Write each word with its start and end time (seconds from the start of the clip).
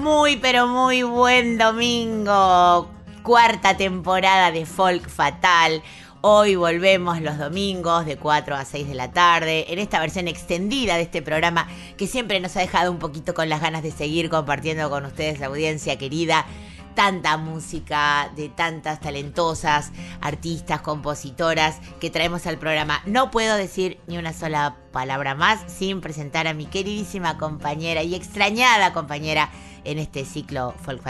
Muy, 0.00 0.38
pero 0.38 0.66
muy 0.66 1.02
buen 1.02 1.58
domingo. 1.58 2.88
Cuarta 3.22 3.76
temporada 3.76 4.50
de 4.50 4.64
Folk 4.64 5.10
Fatal. 5.10 5.82
Hoy 6.22 6.56
volvemos 6.56 7.20
los 7.20 7.36
domingos 7.36 8.06
de 8.06 8.16
4 8.16 8.56
a 8.56 8.64
6 8.64 8.88
de 8.88 8.94
la 8.94 9.12
tarde 9.12 9.70
en 9.70 9.78
esta 9.78 10.00
versión 10.00 10.26
extendida 10.26 10.96
de 10.96 11.02
este 11.02 11.20
programa 11.20 11.68
que 11.98 12.06
siempre 12.06 12.40
nos 12.40 12.56
ha 12.56 12.60
dejado 12.60 12.90
un 12.90 12.98
poquito 12.98 13.34
con 13.34 13.50
las 13.50 13.60
ganas 13.60 13.82
de 13.82 13.90
seguir 13.90 14.30
compartiendo 14.30 14.88
con 14.88 15.04
ustedes, 15.04 15.38
la 15.38 15.48
audiencia 15.48 15.98
querida, 15.98 16.46
tanta 16.94 17.36
música 17.36 18.30
de 18.36 18.48
tantas 18.48 19.00
talentosas 19.00 19.92
artistas, 20.22 20.80
compositoras 20.80 21.78
que 22.00 22.08
traemos 22.08 22.46
al 22.46 22.58
programa. 22.58 23.02
No 23.04 23.30
puedo 23.30 23.54
decir 23.54 24.00
ni 24.06 24.16
una 24.16 24.32
sola 24.32 24.76
palabra 24.92 25.34
más 25.34 25.60
sin 25.70 26.00
presentar 26.00 26.46
a 26.46 26.54
mi 26.54 26.64
queridísima 26.64 27.36
compañera 27.36 28.02
y 28.02 28.14
extrañada 28.14 28.94
compañera 28.94 29.50
en 29.84 29.98
este 29.98 30.24
ciclo 30.24 30.74
Folk 30.82 31.02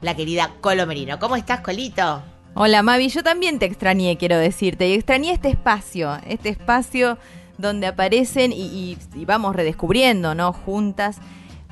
la 0.00 0.14
querida 0.14 0.52
Colo 0.60 0.86
Merino. 0.86 1.18
¿Cómo 1.18 1.36
estás, 1.36 1.60
Colito? 1.60 2.22
Hola 2.54 2.82
Mavi, 2.82 3.08
yo 3.08 3.22
también 3.22 3.58
te 3.58 3.66
extrañé, 3.66 4.16
quiero 4.16 4.38
decirte, 4.38 4.88
y 4.88 4.94
extrañé 4.94 5.32
este 5.32 5.48
espacio, 5.48 6.18
este 6.26 6.48
espacio 6.48 7.18
donde 7.58 7.86
aparecen 7.86 8.52
y 8.54 8.96
vamos 9.26 9.56
redescubriendo, 9.56 10.34
¿no? 10.34 10.52
Juntas 10.52 11.20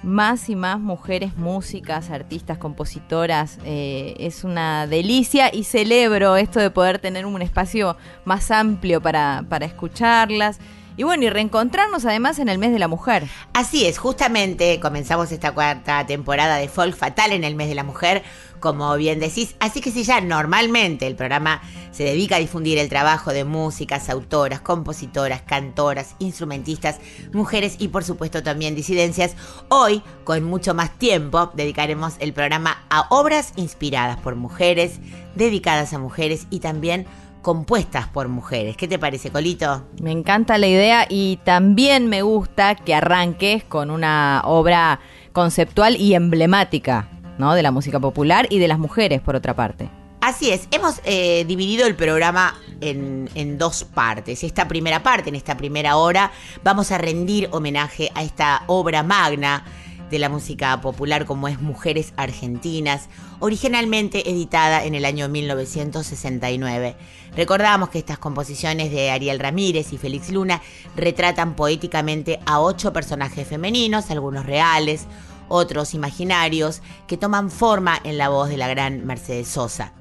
más 0.04 0.50
y 0.50 0.56
más 0.56 0.78
mujeres 0.78 1.36
músicas, 1.36 2.10
artistas, 2.10 2.58
compositoras. 2.58 3.58
eh, 3.64 4.14
es 4.18 4.44
una 4.44 4.86
delicia 4.86 5.52
y 5.52 5.64
celebro 5.64 6.36
esto 6.36 6.60
de 6.60 6.70
poder 6.70 6.98
tener 6.98 7.26
un 7.26 7.40
espacio 7.42 7.96
más 8.24 8.50
amplio 8.50 9.00
para, 9.00 9.44
para 9.48 9.66
escucharlas. 9.66 10.60
Y 10.96 11.02
bueno, 11.02 11.24
y 11.24 11.30
reencontrarnos 11.30 12.04
además 12.04 12.38
en 12.38 12.48
el 12.48 12.58
mes 12.58 12.72
de 12.72 12.78
la 12.78 12.86
mujer. 12.86 13.26
Así 13.52 13.84
es, 13.84 13.98
justamente 13.98 14.78
comenzamos 14.78 15.32
esta 15.32 15.52
cuarta 15.52 16.06
temporada 16.06 16.56
de 16.56 16.68
Folk 16.68 16.96
Fatal 16.96 17.32
en 17.32 17.42
el 17.42 17.56
mes 17.56 17.68
de 17.68 17.74
la 17.74 17.82
mujer, 17.82 18.22
como 18.60 18.94
bien 18.96 19.18
decís. 19.18 19.56
Así 19.58 19.80
que 19.80 19.90
si 19.90 20.04
ya 20.04 20.20
normalmente 20.20 21.08
el 21.08 21.16
programa 21.16 21.60
se 21.90 22.04
dedica 22.04 22.36
a 22.36 22.38
difundir 22.38 22.78
el 22.78 22.88
trabajo 22.88 23.32
de 23.32 23.44
músicas, 23.44 24.08
autoras, 24.08 24.60
compositoras, 24.60 25.42
cantoras, 25.42 26.14
instrumentistas, 26.20 27.00
mujeres 27.32 27.74
y 27.80 27.88
por 27.88 28.04
supuesto 28.04 28.44
también 28.44 28.76
disidencias, 28.76 29.34
hoy 29.68 30.00
con 30.22 30.44
mucho 30.44 30.74
más 30.74 30.96
tiempo 30.96 31.50
dedicaremos 31.54 32.14
el 32.20 32.32
programa 32.32 32.84
a 32.88 33.08
obras 33.10 33.52
inspiradas 33.56 34.18
por 34.18 34.36
mujeres, 34.36 35.00
dedicadas 35.34 35.92
a 35.92 35.98
mujeres 35.98 36.46
y 36.50 36.60
también 36.60 37.06
compuestas 37.44 38.08
por 38.08 38.26
mujeres. 38.26 38.76
¿Qué 38.76 38.88
te 38.88 38.98
parece, 38.98 39.30
Colito? 39.30 39.84
Me 40.02 40.10
encanta 40.10 40.58
la 40.58 40.66
idea 40.66 41.06
y 41.08 41.38
también 41.44 42.08
me 42.08 42.22
gusta 42.22 42.74
que 42.74 42.94
arranques 42.94 43.62
con 43.62 43.90
una 43.90 44.40
obra 44.44 44.98
conceptual 45.32 45.96
y 45.96 46.14
emblemática, 46.14 47.08
¿no? 47.38 47.54
De 47.54 47.62
la 47.62 47.70
música 47.70 48.00
popular 48.00 48.46
y 48.50 48.58
de 48.58 48.66
las 48.66 48.78
mujeres, 48.78 49.20
por 49.20 49.36
otra 49.36 49.54
parte. 49.54 49.90
Así 50.22 50.50
es, 50.50 50.68
hemos 50.70 51.02
eh, 51.04 51.44
dividido 51.46 51.86
el 51.86 51.96
programa 51.96 52.58
en, 52.80 53.28
en 53.34 53.58
dos 53.58 53.84
partes. 53.84 54.42
Esta 54.42 54.66
primera 54.66 55.02
parte, 55.02 55.28
en 55.28 55.34
esta 55.34 55.54
primera 55.54 55.96
hora, 55.96 56.32
vamos 56.62 56.90
a 56.92 56.98
rendir 56.98 57.50
homenaje 57.52 58.10
a 58.14 58.22
esta 58.22 58.62
obra 58.68 59.02
magna 59.02 59.66
de 60.14 60.20
la 60.20 60.28
música 60.28 60.80
popular 60.80 61.26
como 61.26 61.48
es 61.48 61.60
Mujeres 61.60 62.14
Argentinas, 62.16 63.08
originalmente 63.40 64.30
editada 64.30 64.84
en 64.84 64.94
el 64.94 65.04
año 65.04 65.28
1969. 65.28 66.94
Recordamos 67.36 67.88
que 67.88 67.98
estas 67.98 68.18
composiciones 68.18 68.92
de 68.92 69.10
Ariel 69.10 69.40
Ramírez 69.40 69.92
y 69.92 69.98
Félix 69.98 70.30
Luna 70.30 70.62
retratan 70.94 71.56
poéticamente 71.56 72.38
a 72.46 72.60
ocho 72.60 72.92
personajes 72.92 73.48
femeninos, 73.48 74.12
algunos 74.12 74.46
reales, 74.46 75.06
otros 75.48 75.94
imaginarios, 75.94 76.80
que 77.08 77.16
toman 77.16 77.50
forma 77.50 77.98
en 78.04 78.16
la 78.16 78.28
voz 78.28 78.48
de 78.48 78.56
la 78.56 78.68
gran 78.68 79.04
Mercedes 79.04 79.48
Sosa. 79.48 79.94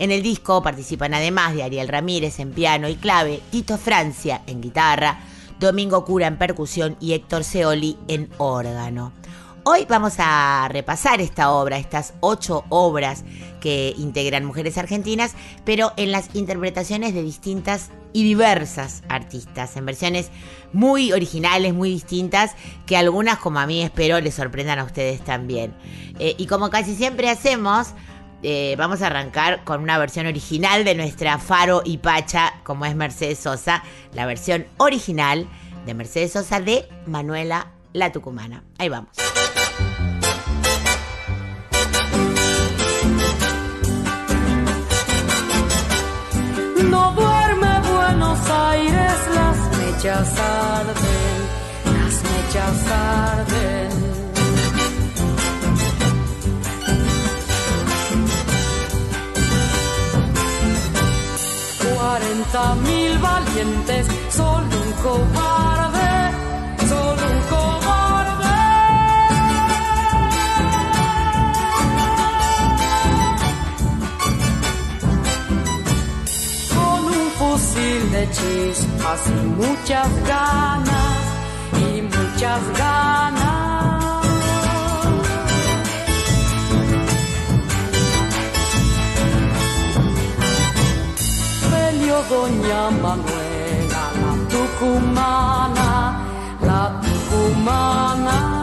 En 0.00 0.10
el 0.10 0.24
disco 0.24 0.64
participan 0.64 1.14
además 1.14 1.54
de 1.54 1.62
Ariel 1.62 1.86
Ramírez 1.86 2.40
en 2.40 2.50
piano 2.50 2.88
y 2.88 2.96
clave, 2.96 3.40
Tito 3.52 3.78
Francia 3.78 4.42
en 4.48 4.62
guitarra, 4.62 5.20
Domingo 5.60 6.04
Cura 6.04 6.26
en 6.26 6.38
percusión 6.38 6.96
y 6.98 7.12
Héctor 7.12 7.44
Seoli 7.44 7.96
en 8.08 8.30
órgano. 8.38 9.12
Hoy 9.64 9.84
vamos 9.86 10.14
a 10.18 10.68
repasar 10.70 11.20
esta 11.20 11.50
obra, 11.50 11.76
estas 11.76 12.14
ocho 12.20 12.64
obras 12.70 13.24
que 13.60 13.94
integran 13.98 14.44
Mujeres 14.44 14.78
Argentinas, 14.78 15.34
pero 15.66 15.92
en 15.98 16.12
las 16.12 16.34
interpretaciones 16.34 17.12
de 17.12 17.22
distintas 17.22 17.90
y 18.14 18.24
diversas 18.24 19.02
artistas, 19.08 19.76
en 19.76 19.84
versiones 19.84 20.30
muy 20.72 21.12
originales, 21.12 21.74
muy 21.74 21.90
distintas, 21.90 22.54
que 22.86 22.96
algunas, 22.96 23.38
como 23.38 23.58
a 23.60 23.66
mí 23.66 23.82
espero, 23.82 24.18
les 24.20 24.34
sorprendan 24.34 24.78
a 24.78 24.84
ustedes 24.84 25.22
también. 25.22 25.74
Eh, 26.18 26.34
y 26.38 26.46
como 26.46 26.70
casi 26.70 26.94
siempre 26.94 27.28
hacemos, 27.28 27.88
eh, 28.42 28.76
vamos 28.78 29.02
a 29.02 29.08
arrancar 29.08 29.62
con 29.64 29.82
una 29.82 29.98
versión 29.98 30.26
original 30.26 30.84
de 30.84 30.94
nuestra 30.94 31.38
Faro 31.38 31.82
y 31.84 31.98
Pacha, 31.98 32.54
como 32.64 32.86
es 32.86 32.96
Mercedes 32.96 33.40
Sosa, 33.40 33.84
la 34.14 34.24
versión 34.24 34.66
original 34.78 35.46
de 35.84 35.92
Mercedes 35.94 36.32
Sosa 36.32 36.60
de 36.60 36.88
Manuela 37.06 37.72
la 37.92 38.12
Tucumana. 38.12 38.62
Ahí 38.78 38.88
vamos. 38.88 39.10
No 46.88 47.12
duerme 47.12 47.80
Buenos 47.92 48.38
Aires, 48.50 49.18
las 49.34 49.58
mechas 49.78 50.28
arden, 50.38 51.38
las 51.84 52.14
mechas 52.30 52.86
arden. 52.90 53.90
Cuarenta 61.82 62.74
mil 62.76 63.18
valientes, 63.18 64.06
y 79.12 79.32
muchas 79.60 80.08
ganas 80.24 81.18
y 81.74 82.02
muchas 82.02 82.60
ganas. 82.78 84.24
Peleó 91.70 92.22
doña 92.30 92.90
Manuela, 93.02 94.02
la 94.20 94.32
tucumana, 94.48 96.20
la 96.62 97.00
tucumana. 97.00 98.59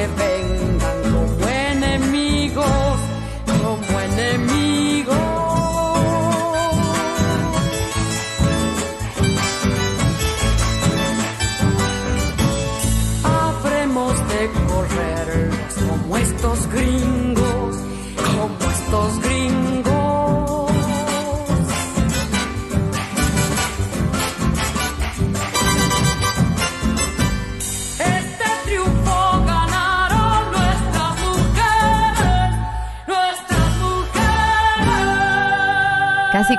Que 0.00 0.49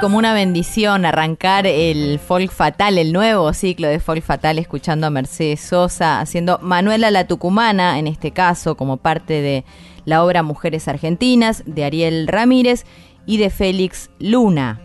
como 0.02 0.18
una 0.18 0.34
bendición 0.34 1.06
arrancar 1.06 1.68
el 1.68 2.18
folk 2.18 2.52
fatal, 2.52 2.98
el 2.98 3.14
nuevo 3.14 3.54
ciclo 3.54 3.88
de 3.88 4.00
folk 4.00 4.24
fatal, 4.24 4.58
escuchando 4.58 5.06
a 5.06 5.12
Mercedes 5.12 5.62
Sosa, 5.62 6.20
haciendo 6.20 6.58
Manuela 6.60 7.12
la 7.12 7.28
Tucumana, 7.28 8.00
en 8.00 8.08
este 8.08 8.32
caso, 8.32 8.76
como 8.76 8.98
parte 8.98 9.42
de 9.42 9.64
la 10.06 10.24
obra 10.24 10.42
Mujeres 10.42 10.88
Argentinas, 10.88 11.64
de 11.68 11.86
Ariel 11.86 12.28
Ramírez 12.28 12.84
y 13.28 13.38
de 13.38 13.52
Félix 13.52 14.10
Luna. 14.18 14.82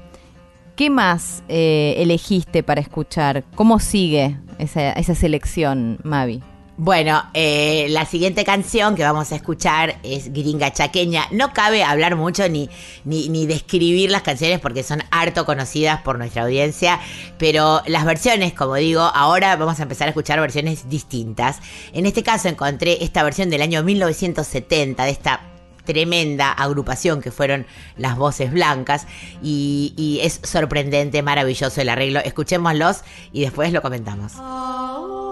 ¿Qué 0.76 0.90
más 0.90 1.42
eh, 1.48 1.94
elegiste 1.96 2.62
para 2.62 2.82
escuchar? 2.82 3.42
¿Cómo 3.54 3.78
sigue 3.78 4.36
esa, 4.58 4.92
esa 4.92 5.14
selección, 5.14 5.98
Mavi? 6.04 6.42
Bueno, 6.78 7.22
eh, 7.32 7.86
la 7.88 8.04
siguiente 8.04 8.44
canción 8.44 8.96
que 8.96 9.02
vamos 9.02 9.32
a 9.32 9.36
escuchar 9.36 9.96
es 10.02 10.30
Gringa 10.30 10.70
Chaqueña. 10.74 11.22
No 11.30 11.54
cabe 11.54 11.82
hablar 11.82 12.16
mucho 12.16 12.50
ni, 12.50 12.68
ni, 13.06 13.30
ni 13.30 13.46
describir 13.46 14.10
las 14.10 14.20
canciones 14.20 14.60
porque 14.60 14.82
son 14.82 15.02
harto 15.10 15.46
conocidas 15.46 16.02
por 16.02 16.18
nuestra 16.18 16.42
audiencia, 16.42 17.00
pero 17.38 17.80
las 17.86 18.04
versiones, 18.04 18.52
como 18.52 18.74
digo, 18.74 19.00
ahora 19.00 19.56
vamos 19.56 19.80
a 19.80 19.84
empezar 19.84 20.08
a 20.08 20.10
escuchar 20.10 20.38
versiones 20.38 20.86
distintas. 20.90 21.60
En 21.94 22.04
este 22.04 22.22
caso 22.22 22.48
encontré 22.48 23.02
esta 23.02 23.22
versión 23.22 23.48
del 23.48 23.62
año 23.62 23.82
1970 23.82 25.02
de 25.02 25.10
esta 25.10 25.40
tremenda 25.86 26.52
agrupación 26.52 27.22
que 27.22 27.30
fueron 27.30 27.64
las 27.96 28.18
voces 28.18 28.52
blancas 28.52 29.06
y, 29.42 29.94
y 29.96 30.20
es 30.20 30.40
sorprendente, 30.42 31.22
maravilloso 31.22 31.80
el 31.80 31.88
arreglo. 31.88 32.20
Escuchémoslos 32.20 33.00
y 33.32 33.40
después 33.40 33.72
lo 33.72 33.80
comentamos. 33.80 34.32
eres 34.34 35.25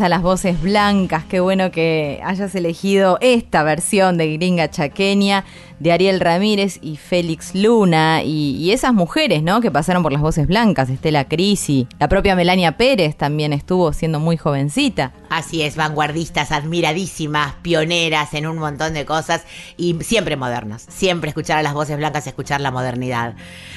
A 0.00 0.08
las 0.08 0.22
voces 0.22 0.62
blancas, 0.62 1.26
qué 1.26 1.40
bueno 1.40 1.70
que 1.70 2.18
hayas 2.24 2.54
elegido 2.54 3.18
esta 3.20 3.62
versión 3.62 4.16
de 4.16 4.32
Gringa 4.32 4.70
Chaqueña 4.70 5.44
de 5.80 5.92
Ariel 5.92 6.18
Ramírez 6.18 6.78
y 6.80 6.96
Félix 6.96 7.54
Luna 7.54 8.22
y, 8.24 8.56
y 8.56 8.70
esas 8.70 8.94
mujeres, 8.94 9.42
¿no? 9.42 9.60
Que 9.60 9.70
pasaron 9.70 10.02
por 10.02 10.10
las 10.10 10.22
voces 10.22 10.46
blancas, 10.46 10.88
Estela 10.88 11.28
Crisi, 11.28 11.86
la 11.98 12.08
propia 12.08 12.34
Melania 12.34 12.78
Pérez 12.78 13.16
también 13.16 13.52
estuvo 13.52 13.92
siendo 13.92 14.18
muy 14.18 14.38
jovencita. 14.38 15.12
Así 15.32 15.62
es, 15.62 15.76
vanguardistas, 15.76 16.52
admiradísimas, 16.52 17.54
pioneras 17.62 18.34
en 18.34 18.46
un 18.46 18.58
montón 18.58 18.92
de 18.92 19.06
cosas 19.06 19.44
y 19.78 19.96
siempre 20.02 20.36
modernas. 20.36 20.84
Siempre 20.90 21.30
escuchar 21.30 21.56
a 21.56 21.62
las 21.62 21.72
voces 21.72 21.96
blancas, 21.96 22.26
escuchar 22.26 22.60
la 22.60 22.70
modernidad. 22.70 23.34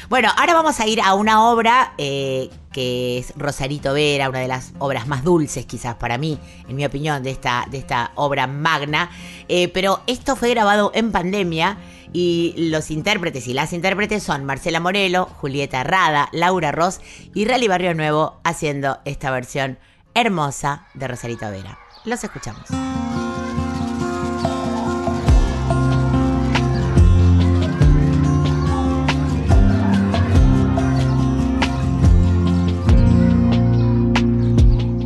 Bueno, 0.10 0.30
ahora 0.36 0.54
vamos 0.54 0.82
a 0.82 0.86
ir 0.86 1.00
a 1.00 1.14
una 1.14 1.50
obra 1.50 1.94
eh, 1.98 2.50
que 2.74 3.20
es 3.20 3.32
Rosarito 3.38 3.94
Vera, 3.94 4.28
una 4.28 4.40
de 4.40 4.50
las 4.50 4.74
obras 4.80 5.08
más 5.08 5.24
dulces 5.24 5.66
quizás 5.66 5.96
para 5.96 6.18
mí, 6.18 6.38
en 6.68 6.76
mi 6.76 6.86
opinión, 6.86 7.24
de 7.24 7.30
esta, 7.30 7.66
de 7.72 7.78
esta 7.78 8.12
obra 8.16 8.48
magna. 8.48 9.10
Eh, 9.48 9.70
pero 9.70 10.02
esto 10.08 10.36
fue 10.36 10.50
grabado 10.50 10.92
en 10.94 11.14
pandemia 11.14 11.78
y 12.12 12.54
los 12.58 12.92
intérpretes 12.92 13.48
y 13.48 13.54
las 13.54 13.72
intérpretes 13.72 14.24
son 14.24 14.44
Marcela 14.44 14.82
Morelo, 14.82 15.28
Julieta 15.38 15.86
Rada, 15.86 16.28
Laura 16.34 16.74
Ross 16.74 17.00
y 17.34 17.46
Rally 17.46 17.70
Barrio 17.70 17.94
Nuevo 17.94 18.42
haciendo 18.44 19.00
esta 19.06 19.32
versión 19.32 19.80
hermosa 20.16 20.88
de 20.94 21.08
Rosarito 21.08 21.52
Vera. 21.52 21.78
Los 22.06 22.24
escuchamos. 22.24 22.64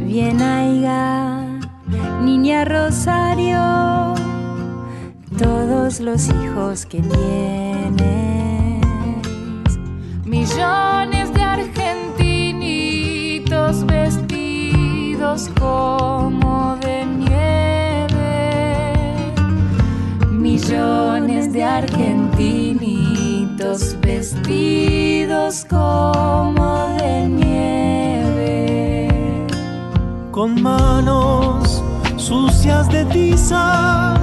Bien 0.05 0.41
aiga, 0.41 1.43
niña 2.21 2.65
Rosario, 2.65 4.13
todos 5.37 5.99
los 5.99 6.27
hijos 6.29 6.85
que 6.85 7.01
tienes. 7.01 7.99
Millones 10.25 11.33
de 11.33 11.41
argentinitos 11.41 11.88
como 15.59 16.75
de 16.81 17.05
nieve. 17.05 18.09
Millones 20.31 21.53
de 21.53 21.63
argentinitos 21.63 23.95
vestidos 24.01 25.65
como 25.69 26.87
de 26.99 27.27
nieve. 27.27 29.07
con 30.31 30.59
manos 30.61 31.83
sucias 32.15 32.89
de 32.89 33.03
tiza, 33.05 34.15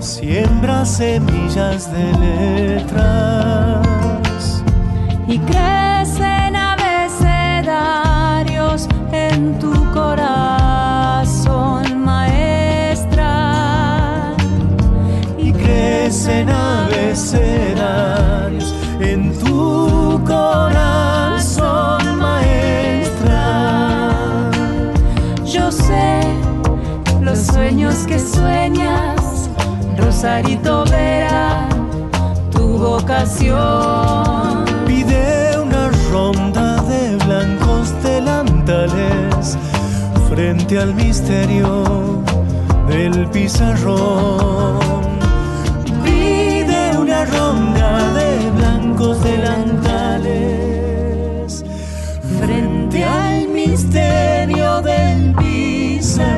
siembra 0.00 0.84
semillas 0.84 1.90
de 1.92 2.12
letras. 2.18 3.86
y 5.28 5.38
crecen 5.38 5.87
corazón, 10.08 11.84
maestra. 12.02 13.34
y 15.36 15.52
crecen 15.52 16.48
abecedarios 16.48 18.74
en 19.00 19.38
tu 19.38 20.18
corazón, 20.24 22.18
maestra. 22.18 23.80
Yo 25.44 25.70
sé 25.70 26.22
los 27.20 27.38
sueños 27.38 28.06
que 28.06 28.18
sueñas, 28.18 29.50
Rosarito 29.98 30.86
Vera, 30.86 31.68
tu 32.50 32.78
vocación. 32.78 34.64
Pide 34.86 35.58
una 35.60 35.90
ronda 36.10 36.80
de 36.82 37.16
blancos 37.16 37.92
delantales 38.02 39.58
frente 40.28 40.78
al 40.78 40.94
misterio 40.94 42.22
del 42.88 43.28
pizarrón. 43.30 44.78
Pide 46.04 46.96
una 46.98 47.24
ronda 47.24 48.12
de 48.12 48.50
blancos 48.50 49.22
delantales 49.24 50.34
frente 52.40 53.04
al 53.04 53.48
misterio 53.48 54.82
del 54.82 55.34
pizarrón. 55.34 56.28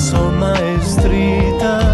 Son 0.00 0.38
maestritas. 0.38 1.84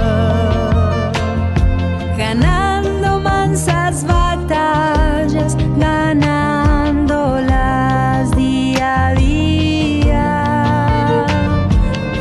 Ganando 2.17 3.19
mansas 3.21 4.05
batallas, 4.05 5.57
ganándolas 5.77 8.31
día 8.37 9.09
a 9.09 9.15
día. 9.15 11.27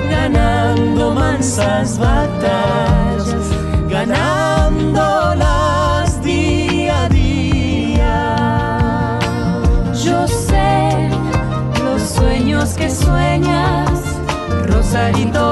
ganando 0.10 1.14
mansas 1.14 2.00
batallas, 2.00 3.52
ganándolas 3.90 6.22
día 6.24 7.04
a 7.04 7.10
día. 7.10 9.20
Yo 10.04 10.28
sé 10.28 11.10
los 11.84 12.02
sueños 12.02 12.74
que 12.74 12.90
sueñas, 12.90 14.02
Rosarito 14.68 15.45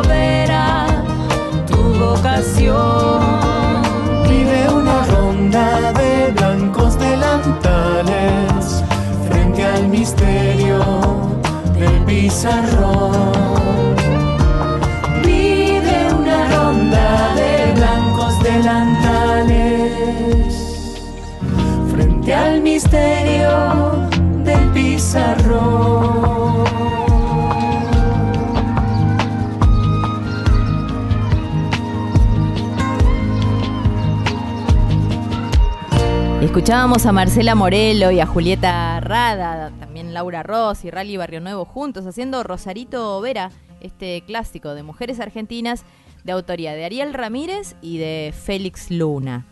Escuchábamos 36.53 37.07
a 37.07 37.11
Marcela 37.11 37.55
Morelo 37.55 38.11
y 38.11 38.19
a 38.19 38.27
Julieta 38.27 38.99
Rada, 38.99 39.71
también 39.79 40.13
Laura 40.13 40.43
Ross 40.43 40.85
y 40.85 40.91
Rally 40.91 41.17
Barrio 41.17 41.41
Nuevo 41.41 41.65
juntos 41.65 42.05
haciendo 42.05 42.43
Rosarito 42.43 43.19
Vera, 43.21 43.49
este 43.81 44.21
clásico 44.27 44.75
de 44.75 44.83
mujeres 44.83 45.19
argentinas 45.19 45.83
de 46.23 46.31
autoría 46.31 46.75
de 46.75 46.85
Ariel 46.85 47.15
Ramírez 47.15 47.75
y 47.81 47.97
de 47.97 48.35
Félix 48.39 48.91
Luna. 48.91 49.47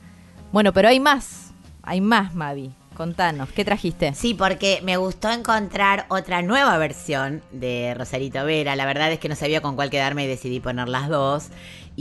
Bueno, 0.51 0.73
pero 0.73 0.89
hay 0.89 0.99
más, 0.99 1.55
hay 1.81 2.01
más, 2.01 2.35
Mavi. 2.35 2.71
Contanos, 2.93 3.49
¿qué 3.49 3.65
trajiste? 3.65 4.13
Sí, 4.13 4.35
porque 4.35 4.81
me 4.83 4.97
gustó 4.97 5.31
encontrar 5.31 6.05
otra 6.09 6.43
nueva 6.43 6.77
versión 6.77 7.41
de 7.51 7.95
Rosarito 7.97 8.45
Vera. 8.45 8.75
La 8.75 8.85
verdad 8.85 9.11
es 9.11 9.17
que 9.17 9.27
no 9.27 9.35
sabía 9.35 9.61
con 9.61 9.75
cuál 9.75 9.89
quedarme 9.89 10.25
y 10.25 10.27
decidí 10.27 10.59
poner 10.59 10.87
las 10.87 11.09
dos. 11.09 11.47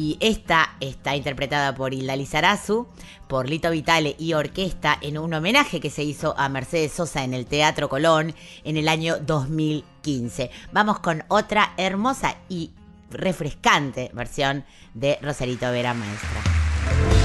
Y 0.02 0.16
esta 0.20 0.76
está 0.80 1.14
interpretada 1.14 1.74
por 1.74 1.92
Hilda 1.92 2.16
Lizarazu, 2.16 2.86
por 3.28 3.50
Lito 3.50 3.70
Vitale 3.70 4.16
y 4.18 4.32
orquesta 4.32 4.96
en 4.98 5.18
un 5.18 5.34
homenaje 5.34 5.78
que 5.78 5.90
se 5.90 6.02
hizo 6.02 6.34
a 6.38 6.48
Mercedes 6.48 6.92
Sosa 6.92 7.22
en 7.22 7.34
el 7.34 7.44
Teatro 7.44 7.90
Colón 7.90 8.34
en 8.64 8.78
el 8.78 8.88
año 8.88 9.18
2015. 9.18 10.50
Vamos 10.72 11.00
con 11.00 11.22
otra 11.28 11.74
hermosa 11.76 12.38
y 12.48 12.70
refrescante 13.10 14.10
versión 14.14 14.64
de 14.94 15.18
Rosarito 15.20 15.70
Vera 15.70 15.92
Maestra. 15.92 17.19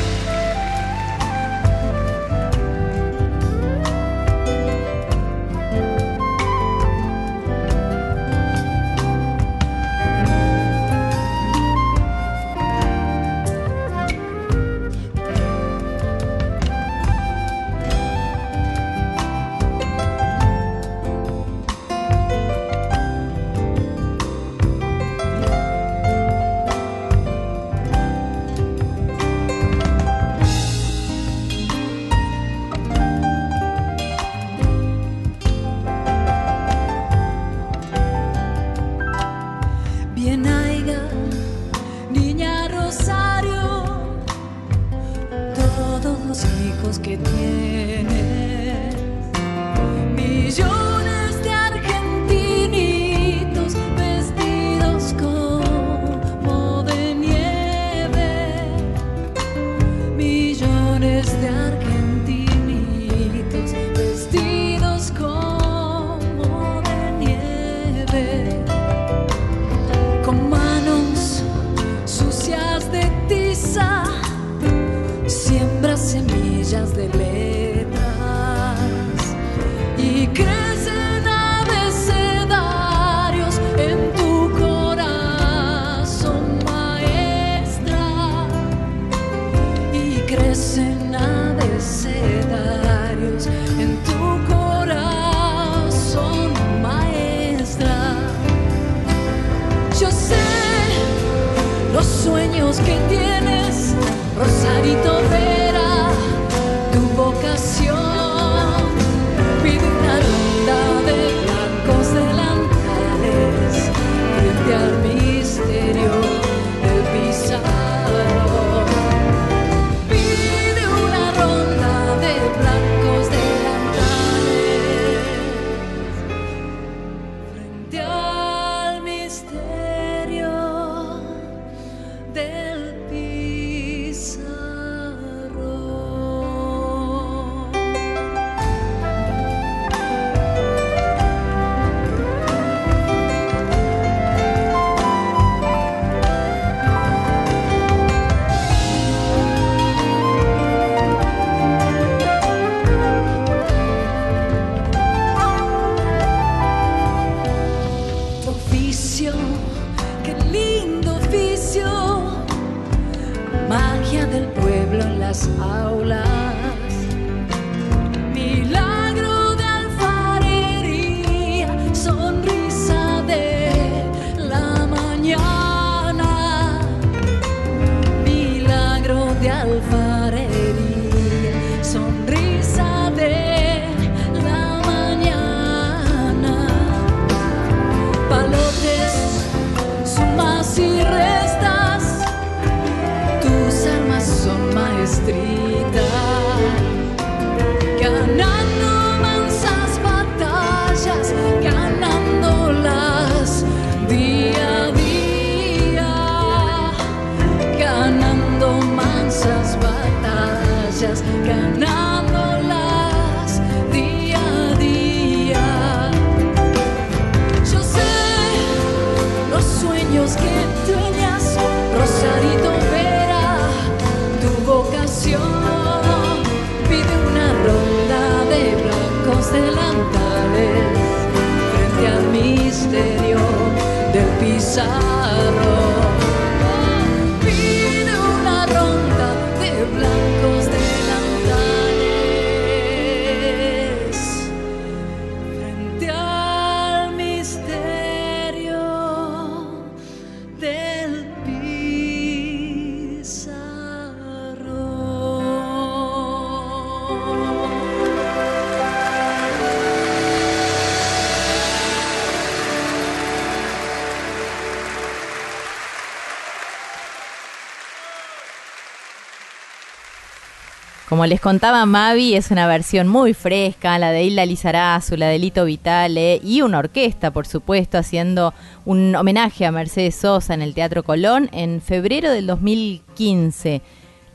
Como 271.16 271.28
les 271.28 271.40
contaba 271.40 271.86
Mavi, 271.86 272.36
es 272.36 272.52
una 272.52 272.68
versión 272.68 273.08
muy 273.08 273.34
fresca, 273.34 273.98
la 273.98 274.12
de 274.12 274.26
Hilda 274.26 274.46
Lizarazu, 274.46 275.16
la 275.16 275.30
de 275.30 275.40
Lito 275.40 275.64
Vitale 275.64 276.42
y 276.44 276.62
una 276.62 276.80
orquesta, 276.80 277.32
por 277.32 277.48
supuesto, 277.48 277.98
haciendo 277.98 278.54
un 278.84 279.16
homenaje 279.16 279.66
a 279.66 279.72
Mercedes 279.72 280.16
Sosa 280.16 280.54
en 280.54 280.62
el 280.62 280.74
Teatro 280.74 281.04
Colón 281.04 281.50
en 281.54 281.80
febrero 281.80 282.30
del 282.32 282.48
2015. 282.48 283.82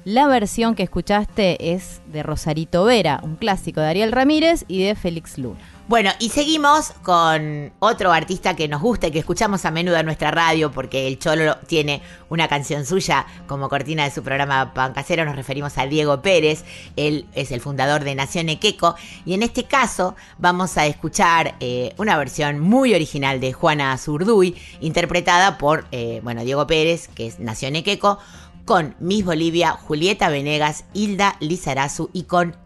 La 0.06 0.26
versión 0.26 0.74
que 0.74 0.84
escuchaste 0.84 1.74
es 1.74 2.00
de 2.10 2.22
Rosarito 2.22 2.82
Vera, 2.84 3.20
un 3.24 3.36
clásico 3.36 3.82
de 3.82 3.88
Ariel 3.88 4.10
Ramírez 4.10 4.64
y 4.66 4.82
de 4.82 4.94
Félix 4.94 5.36
Luna. 5.36 5.60
Bueno, 5.90 6.12
y 6.20 6.28
seguimos 6.28 6.92
con 7.02 7.72
otro 7.80 8.12
artista 8.12 8.54
que 8.54 8.68
nos 8.68 8.80
gusta 8.80 9.08
y 9.08 9.10
que 9.10 9.18
escuchamos 9.18 9.64
a 9.64 9.72
menudo 9.72 9.96
en 9.96 10.06
nuestra 10.06 10.30
radio, 10.30 10.70
porque 10.70 11.08
el 11.08 11.18
Cholo 11.18 11.56
tiene 11.66 12.00
una 12.28 12.46
canción 12.46 12.86
suya 12.86 13.26
como 13.48 13.68
cortina 13.68 14.04
de 14.04 14.12
su 14.12 14.22
programa 14.22 14.72
Pancasero. 14.72 15.24
Nos 15.24 15.34
referimos 15.34 15.76
a 15.78 15.86
Diego 15.86 16.22
Pérez. 16.22 16.64
Él 16.94 17.26
es 17.34 17.50
el 17.50 17.60
fundador 17.60 18.04
de 18.04 18.14
Nación 18.14 18.50
Equeco. 18.50 18.94
Y 19.24 19.34
en 19.34 19.42
este 19.42 19.64
caso 19.64 20.14
vamos 20.38 20.78
a 20.78 20.86
escuchar 20.86 21.56
eh, 21.58 21.92
una 21.96 22.16
versión 22.16 22.60
muy 22.60 22.94
original 22.94 23.40
de 23.40 23.52
Juana 23.52 23.98
Zurduy, 23.98 24.56
interpretada 24.80 25.58
por, 25.58 25.86
eh, 25.90 26.20
bueno, 26.22 26.44
Diego 26.44 26.68
Pérez, 26.68 27.08
que 27.08 27.26
es 27.26 27.40
Nación 27.40 27.74
Equeco, 27.74 28.20
con 28.64 28.94
Miss 29.00 29.24
Bolivia, 29.24 29.72
Julieta 29.72 30.28
Venegas, 30.28 30.84
Hilda 30.94 31.34
Lizarazu 31.40 32.10
y 32.12 32.22
con 32.22 32.56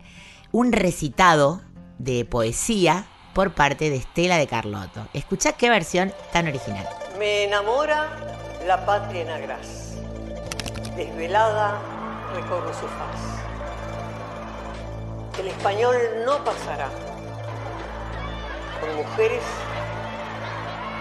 un 0.53 0.73
recitado 0.73 1.63
de 1.99 2.27
poesía 2.27 3.07
por 3.35 3.53
parte 3.53 3.91
de 3.91 3.97
Estela 3.97 4.39
de 4.39 4.47
Carlotto. 4.47 5.07
Escuchá 5.13 5.53
qué 5.53 5.69
versión 5.69 6.13
tan 6.33 6.47
original. 6.47 6.89
Me 7.19 7.45
enamora 7.45 8.09
la 8.67 8.87
patria 8.87 9.23
en. 9.23 9.97
Desvelada 10.97 11.81
recorro 12.35 12.73
su 12.73 12.87
faz. 12.87 13.35
El 15.39 15.49
español 15.49 15.97
no 16.25 16.43
pasará. 16.45 16.89
Con 18.81 18.97
mujeres 18.97 19.43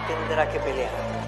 tendrá 0.08 0.50
que 0.50 0.58
pelear. 0.58 1.23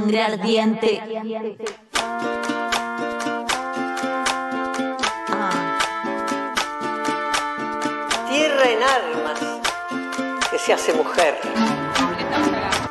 Sangre 0.00 0.22
ardiente. 0.22 1.02
Tierra 8.28 8.64
en 8.64 8.82
armas 8.82 9.40
que 10.50 10.58
se 10.58 10.72
hace 10.72 10.94
mujer. 10.94 11.38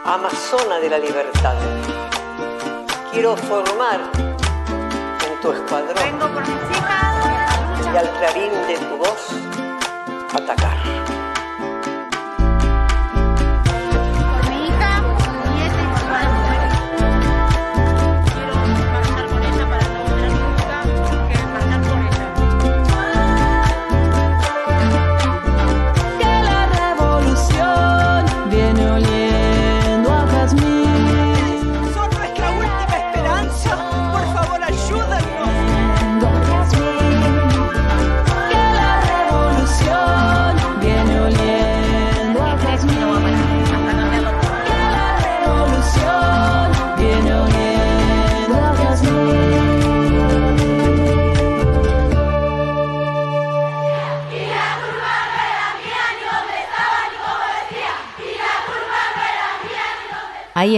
Amazona 0.06 0.80
de 0.80 0.90
la 0.90 1.00
libertad. 1.00 1.56
Quiero 3.12 3.36
formar 3.36 4.00
en 4.20 5.42
tu 5.42 5.52
escuadrón 5.52 6.20
y 7.92 7.98
al 7.98 8.10
clarín 8.18 8.52
de 8.68 8.78
tu 8.78 8.98
voz 8.98 9.49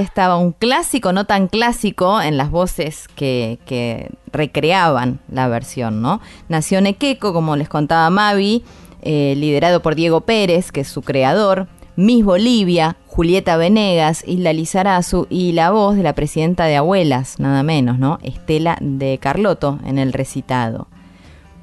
estaba 0.01 0.37
un 0.37 0.51
clásico, 0.51 1.13
no 1.13 1.25
tan 1.25 1.47
clásico, 1.47 2.21
en 2.21 2.37
las 2.37 2.51
voces 2.51 3.07
que, 3.15 3.59
que 3.65 4.11
recreaban 4.31 5.19
la 5.31 5.47
versión, 5.47 6.01
¿no? 6.01 6.21
Nació 6.49 6.81
Nequeco, 6.81 7.33
como 7.33 7.55
les 7.55 7.69
contaba 7.69 8.09
Mavi, 8.09 8.63
eh, 9.01 9.33
liderado 9.37 9.81
por 9.81 9.95
Diego 9.95 10.21
Pérez, 10.21 10.71
que 10.71 10.81
es 10.81 10.87
su 10.87 11.01
creador, 11.01 11.67
Miss 11.95 12.23
Bolivia, 12.23 12.97
Julieta 13.07 13.57
Venegas, 13.57 14.23
Isla 14.25 14.53
Lizarazu 14.53 15.27
y 15.29 15.51
la 15.51 15.71
voz 15.71 15.95
de 15.95 16.03
la 16.03 16.13
presidenta 16.13 16.65
de 16.65 16.77
Abuelas, 16.77 17.39
nada 17.39 17.63
menos, 17.63 17.99
¿no? 17.99 18.19
Estela 18.23 18.77
de 18.79 19.17
Carlotto 19.17 19.79
en 19.85 19.99
el 19.99 20.13
recitado. 20.13 20.87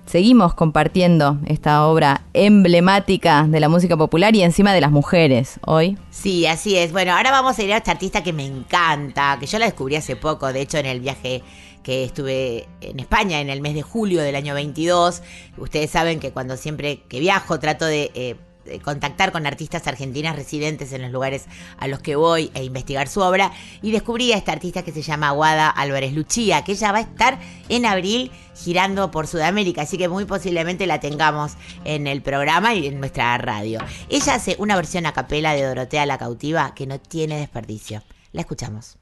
Seguimos 0.09 0.55
compartiendo 0.55 1.39
esta 1.47 1.87
obra 1.87 2.23
emblemática 2.33 3.47
de 3.49 3.61
la 3.61 3.69
música 3.69 3.97
popular 3.97 4.35
y 4.35 4.43
encima 4.43 4.73
de 4.73 4.81
las 4.81 4.91
mujeres 4.91 5.61
hoy. 5.67 5.99
Sí, 6.11 6.47
así 6.47 6.77
es. 6.77 6.93
Bueno, 6.93 7.13
ahora 7.13 7.31
vamos 7.31 7.59
a 7.59 7.63
ir 7.63 7.73
a 7.73 7.77
esta 7.77 7.93
artista 7.93 8.23
que 8.23 8.33
me 8.33 8.47
encanta, 8.47 9.37
que 9.39 9.47
yo 9.47 9.59
la 9.59 9.67
descubrí 9.67 9.97
hace 9.97 10.17
poco, 10.17 10.53
de 10.53 10.63
hecho 10.63 10.79
en 10.79 10.87
el 10.87 11.01
viaje 11.01 11.43
que 11.83 12.05
estuve 12.05 12.67
en 12.81 13.01
España 13.01 13.41
en 13.41 13.51
el 13.51 13.61
mes 13.61 13.75
de 13.75 13.83
julio 13.83 14.23
del 14.23 14.35
año 14.35 14.55
22. 14.55 15.23
Ustedes 15.59 15.91
saben 15.91 16.21
que 16.21 16.33
cuando 16.33 16.57
siempre 16.57 17.01
que 17.09 17.21
viajo 17.21 17.59
trato 17.61 17.87
de... 17.87 18.11
eh, 18.15 18.35
de 18.35 18.48
contactar 18.83 19.33
con 19.33 19.47
artistas 19.47 19.87
argentinas 19.87 20.37
residentes 20.37 20.93
en 20.93 21.03
los 21.03 21.11
lugares 21.11 21.47
a 21.79 21.89
los 21.89 22.01
que 22.01 22.17
voy 22.17 22.51
e 22.55 22.65
investigar 22.65 23.09
su 23.09 23.21
obra 23.21 23.53
y 23.83 23.91
descubrí 23.91 24.33
a 24.33 24.37
esta 24.37 24.53
artista 24.53 24.83
que 24.83 24.93
se 24.93 25.03
llama 25.03 25.31
Guada 25.31 25.69
Álvarez 25.69 26.13
Luchía, 26.13 26.65
que 26.65 26.73
ella 26.73 26.93
va 26.93 26.99
a 26.99 27.03
estar 27.03 27.39
en 27.69 27.87
abril 27.87 28.31
girando 28.55 29.11
por 29.11 29.27
Sudamérica, 29.27 29.83
así 29.83 29.99
que 29.99 30.09
muy 30.09 30.25
posiblemente 30.25 30.87
la 30.87 31.01
tengamos 31.01 31.53
en 31.85 32.07
el 32.07 32.23
programa 32.23 32.75
y 32.75 32.87
en 32.87 33.01
nuestra 33.01 33.37
radio. 33.39 33.81
Ella 34.09 34.35
hace 34.35 34.57
una 34.59 34.77
versión 34.77 35.07
a 35.07 35.13
capela 35.13 35.55
de 35.55 35.65
Dorotea 35.65 36.07
la 36.07 36.19
cautiva 36.19 36.75
que 36.75 36.87
no 36.87 36.99
tiene 36.99 37.39
desperdicio. 37.39 38.03
La 38.33 38.43
escuchamos. 38.43 38.99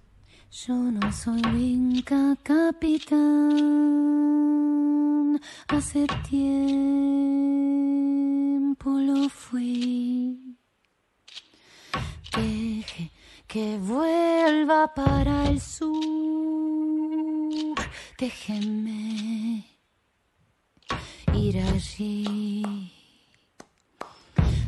Yo 0.67 0.75
no 0.75 1.13
soy 1.13 1.43
Winca 1.53 2.35
capitán, 2.43 3.11
hace 5.69 6.07
tiempo 6.29 6.87
lo 8.85 9.29
fui. 9.29 10.39
Deje 12.35 13.11
que 13.47 13.79
vuelva 13.79 14.93
para 14.95 15.49
el 15.49 15.61
sur, 15.61 15.95
déjeme 18.19 19.65
ir 21.35 21.61
allí. 21.61 22.93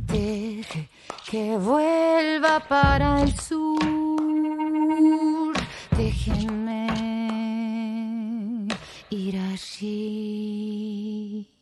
Deje 0.06 0.88
que 1.30 1.56
vuelva 1.58 2.60
para 2.60 3.22
el 3.22 3.38
sur. 3.38 3.78
Déjenme 5.96 6.86
ir 9.10 9.36
allí. 9.36 11.57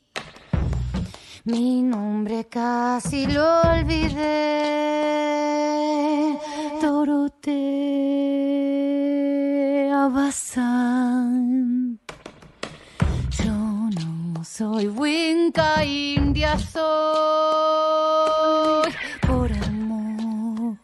Mi 1.47 1.81
nombre 1.81 2.49
casi 2.49 3.25
lo 3.29 3.61
olvidé. 3.63 4.67
Dorotea 6.83 7.29
Bazán. 10.09 12.01
Yo 13.45 13.53
no 13.53 14.43
soy 14.43 14.89
Winca 14.89 15.85
India, 15.85 16.59
soy 16.59 16.83
por 19.21 19.53
amor, 19.53 20.79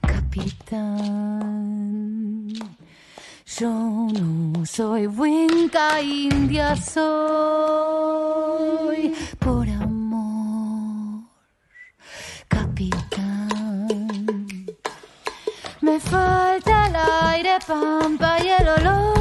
capitán. 0.00 1.44
Yo 3.56 3.68
no 3.68 4.66
soy 4.66 5.06
Winca 5.06 6.00
India, 6.00 6.74
soy 6.74 7.04
por 9.38 9.68
amor, 9.68 11.22
capitán. 12.48 13.86
Me 15.82 16.00
falta 16.00 16.88
el 16.88 16.96
aire, 17.28 17.58
pampa 17.64 18.38
y 18.42 18.48
el 18.48 18.68
olor 18.68 19.14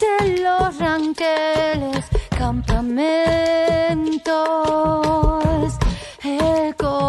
de 0.00 0.38
los 0.42 0.78
ranqueles, 0.78 2.06
campamentos, 2.30 5.27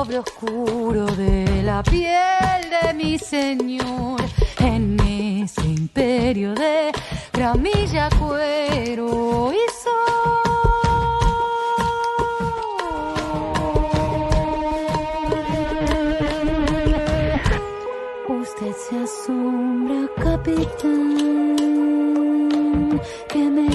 cobre 0.10 0.20
oscuro 0.20 1.06
de 1.06 1.62
la 1.64 1.84
piel 1.84 2.70
de 2.70 2.94
mi 2.96 3.20
señor 3.20 4.20
en 4.58 5.00
ese 5.00 5.62
imperio 5.62 6.56
de 6.56 6.92
gramilla, 7.32 8.10
cuero 8.18 9.54
y 9.54 9.58
sol. 9.84 9.94
Usted 18.42 18.74
se 18.90 18.98
asombra, 19.04 20.10
capitán, 20.24 21.56
que 23.28 23.44
me 23.50 23.70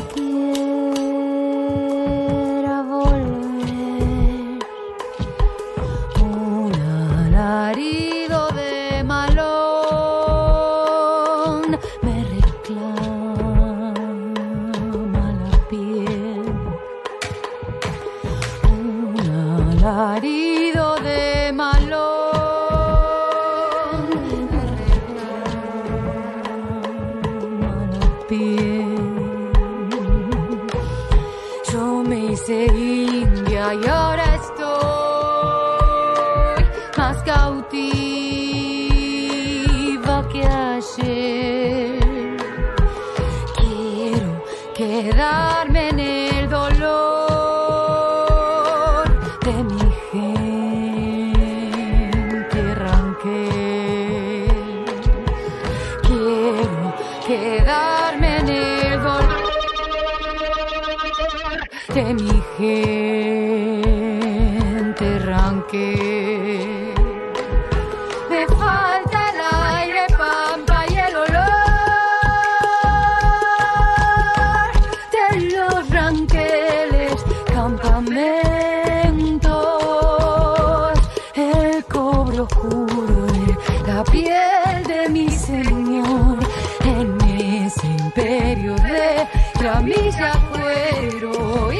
ramilla, 89.64 90.32
cuero 90.50 91.72
y. 91.72 91.78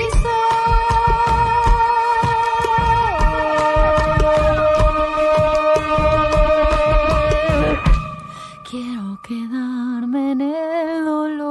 Quiero 8.70 9.20
quedarme 9.22 10.32
en 10.32 10.40
el 10.40 11.04
dolor 11.04 11.44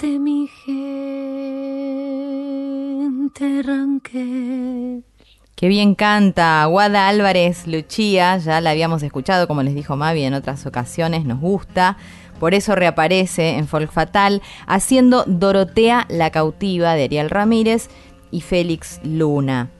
de 0.00 0.18
mi 0.18 0.48
gente 0.48 1.22
ranquel. 3.62 5.04
Qué 5.54 5.68
bien 5.68 5.94
canta 5.94 6.64
Guada 6.64 7.06
Álvarez 7.06 7.68
Luchía, 7.68 8.36
ya 8.38 8.60
la 8.60 8.70
habíamos 8.70 9.04
escuchado, 9.04 9.46
como 9.46 9.62
les 9.62 9.76
dijo 9.76 9.94
Mavi 9.94 10.24
en 10.24 10.34
otras 10.34 10.66
ocasiones, 10.66 11.24
nos 11.24 11.38
gusta. 11.38 11.96
Por 12.42 12.54
eso 12.54 12.74
reaparece 12.74 13.50
en 13.50 13.68
Folk 13.68 13.92
Fatal 13.92 14.42
haciendo 14.66 15.22
Dorotea 15.28 16.06
la 16.08 16.30
cautiva 16.30 16.94
de 16.94 17.04
Ariel 17.04 17.30
Ramírez 17.30 17.88
y 18.32 18.40
Félix 18.40 18.98
Luna. 19.04 19.70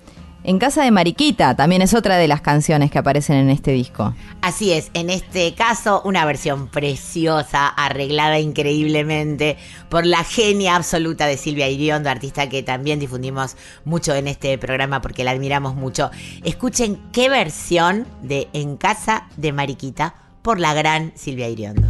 En 0.45 0.61
Casa 0.61 0.85
de 0.85 0.93
Mariquita 0.93 1.57
también 1.57 1.83
es 1.83 1.93
otra 1.93 2.19
de 2.19 2.29
las 2.29 2.41
canciones 2.41 2.93
que 2.93 3.01
aparecen 3.01 3.35
en 3.35 3.51
este 3.51 3.73
disco. 3.73 4.15
Así 4.43 4.73
es, 4.73 4.93
en 4.95 5.11
este 5.11 5.55
caso 5.57 6.03
una 6.05 6.25
versión 6.25 6.69
preciosa, 6.69 7.67
arreglada 7.67 8.39
increíblemente 8.39 9.57
por 9.89 10.07
la 10.07 10.23
genia 10.23 10.77
absoluta 10.77 11.27
de 11.27 11.39
Silvia 11.39 11.69
Iriondo, 11.69 12.11
artista 12.11 12.49
que 12.49 12.63
también 12.63 13.01
difundimos 13.01 13.57
mucho 13.85 14.15
en 14.15 14.29
este 14.29 14.57
programa 14.57 15.03
porque 15.03 15.25
la 15.25 15.33
admiramos 15.33 15.75
mucho. 15.75 16.13
Escuchen 16.45 17.01
qué 17.13 17.29
versión 17.29 18.07
de 18.23 18.47
En 18.53 18.77
Casa 18.77 19.27
de 19.37 19.51
Mariquita 19.51 20.15
por 20.43 20.61
la 20.61 20.75
gran 20.75 21.11
Silvia 21.17 21.49
Iriondo. 21.49 21.89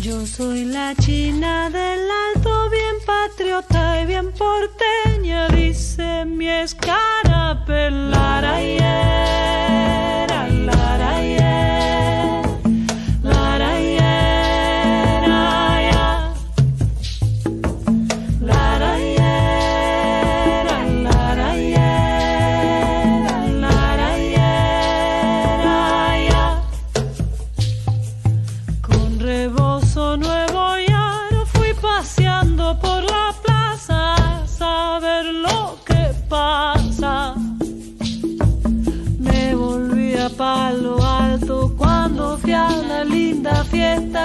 Yo 0.00 0.26
soy 0.26 0.64
la 0.64 0.94
china 0.94 1.68
del 1.68 2.00
alto, 2.34 2.70
bien 2.70 2.96
patriota 3.04 4.00
y 4.00 4.06
bien 4.06 4.32
porteña, 4.32 5.48
dice 5.48 6.24
mi 6.24 6.48
escarapel. 6.48 8.10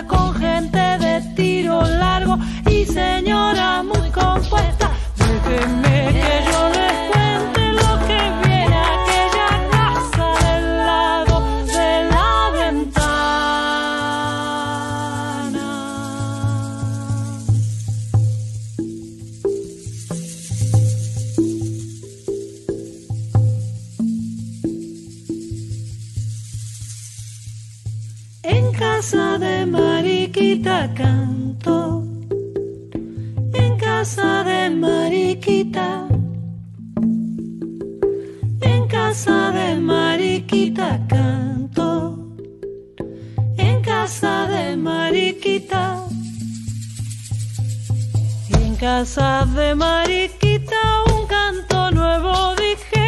Con 0.03 0.35
gente 0.35 0.77
de 0.77 1.21
tiro 1.35 1.81
largo 1.81 2.37
y 2.69 2.85
señora 2.85 3.81
muy 3.81 4.09
compuesta. 4.11 4.91
Déjenme 5.17 6.11
que 6.11 6.51
yo 6.51 6.69
les 6.69 6.94
Mariquita 30.35 30.93
canto, 30.93 32.03
en 33.53 33.77
casa 33.77 34.43
de 34.43 34.69
Mariquita, 34.69 36.09
en 38.59 38.87
casa 38.87 39.53
de 39.53 39.75
Mariquita 39.79 40.99
canto, 41.07 42.35
en 43.57 43.81
casa 43.81 44.47
de 44.49 44.75
Mariquita, 44.75 46.03
en 48.59 48.75
casa 48.75 49.45
de 49.55 49.73
Mariquita 49.73 50.81
un 51.15 51.27
canto 51.27 51.91
nuevo 51.91 52.55
dijeron, 52.55 53.04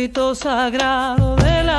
grito 0.00 0.34
sagrado 0.34 1.36
de 1.36 1.62
laureles 1.62 1.69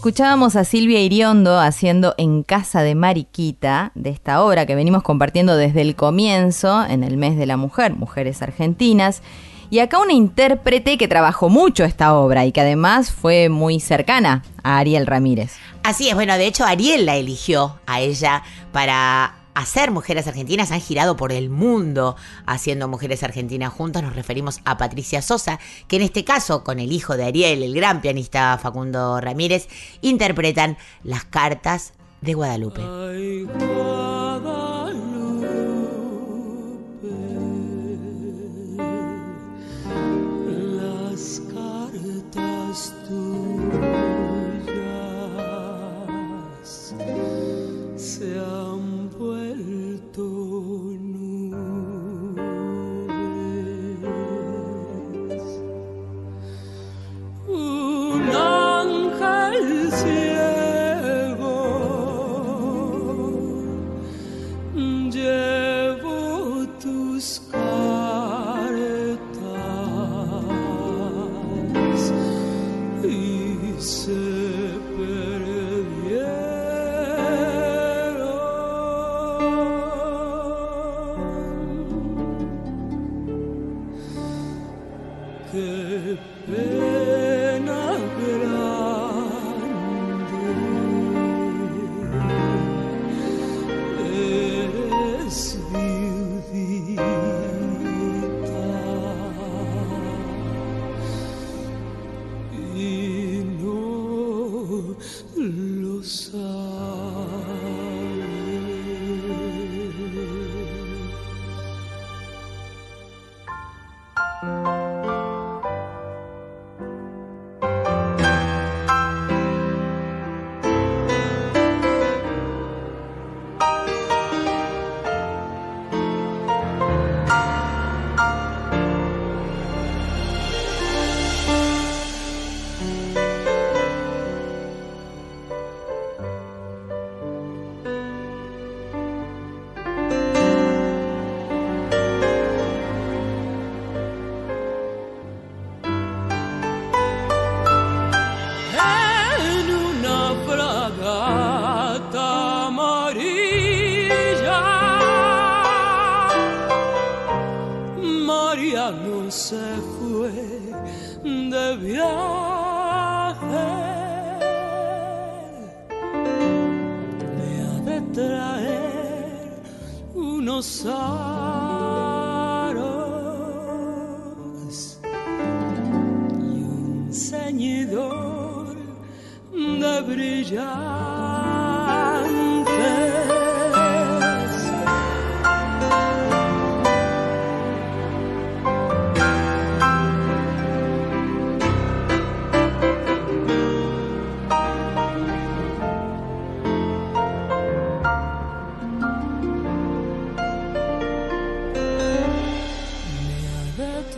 Escuchábamos 0.00 0.56
a 0.56 0.64
Silvia 0.64 1.02
Iriondo 1.02 1.60
haciendo 1.60 2.14
En 2.16 2.42
Casa 2.42 2.80
de 2.80 2.94
Mariquita, 2.94 3.92
de 3.94 4.08
esta 4.08 4.42
obra 4.42 4.64
que 4.64 4.74
venimos 4.74 5.02
compartiendo 5.02 5.58
desde 5.58 5.82
el 5.82 5.94
comienzo, 5.94 6.86
en 6.86 7.04
el 7.04 7.18
mes 7.18 7.36
de 7.36 7.44
la 7.44 7.58
mujer, 7.58 7.92
Mujeres 7.96 8.40
Argentinas. 8.40 9.20
Y 9.68 9.80
acá 9.80 9.98
una 9.98 10.14
intérprete 10.14 10.96
que 10.96 11.06
trabajó 11.06 11.50
mucho 11.50 11.84
esta 11.84 12.14
obra 12.14 12.46
y 12.46 12.52
que 12.52 12.62
además 12.62 13.12
fue 13.12 13.50
muy 13.50 13.78
cercana 13.78 14.42
a 14.62 14.78
Ariel 14.78 15.06
Ramírez. 15.06 15.56
Así 15.82 16.08
es, 16.08 16.14
bueno, 16.14 16.34
de 16.38 16.46
hecho 16.46 16.64
Ariel 16.64 17.04
la 17.04 17.16
eligió 17.16 17.78
a 17.86 18.00
ella 18.00 18.42
para 18.72 19.39
hacer 19.54 19.90
Mujeres 19.90 20.26
Argentinas. 20.26 20.70
Han 20.70 20.80
girado 20.80 21.16
por 21.16 21.32
el 21.32 21.50
mundo 21.50 22.16
haciendo 22.46 22.88
Mujeres 22.88 23.22
Argentinas 23.22 23.72
juntas. 23.72 24.02
Nos 24.02 24.16
referimos 24.16 24.60
a 24.64 24.76
Patricia 24.78 25.22
Sosa, 25.22 25.58
que 25.88 25.96
en 25.96 26.02
este 26.02 26.24
caso, 26.24 26.64
con 26.64 26.78
el 26.78 26.92
hijo 26.92 27.16
de 27.16 27.24
Ariel, 27.24 27.62
el 27.62 27.74
gran 27.74 28.00
pianista 28.00 28.58
Facundo 28.58 29.20
Ramírez, 29.20 29.68
interpretan 30.00 30.76
las 31.02 31.24
cartas 31.24 31.92
de 32.20 32.34
Guadalupe. 32.34 32.80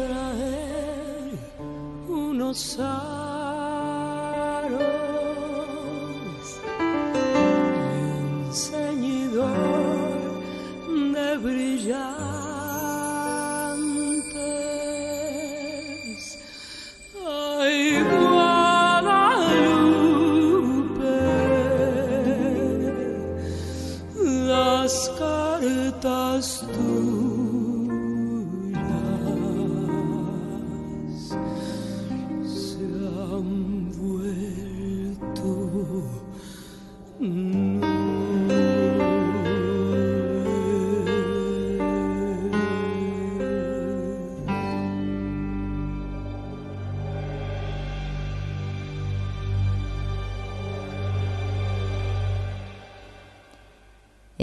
Traer 0.07 1.39
unos 2.09 2.79
aros 2.81 3.22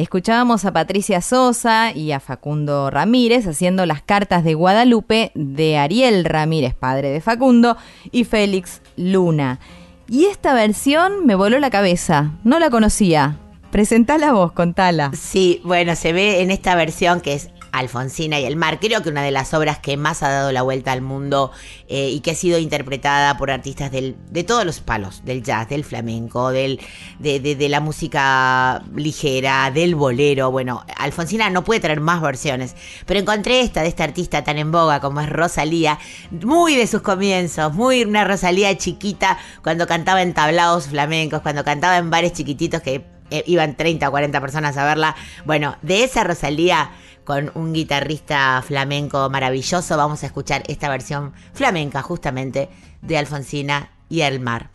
Escuchábamos 0.10 0.66
a 0.66 0.74
Patricia 0.74 1.22
Sosa 1.22 1.92
y 1.92 2.14
a 2.14 2.20
Facundo 2.20 2.90
Ramírez 2.90 3.46
haciendo 3.46 3.86
las 3.86 4.02
cartas 4.02 4.44
de 4.44 4.56
Guadalupe 4.56 5.32
de 5.36 5.78
Ariel 5.78 6.26
Ramírez, 6.26 6.74
padre 6.74 7.12
de 7.12 7.22
Facundo, 7.22 7.78
y 8.12 8.24
Félix 8.24 8.82
Luna. 8.98 9.60
Y 10.08 10.26
esta 10.26 10.56
versión 10.56 11.28
me 11.28 11.36
voló 11.36 11.60
la 11.60 11.70
cabeza, 11.70 12.32
no 12.44 12.58
la 12.58 12.72
conocía. 12.72 13.38
Presentá 13.70 14.18
la 14.18 14.34
voz, 14.34 14.52
contala. 14.54 15.12
Sí, 15.14 15.62
bueno, 15.64 15.96
se 15.96 16.12
ve 16.12 16.42
en 16.42 16.50
esta 16.50 16.74
versión 16.74 17.22
que 17.22 17.34
es 17.34 17.52
Alfonsina 17.72 18.40
y 18.40 18.46
el 18.46 18.56
mar, 18.56 18.80
creo 18.80 19.02
que 19.02 19.10
una 19.10 19.24
de 19.24 19.32
las 19.32 19.54
obras 19.54 19.80
que 19.80 19.98
más 19.98 20.24
ha 20.24 20.30
dado 20.30 20.52
la 20.52 20.62
vuelta 20.62 20.92
al 20.92 21.02
mundo 21.02 21.52
eh, 21.88 22.10
y 22.10 22.20
que 22.22 22.32
ha 22.32 22.36
sido 22.36 22.58
interpretada 22.60 23.38
por 23.38 23.52
artistas 23.52 23.92
de 23.92 24.44
todos 24.46 24.66
los 24.66 24.80
palos, 24.80 25.24
del 25.26 25.44
jazz, 25.44 25.70
del 25.70 25.84
flamenco, 25.84 26.50
del, 26.52 26.80
de, 27.20 27.40
de- 27.40 27.56
de 27.56 27.70
la 27.70 27.80
música 27.80 28.84
ligera, 28.96 29.72
del 29.72 29.96
bolero. 29.96 30.52
Bueno, 30.52 30.84
Alfonsina 30.98 31.50
no 31.50 31.64
puede 31.64 31.80
traer 31.80 32.00
más 32.02 32.22
versiones, 32.22 32.76
pero 33.06 33.20
encontré 33.20 33.62
esta 33.62 33.82
de 33.82 33.88
esta 33.88 34.04
artista 34.04 34.44
tan 34.44 34.58
en 34.58 34.72
boga 34.72 35.00
como 35.00 35.22
es 35.22 35.30
Rosalía, 35.30 36.00
muy 36.32 36.76
de 36.76 36.88
sus 36.88 37.02
comienzos, 37.02 37.74
muy 37.74 38.04
una 38.04 38.24
Rosalía 38.26 38.78
chiquita 38.78 39.38
cuando 39.64 39.88
cantaba 39.88 40.22
en 40.22 40.34
tablaos 40.34 40.88
flamencos, 40.88 41.42
cuando 41.42 41.64
cantaba 41.64 41.98
en 41.98 42.10
bares 42.10 42.34
chiquititos 42.34 42.82
que 42.82 43.06
eh, 43.32 43.44
iban 43.46 43.76
30 43.78 44.08
o 44.08 44.12
40 44.12 44.42
personas 44.42 44.76
a 44.78 44.86
verla. 44.86 45.16
Bueno, 45.46 45.76
de 45.82 46.04
esa 46.04 46.24
Rosalía 46.24 46.92
con 47.24 47.52
un 47.56 47.74
guitarrista 47.74 48.62
flamenco 48.66 49.30
maravilloso, 49.30 49.98
vamos 49.98 50.24
a 50.24 50.28
escuchar 50.28 50.64
esta 50.68 50.90
versión 50.90 51.34
flamenca 51.54 52.02
justamente 52.02 52.70
de 53.02 53.18
Alfonsina 53.18 53.92
y 54.10 54.22
el 54.22 54.40
mar. 54.40 54.70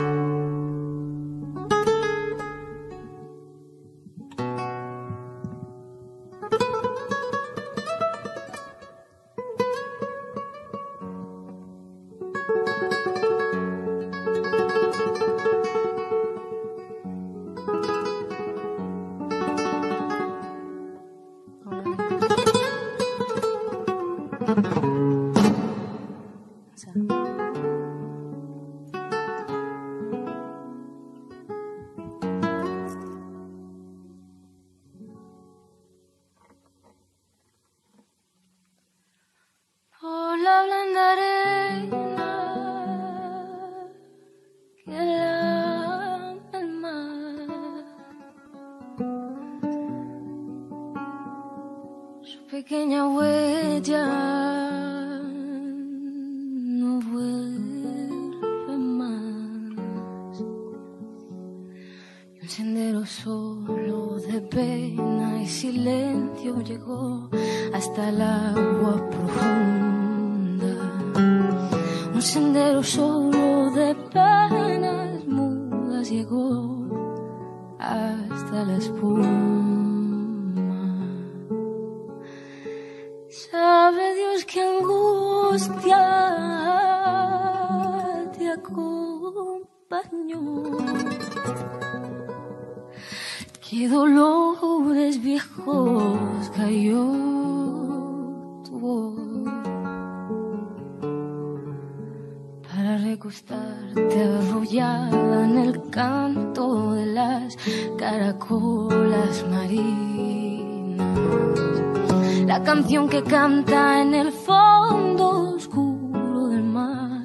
La 112.56 112.62
canción 112.62 113.08
que 113.08 113.20
canta 113.20 114.00
en 114.00 114.14
el 114.14 114.30
fondo 114.30 115.56
oscuro 115.56 116.46
del 116.46 116.62
mar, 116.62 117.20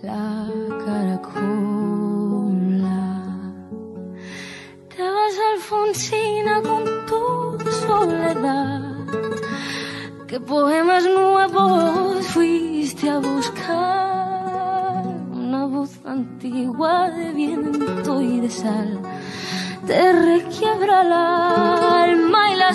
la 0.00 0.46
caracola. 0.84 1.80
Te 4.94 5.02
vas 5.02 5.34
Alfonsina 5.54 6.62
con 6.62 6.84
tu 7.08 7.58
soledad. 7.68 8.94
¿Qué 10.28 10.38
poemas 10.38 11.04
nuevos 11.04 12.24
fuiste 12.28 13.10
a 13.10 13.18
buscar? 13.18 15.02
Una 15.32 15.66
voz 15.66 15.98
antigua 16.04 17.10
de 17.10 17.32
viento 17.32 18.22
y 18.22 18.38
de 18.38 18.50
sal 18.50 19.00
te 19.88 20.12
requiebra 20.12 21.00
el 21.00 21.12
alma 21.12 22.50
y 22.52 22.56
la 22.56 22.74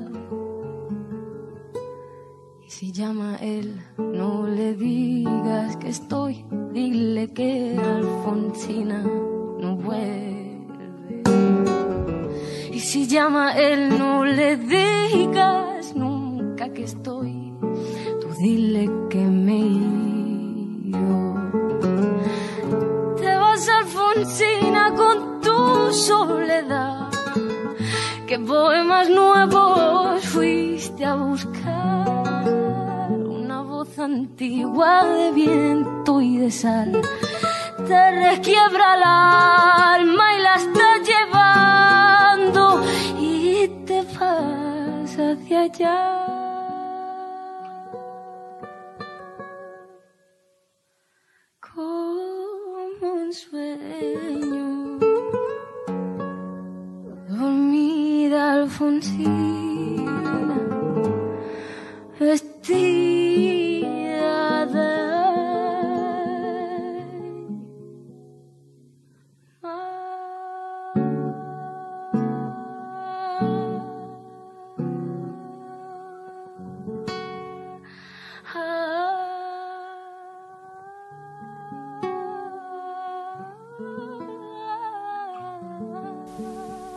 Y 2.65 2.69
si 2.69 2.91
llama 2.91 3.37
él, 3.41 3.81
no 3.97 4.47
le 4.47 4.73
digas 4.75 5.77
que 5.77 5.89
estoy. 5.89 6.45
Dile 6.73 7.33
que 7.33 7.77
Alfonsina 7.77 9.03
no 9.03 9.75
vuelve. 9.75 11.23
Y 12.71 12.79
si 12.79 13.07
llama 13.07 13.53
él, 13.53 13.97
no 13.97 14.25
le 14.25 14.57
digas 14.57 15.95
nunca 15.95 16.69
que 16.73 16.83
estoy. 16.83 17.53
Tú 18.21 18.27
dile 18.41 18.89
que 19.09 19.19
me 19.19 19.53
he 19.53 19.67
ido. 20.87 21.35
Te 23.17 23.35
vas, 23.35 23.69
Alfonsina, 23.69 24.60
soledad. 25.93 27.09
¿Qué 28.27 28.39
poemas 28.39 29.09
nuevos 29.09 30.23
fuiste 30.25 31.03
a 31.05 31.15
buscar? 31.15 32.47
Una 33.09 33.61
voz 33.61 33.99
antigua 33.99 35.03
de 35.05 35.31
viento 35.31 36.21
y 36.21 36.37
de 36.37 36.51
sal. 36.51 37.01
Te 37.87 38.11
requiebra 38.29 38.95
el 38.95 39.03
alma 39.03 40.35
y 40.35 40.41
la 40.41 40.55
estás 40.55 40.97
llevando 41.11 42.81
y 43.19 43.67
te 43.85 44.01
vas 44.17 45.17
hacia 45.17 45.61
allá. 45.61 46.11
como 51.73 53.13
un 53.13 53.33
sueño. 53.33 54.60
Dormida 57.41 58.51
Alfonsina, 58.53 59.31
vestida 62.19 63.87
de 64.67 65.00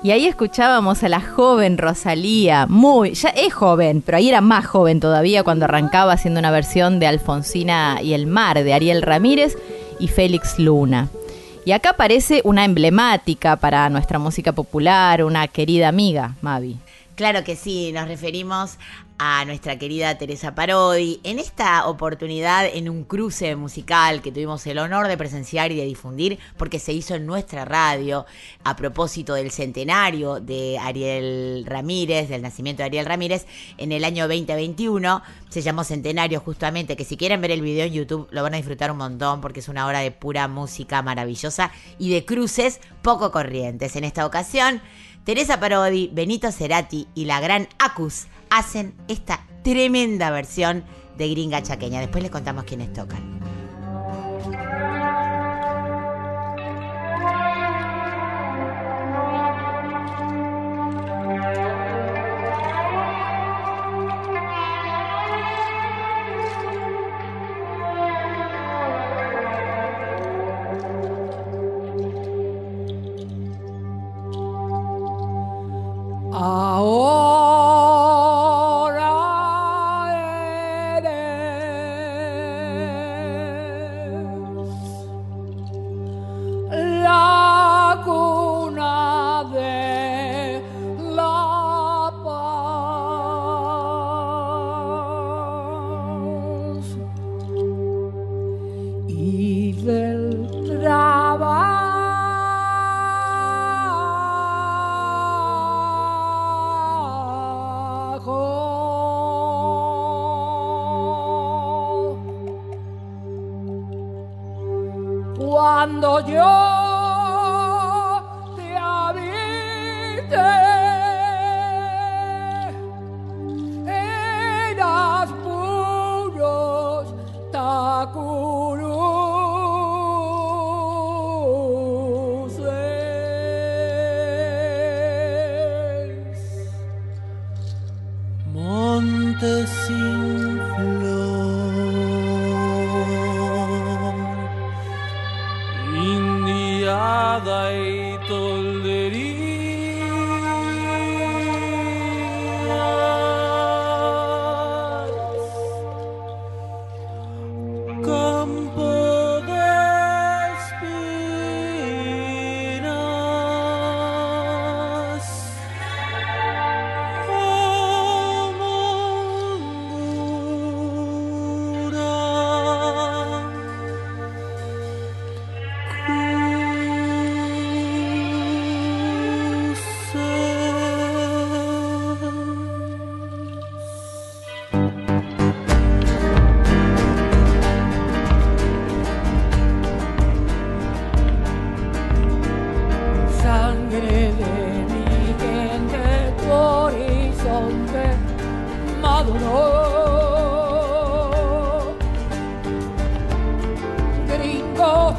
Y 0.05 0.11
ahí 0.11 0.27
escuchábamos 0.27 1.03
a 1.03 1.09
la 1.09 1.23
joven 1.23 1.79
Rosalía, 1.79 2.67
muy, 2.69 3.15
ya 3.15 3.31
es 3.31 3.55
joven, 3.55 4.03
pero 4.05 4.19
ahí 4.19 4.29
era 4.29 4.43
más 4.43 4.67
joven 4.67 5.01
todavía 5.01 5.43
cuando 5.45 5.65
arrancaba 5.65 6.13
haciendo 6.13 6.41
una 6.41 6.51
versión 6.51 7.01
de 7.01 7.07
Alfonsina 7.07 8.03
y 8.03 8.13
el 8.13 8.27
mar 8.27 8.63
de 8.63 8.75
Ariel 8.75 9.01
Ramírez 9.01 9.57
y 9.99 10.09
Félix 10.09 10.59
Luna. 10.59 11.09
Y 11.65 11.73
acá 11.73 11.93
aparece 11.93 12.43
una 12.45 12.67
emblemática 12.67 13.57
para 13.57 13.89
nuestra 13.89 14.19
música 14.19 14.53
popular, 14.53 15.25
una 15.25 15.49
querida 15.49 15.89
amiga, 15.89 16.35
Mavi. 16.43 16.77
Claro 17.15 17.45
que 17.45 17.55
sí, 17.55 17.93
nos 17.93 18.09
referimos 18.09 18.77
a 19.19 19.45
nuestra 19.45 19.79
querida 19.79 20.19
Teresa 20.19 20.57
Parodi. 20.57 21.21
En 21.23 21.39
esta 21.39 21.87
oportunidad, 21.87 22.67
en 22.67 22.89
un 22.89 23.05
cruce 23.05 23.55
musical 23.55 24.21
que 24.21 24.33
tuvimos 24.33 24.67
el 24.67 24.79
honor 24.79 25.07
de 25.07 25.17
presenciar 25.17 25.71
y 25.71 25.77
de 25.77 25.85
difundir, 25.85 26.41
porque 26.57 26.81
se 26.81 26.93
hizo 26.93 27.15
en 27.15 27.25
nuestra 27.25 27.65
radio 27.65 28.27
a 28.65 28.75
propósito 28.75 29.35
del 29.35 29.53
centenario 29.53 30.41
de 30.41 30.77
Ariel 30.81 31.65
Ramírez, 31.69 32.29
del 32.29 32.43
nacimiento 32.43 32.83
de 32.83 32.87
Ariel 32.87 33.07
Ramírez, 33.07 33.47
en 33.79 33.93
el 33.93 34.05
año 34.05 34.27
2021. 34.27 35.23
Se 35.51 35.63
llamó 35.63 35.85
Centenario 35.85 36.41
justamente, 36.41 36.97
que 36.97 37.05
si 37.05 37.17
quieren 37.17 37.41
ver 37.41 37.53
el 37.53 37.63
video 37.63 37.87
en 37.87 37.93
YouTube 37.93 38.27
lo 38.33 38.43
van 38.43 38.55
a 38.55 38.57
disfrutar 38.57 38.91
un 38.91 38.99
montón 38.99 39.41
porque 39.41 39.61
es 39.61 39.69
una 39.69 39.87
hora 39.87 40.01
de 40.01 40.11
pura 40.11 40.49
música 40.49 41.01
maravillosa 41.03 41.71
y 41.97 42.13
de 42.13 42.25
cruces 42.25 42.81
poco 43.03 43.31
corrientes. 43.31 43.95
En 43.95 44.03
esta 44.03 44.27
ocasión, 44.27 44.83
Teresa 45.25 45.59
Parodi, 45.59 46.11
Benito 46.13 46.53
Cerati 46.53 47.09
y 47.15 47.25
la 47.25 47.41
gran 47.41 47.67
Acus 47.79 48.27
hacen 48.51 48.95
esta 49.09 49.47
tremenda 49.63 50.31
versión 50.31 50.85
de 51.17 51.31
Gringa 51.31 51.63
Chaqueña. 51.63 52.01
Después 52.01 52.23
les 52.23 52.31
contamos 52.31 52.65
quiénes 52.65 52.93
tocan. 52.93 53.41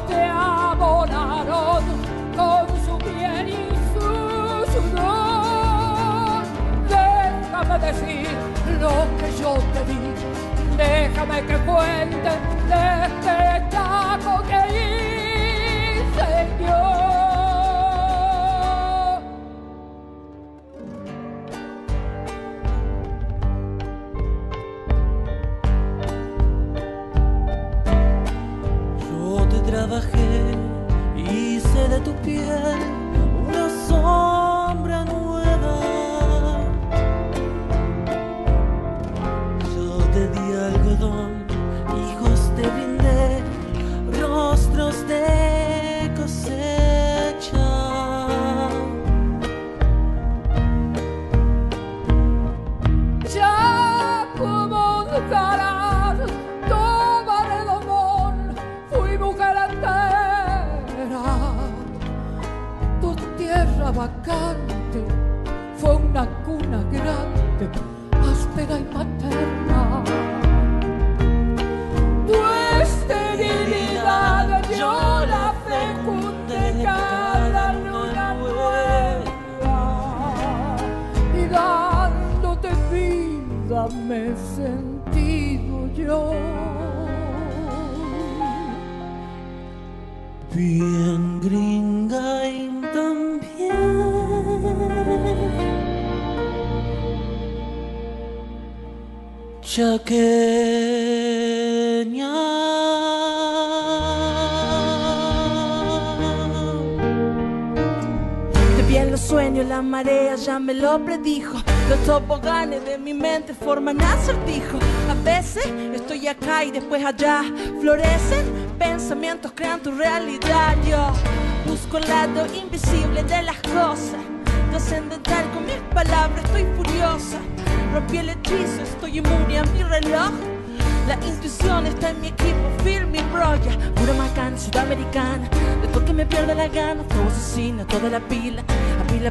Te 0.08 0.22
abonaron 0.24 1.84
con 2.36 2.66
su 2.84 2.96
bien 2.98 3.48
y 3.48 3.50
su 3.92 4.10
sudor. 4.72 6.44
Déjame 6.88 7.78
decir 7.78 8.28
lo 8.80 8.94
que 9.18 9.28
yo 9.40 9.50
te 9.72 9.80
di. 9.84 9.98
Déjame 10.76 11.38
que 11.46 11.56
cuente 11.58 12.32
de 12.70 12.82
este 13.06 13.36
que 14.48 14.60
hice 15.96 16.30
yo. 16.60 17.05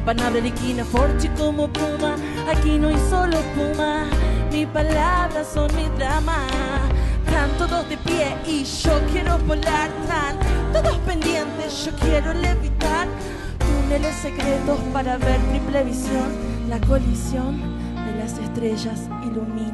palabra 0.06 0.40
de 0.40 0.52
quina 0.52 0.84
forte 0.84 1.28
como 1.36 1.66
Puma. 1.66 2.14
Aquí 2.48 2.78
no 2.78 2.88
hay 2.88 2.98
solo 3.10 3.38
Puma. 3.56 4.06
mis 4.52 4.66
palabras 4.68 5.48
son 5.52 5.68
mi 5.74 5.88
drama. 5.98 6.46
Están 7.26 7.50
todos 7.58 7.88
de 7.88 7.96
pie 7.98 8.36
y 8.46 8.62
yo 8.62 8.92
quiero 9.10 9.36
volar 9.40 9.90
tan 10.06 10.36
todos 10.72 10.96
pendientes, 10.98 11.84
yo 11.84 11.92
quiero 11.96 12.32
levitar 12.32 13.08
túneles 13.58 14.14
secretos 14.16 14.78
para 14.92 15.18
ver 15.18 15.40
triple 15.50 15.82
visión, 15.82 16.30
la 16.68 16.80
colisión 16.80 17.60
de 18.06 18.14
las 18.16 18.38
estrellas 18.38 19.08
ilumina. 19.24 19.65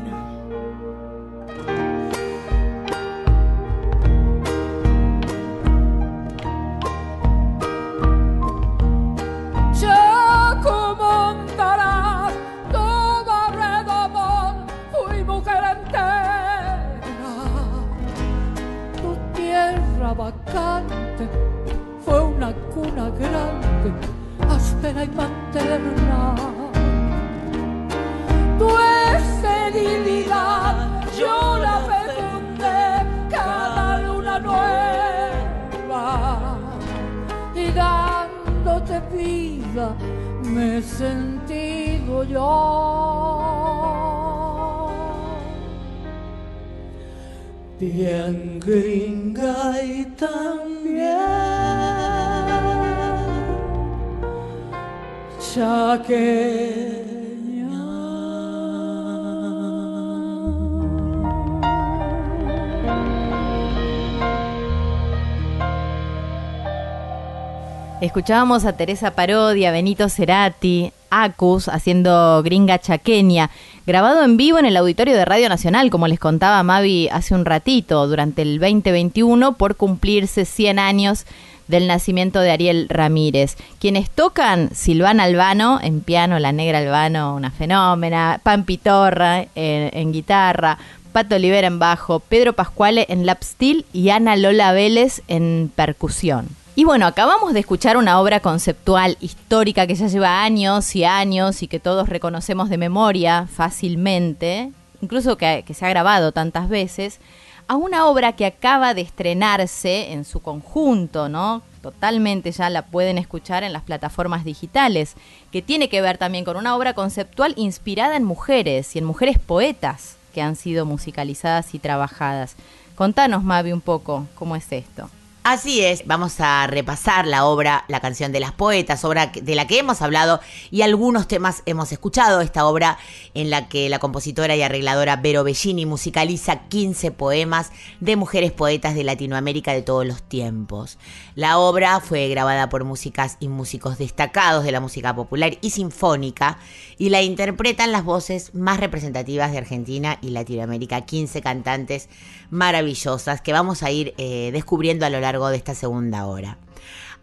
Escuchábamos 68.03 68.65
a 68.65 68.73
Teresa 68.73 69.13
Parodia, 69.13 69.71
Benito 69.71 70.09
Cerati, 70.09 70.91
Acus 71.09 71.69
haciendo 71.69 72.43
Gringa 72.43 72.81
Chaqueña, 72.81 73.49
grabado 73.87 74.25
en 74.25 74.37
vivo 74.37 74.59
en 74.59 74.67
el 74.67 74.77
Auditorio 74.77 75.15
de 75.15 75.25
Radio 75.25 75.49
Nacional, 75.49 75.89
como 75.89 76.09
les 76.09 76.19
contaba 76.19 76.65
Mavi 76.65 77.09
hace 77.13 77.33
un 77.33 77.45
ratito, 77.45 78.09
durante 78.09 78.43
el 78.43 78.59
2021, 78.59 79.53
por 79.53 79.77
cumplirse 79.77 80.47
100 80.47 80.81
años 80.81 81.27
del 81.69 81.87
nacimiento 81.87 82.41
de 82.41 82.51
Ariel 82.51 82.89
Ramírez. 82.89 83.57
Quienes 83.79 84.11
tocan 84.11 84.75
Silvana 84.75 85.23
Albano 85.23 85.79
en 85.81 86.01
piano, 86.01 86.41
la 86.41 86.51
negra 86.51 86.79
Albano, 86.79 87.37
una 87.37 87.53
fenómena, 87.53 88.41
Pan 88.43 88.65
Pitorra 88.65 89.43
en, 89.55 89.97
en 89.97 90.13
guitarra, 90.13 90.77
Pato 91.13 91.37
Olivera 91.37 91.69
en 91.69 91.79
bajo, 91.79 92.19
Pedro 92.19 92.55
Pascuale 92.55 93.07
en 93.09 93.27
lap 93.27 93.45
steel 93.45 93.87
y 93.93 94.09
Ana 94.09 94.35
Lola 94.35 94.73
Vélez 94.73 95.23
en 95.29 95.71
percusión. 95.73 96.62
Y 96.75 96.85
bueno, 96.85 97.07
acabamos 97.07 97.53
de 97.53 97.61
escuchar 97.61 97.99
una 97.99 98.19
obra 98.19 98.41
conceptual 98.41 99.19
histórica 99.21 99.87
que 99.87 99.95
ya 99.95 100.07
lleva 100.07 100.43
años 100.43 100.97
y 100.97 101.05
años 101.05 101.63
y 101.63 101.69
que 101.69 101.79
todos 101.79 102.09
reconocemos 102.09 102.71
de 102.71 102.79
memoria 102.79 103.47
fácilmente, 103.47 104.73
incluso 105.03 105.37
que, 105.37 105.65
se 105.75 105.85
ha 105.85 105.91
grabado 105.91 106.33
tantas 106.33 106.71
veces, 106.71 107.21
a 107.69 107.77
una 107.77 108.07
obra 108.07 108.33
que 108.37 108.47
acaba 108.47 108.95
de 108.95 109.03
estrenarse 109.03 110.13
en 110.13 110.25
su 110.25 110.41
conjunto, 110.41 111.29
¿no? 111.29 111.61
Totalmente 111.83 112.51
ya 112.53 112.71
la 112.71 112.87
pueden 112.87 113.19
escuchar 113.19 113.65
en 113.65 113.75
las 113.75 113.83
plataformas 113.83 114.43
digitales, 114.43 115.15
que 115.51 115.61
tiene 115.61 115.91
que 115.91 116.01
ver 116.01 116.17
también 116.17 116.47
con 116.47 116.57
una 116.57 116.75
obra 116.75 116.95
conceptual 116.95 117.53
inspirada 117.57 118.17
en 118.17 118.25
mujeres 118.25 118.97
y 118.97 118.99
en 118.99 119.05
mujeres 119.05 119.39
poetas 119.39 120.17
que 120.33 120.41
han 120.41 120.57
sido 120.57 120.87
musicalizadas 120.87 121.75
y 121.75 121.79
trabajadas. 121.79 122.57
Contanos, 122.95 123.45
Mavi, 123.45 123.73
un 123.73 123.83
poco 123.83 124.27
cómo 124.35 124.57
es 124.57 124.73
esto. 124.73 125.11
Así 125.45 125.81
es, 125.81 126.07
vamos 126.07 126.39
a 126.39 126.69
repasar 126.69 127.27
la 127.27 127.47
obra 127.47 127.85
La 127.89 127.99
canción 127.99 128.31
de 128.31 128.39
las 128.39 128.53
poetas, 128.53 129.05
obra 129.05 129.27
de 129.27 129.57
la 129.57 129.67
que 129.67 129.81
hemos 129.81 130.01
hablado 130.01 130.41
y 130.71 130.83
algunos 130.83 131.27
temas 131.27 131.65
hemos 131.67 131.91
escuchado. 131.91 132.41
Esta 132.41 132.65
obra 132.65 132.97
en 133.35 133.51
la 133.51 133.69
que 133.69 133.89
la 133.89 133.99
compositora 133.99 134.55
y 134.55 134.63
arregladora 134.63 135.17
Vero 135.17 135.43
Bellini 135.43 135.85
musicaliza 135.85 136.69
15 136.69 137.11
poemas 137.11 137.73
de 137.99 138.15
mujeres 138.15 138.53
poetas 138.53 138.95
de 138.95 139.03
Latinoamérica 139.03 139.73
de 139.73 139.83
todos 139.83 140.07
los 140.07 140.23
tiempos. 140.23 140.97
La 141.35 141.59
obra 141.59 141.99
fue 141.99 142.29
grabada 142.29 142.69
por 142.69 142.85
músicas 142.85 143.37
y 143.41 143.49
músicos 143.49 143.99
destacados 143.99 144.63
de 144.63 144.71
la 144.71 144.79
música 144.79 145.13
popular 145.13 145.59
y 145.61 145.71
sinfónica 145.71 146.59
y 146.99 147.09
la 147.09 147.21
interpretan 147.21 147.91
las 147.91 148.05
voces 148.05 148.55
más 148.55 148.79
representativas 148.79 149.51
de 149.51 149.59
Argentina 149.59 150.19
y 150.23 150.31
Latinoamérica, 150.31 151.01
15 151.01 151.43
cantantes 151.43 152.09
maravillosas 152.51 153.41
que 153.41 153.53
vamos 153.53 153.83
a 153.83 153.91
ir 153.91 154.15
eh, 154.19 154.51
descubriendo 154.53 155.05
a 155.05 155.11
lo 155.11 155.19
largo 155.19 155.32
de 155.33 155.57
esta 155.57 155.75
segunda 155.75 156.27
hora. 156.27 156.59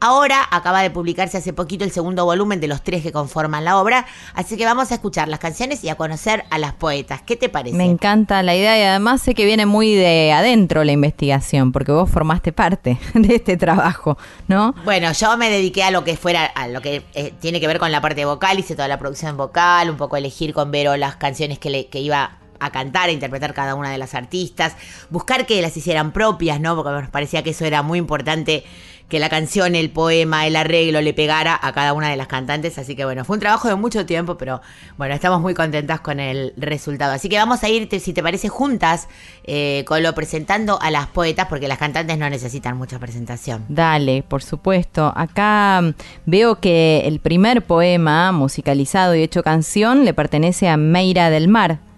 Ahora 0.02 0.48
acaba 0.50 0.82
de 0.82 0.90
publicarse 0.92 1.38
hace 1.38 1.52
poquito 1.52 1.84
el 1.84 1.92
segundo 1.92 2.24
volumen 2.24 2.62
de 2.62 2.70
los 2.70 2.82
tres 2.84 3.04
que 3.04 3.12
conforman 3.12 3.66
la 3.66 3.78
obra, 3.78 4.06
así 4.34 4.56
que 4.56 4.64
vamos 4.64 4.92
a 4.92 4.96
escuchar 4.96 5.28
las 5.28 5.40
canciones 5.40 5.84
y 5.84 5.90
a 5.90 5.96
conocer 5.96 6.46
a 6.52 6.58
las 6.58 6.74
poetas. 6.74 7.22
¿Qué 7.22 7.36
te 7.36 7.50
parece? 7.50 7.76
Me 7.76 7.84
encanta 7.84 8.42
la 8.42 8.56
idea 8.56 8.80
y 8.80 8.84
además 8.84 9.22
sé 9.22 9.36
que 9.36 9.44
viene 9.44 9.66
muy 9.66 9.94
de 9.94 10.32
adentro 10.32 10.86
la 10.86 10.94
investigación, 10.94 11.74
porque 11.74 11.92
vos 11.92 12.10
formaste 12.10 12.54
parte 12.54 12.98
de 13.14 13.36
este 13.36 13.58
trabajo, 13.58 14.18
¿no? 14.48 14.74
Bueno, 14.86 15.12
yo 15.12 15.36
me 15.36 15.50
dediqué 15.50 15.84
a 15.84 15.92
lo 15.92 16.06
que 16.06 16.16
fuera, 16.16 16.46
a 16.46 16.70
lo 16.70 16.82
que 16.82 17.04
eh, 17.14 17.34
tiene 17.42 17.60
que 17.60 17.68
ver 17.68 17.78
con 17.78 17.92
la 17.92 18.00
parte 18.00 18.24
vocal, 18.24 18.58
hice 18.58 18.76
toda 18.76 18.88
la 18.88 19.00
producción 19.00 19.36
vocal, 19.36 19.90
un 19.90 19.98
poco 19.98 20.16
elegir 20.16 20.54
con 20.54 20.72
Vero 20.72 20.96
las 20.96 21.18
canciones 21.18 21.60
que, 21.60 21.70
le, 21.70 21.88
que 21.88 22.00
iba 22.00 22.39
a 22.60 22.72
cantar, 22.72 23.10
a 23.10 23.12
interpretar 23.12 23.54
cada 23.54 23.76
una 23.76 23.92
de 23.92 23.98
las 23.98 24.14
artistas, 24.14 24.76
buscar 25.10 25.46
que 25.46 25.62
las 25.62 25.76
hicieran 25.76 26.12
propias, 26.12 26.60
¿no? 26.60 26.76
Porque 26.76 26.92
nos 27.02 27.10
parecía 27.10 27.44
que 27.44 27.52
eso 27.52 27.66
era 27.66 27.82
muy 27.82 28.00
importante, 28.00 28.64
que 29.10 29.20
la 29.20 29.28
canción, 29.28 29.76
el 29.76 29.90
poema, 29.90 30.46
el 30.46 30.56
arreglo 30.56 31.02
le 31.02 31.14
pegara 31.14 31.60
a 31.62 31.74
cada 31.74 31.94
una 31.94 32.10
de 32.10 32.16
las 32.16 32.28
cantantes. 32.28 32.78
Así 32.78 32.96
que 32.96 33.04
bueno, 33.04 33.26
fue 33.26 33.36
un 33.36 33.40
trabajo 33.40 33.68
de 33.68 33.76
mucho 33.76 34.06
tiempo, 34.06 34.38
pero 34.38 34.62
bueno, 34.98 35.16
estamos 35.16 35.42
muy 35.42 35.56
contentas 35.56 36.00
con 36.00 36.20
el 36.20 36.54
resultado. 36.56 37.14
Así 37.14 37.28
que 37.28 37.38
vamos 37.38 37.64
a 37.64 37.70
ir, 37.70 37.90
si 38.00 38.14
te 38.14 38.22
parece, 38.22 38.48
juntas 38.50 39.10
eh, 39.44 39.84
con 39.88 40.04
lo 40.04 40.14
presentando 40.14 40.80
a 40.80 40.92
las 40.92 41.08
poetas, 41.08 41.48
porque 41.48 41.68
las 41.68 41.80
cantantes 41.80 42.18
no 42.18 42.30
necesitan 42.30 42.78
mucha 42.78 43.00
presentación. 43.00 43.66
Dale, 43.68 44.24
por 44.24 44.44
supuesto. 44.44 45.12
Acá 45.16 45.82
mm, 45.82 45.94
veo 46.28 46.60
que 46.60 47.02
el 47.06 47.20
primer 47.20 47.64
poema 47.64 48.32
musicalizado 48.32 49.16
y 49.16 49.24
hecho 49.24 49.42
canción 49.42 50.06
le 50.06 50.14
pertenece 50.14 50.70
a 50.70 50.78
Meira 50.78 51.32
del 51.32 51.48
Mar. 51.48 51.89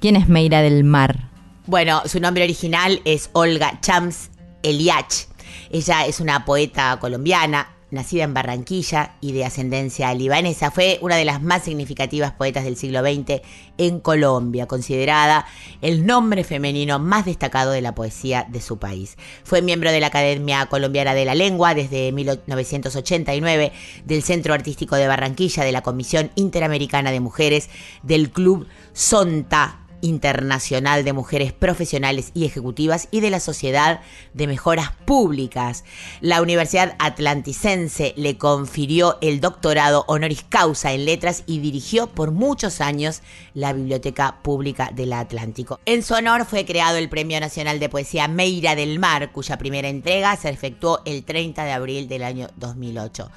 ¿Quién 0.00 0.16
es 0.16 0.30
Meira 0.30 0.62
del 0.62 0.82
Mar? 0.82 1.28
Bueno, 1.66 2.00
su 2.06 2.20
nombre 2.20 2.42
original 2.42 3.02
es 3.04 3.28
Olga 3.34 3.80
Chams 3.82 4.30
Eliach. 4.62 5.26
Ella 5.70 6.06
es 6.06 6.20
una 6.20 6.46
poeta 6.46 6.98
colombiana, 6.98 7.76
nacida 7.90 8.24
en 8.24 8.32
Barranquilla 8.32 9.16
y 9.20 9.32
de 9.32 9.44
ascendencia 9.44 10.14
libanesa. 10.14 10.70
Fue 10.70 10.98
una 11.02 11.16
de 11.16 11.26
las 11.26 11.42
más 11.42 11.64
significativas 11.64 12.32
poetas 12.32 12.64
del 12.64 12.78
siglo 12.78 13.00
XX 13.02 13.42
en 13.76 14.00
Colombia, 14.00 14.66
considerada 14.66 15.44
el 15.82 16.06
nombre 16.06 16.44
femenino 16.44 16.98
más 16.98 17.26
destacado 17.26 17.72
de 17.72 17.82
la 17.82 17.94
poesía 17.94 18.46
de 18.48 18.62
su 18.62 18.78
país. 18.78 19.18
Fue 19.44 19.60
miembro 19.60 19.92
de 19.92 20.00
la 20.00 20.06
Academia 20.06 20.64
Colombiana 20.64 21.12
de 21.12 21.26
la 21.26 21.34
Lengua 21.34 21.74
desde 21.74 22.10
1989, 22.10 23.72
del 24.06 24.22
Centro 24.22 24.54
Artístico 24.54 24.96
de 24.96 25.08
Barranquilla, 25.08 25.62
de 25.62 25.72
la 25.72 25.82
Comisión 25.82 26.30
Interamericana 26.36 27.10
de 27.10 27.20
Mujeres, 27.20 27.68
del 28.02 28.30
Club 28.30 28.66
Sonta 28.94 29.79
Internacional 30.00 31.04
de 31.04 31.12
Mujeres 31.12 31.52
Profesionales 31.52 32.30
y 32.34 32.44
Ejecutivas 32.44 33.08
y 33.10 33.20
de 33.20 33.30
la 33.30 33.40
Sociedad 33.40 34.00
de 34.34 34.46
Mejoras 34.46 34.92
Públicas. 35.04 35.84
La 36.20 36.42
Universidad 36.42 36.96
Atlanticense 36.98 38.14
le 38.16 38.38
confirió 38.38 39.18
el 39.20 39.40
doctorado 39.40 40.04
honoris 40.08 40.44
causa 40.48 40.92
en 40.92 41.04
letras 41.04 41.44
y 41.46 41.58
dirigió 41.58 42.06
por 42.08 42.30
muchos 42.30 42.80
años 42.80 43.22
la 43.54 43.72
Biblioteca 43.72 44.38
Pública 44.42 44.90
del 44.94 45.12
Atlántico. 45.12 45.80
En 45.86 46.02
su 46.02 46.14
honor 46.14 46.44
fue 46.44 46.64
creado 46.64 46.96
el 46.96 47.08
Premio 47.08 47.40
Nacional 47.40 47.80
de 47.80 47.88
Poesía 47.88 48.28
Meira 48.28 48.74
del 48.74 48.98
Mar, 48.98 49.32
cuya 49.32 49.58
primera 49.58 49.88
entrega 49.88 50.36
se 50.36 50.48
efectuó 50.48 51.00
el 51.04 51.24
30 51.24 51.64
de 51.64 51.72
abril 51.72 52.08
del 52.08 52.22
año 52.22 52.48
2008. 52.56 53.30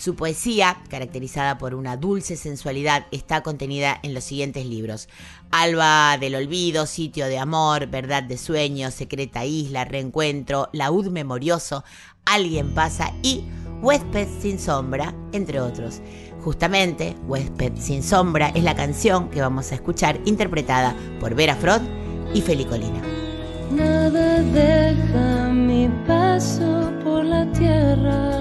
Su 0.00 0.14
poesía, 0.14 0.78
caracterizada 0.88 1.58
por 1.58 1.74
una 1.74 1.98
dulce 1.98 2.34
sensualidad, 2.38 3.04
está 3.10 3.42
contenida 3.42 4.00
en 4.02 4.14
los 4.14 4.24
siguientes 4.24 4.64
libros. 4.64 5.10
Alba 5.50 6.16
del 6.18 6.36
Olvido, 6.36 6.86
Sitio 6.86 7.26
de 7.26 7.38
Amor, 7.38 7.86
Verdad 7.88 8.22
de 8.22 8.38
Sueños, 8.38 8.94
Secreta 8.94 9.44
Isla, 9.44 9.84
Reencuentro, 9.84 10.70
Laúd 10.72 11.08
Memorioso, 11.08 11.84
Alguien 12.24 12.72
pasa 12.72 13.12
y 13.22 13.44
Huésped 13.82 14.26
sin 14.40 14.58
sombra, 14.58 15.14
entre 15.32 15.60
otros. 15.60 16.00
Justamente, 16.42 17.14
Huésped 17.26 17.76
sin 17.76 18.02
sombra 18.02 18.48
es 18.54 18.64
la 18.64 18.74
canción 18.74 19.28
que 19.28 19.42
vamos 19.42 19.70
a 19.70 19.74
escuchar 19.74 20.18
interpretada 20.24 20.96
por 21.20 21.34
Vera 21.34 21.56
Frod 21.56 21.82
y 22.32 22.40
Feli 22.40 22.64
Colina. 22.64 23.02
Nada 23.70 24.40
deja 24.40 25.50
mi 25.52 25.90
paso 26.06 26.90
por 27.04 27.22
la 27.22 27.52
tierra 27.52 28.40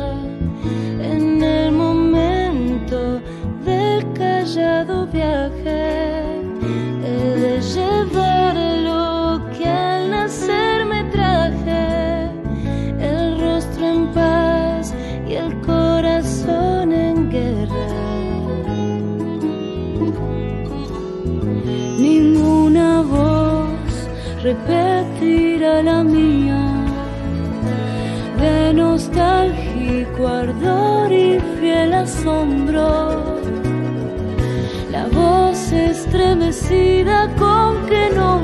momento 2.90 3.22
del 3.66 4.14
callado 4.14 5.08
viaje. 5.08 6.24
He 7.04 7.40
de 7.40 7.62
llevar 7.62 8.56
lo 8.56 9.42
que 9.58 9.68
al 9.68 10.10
nacer 10.10 10.86
me 10.86 11.04
traje, 11.06 12.30
el 13.00 13.40
rostro 13.42 13.86
en 13.86 14.08
paz 14.08 14.94
y 15.28 15.34
el 15.34 15.60
corazón 15.62 16.92
en 16.92 17.30
guerra. 17.30 17.88
Ninguna 22.00 23.02
voz 23.02 24.10
repetirá 24.44 25.84
la 25.84 26.04
mía 26.04 26.80
de 28.40 28.74
nostálgico 28.74 30.28
ardor 30.28 31.12
y 31.12 31.40
fiel 31.60 31.94
asombro. 31.94 32.59
La 34.92 35.06
voz 35.08 35.72
estremecida 35.72 37.28
con 37.38 37.86
que 37.88 38.10
nombro 38.10 38.39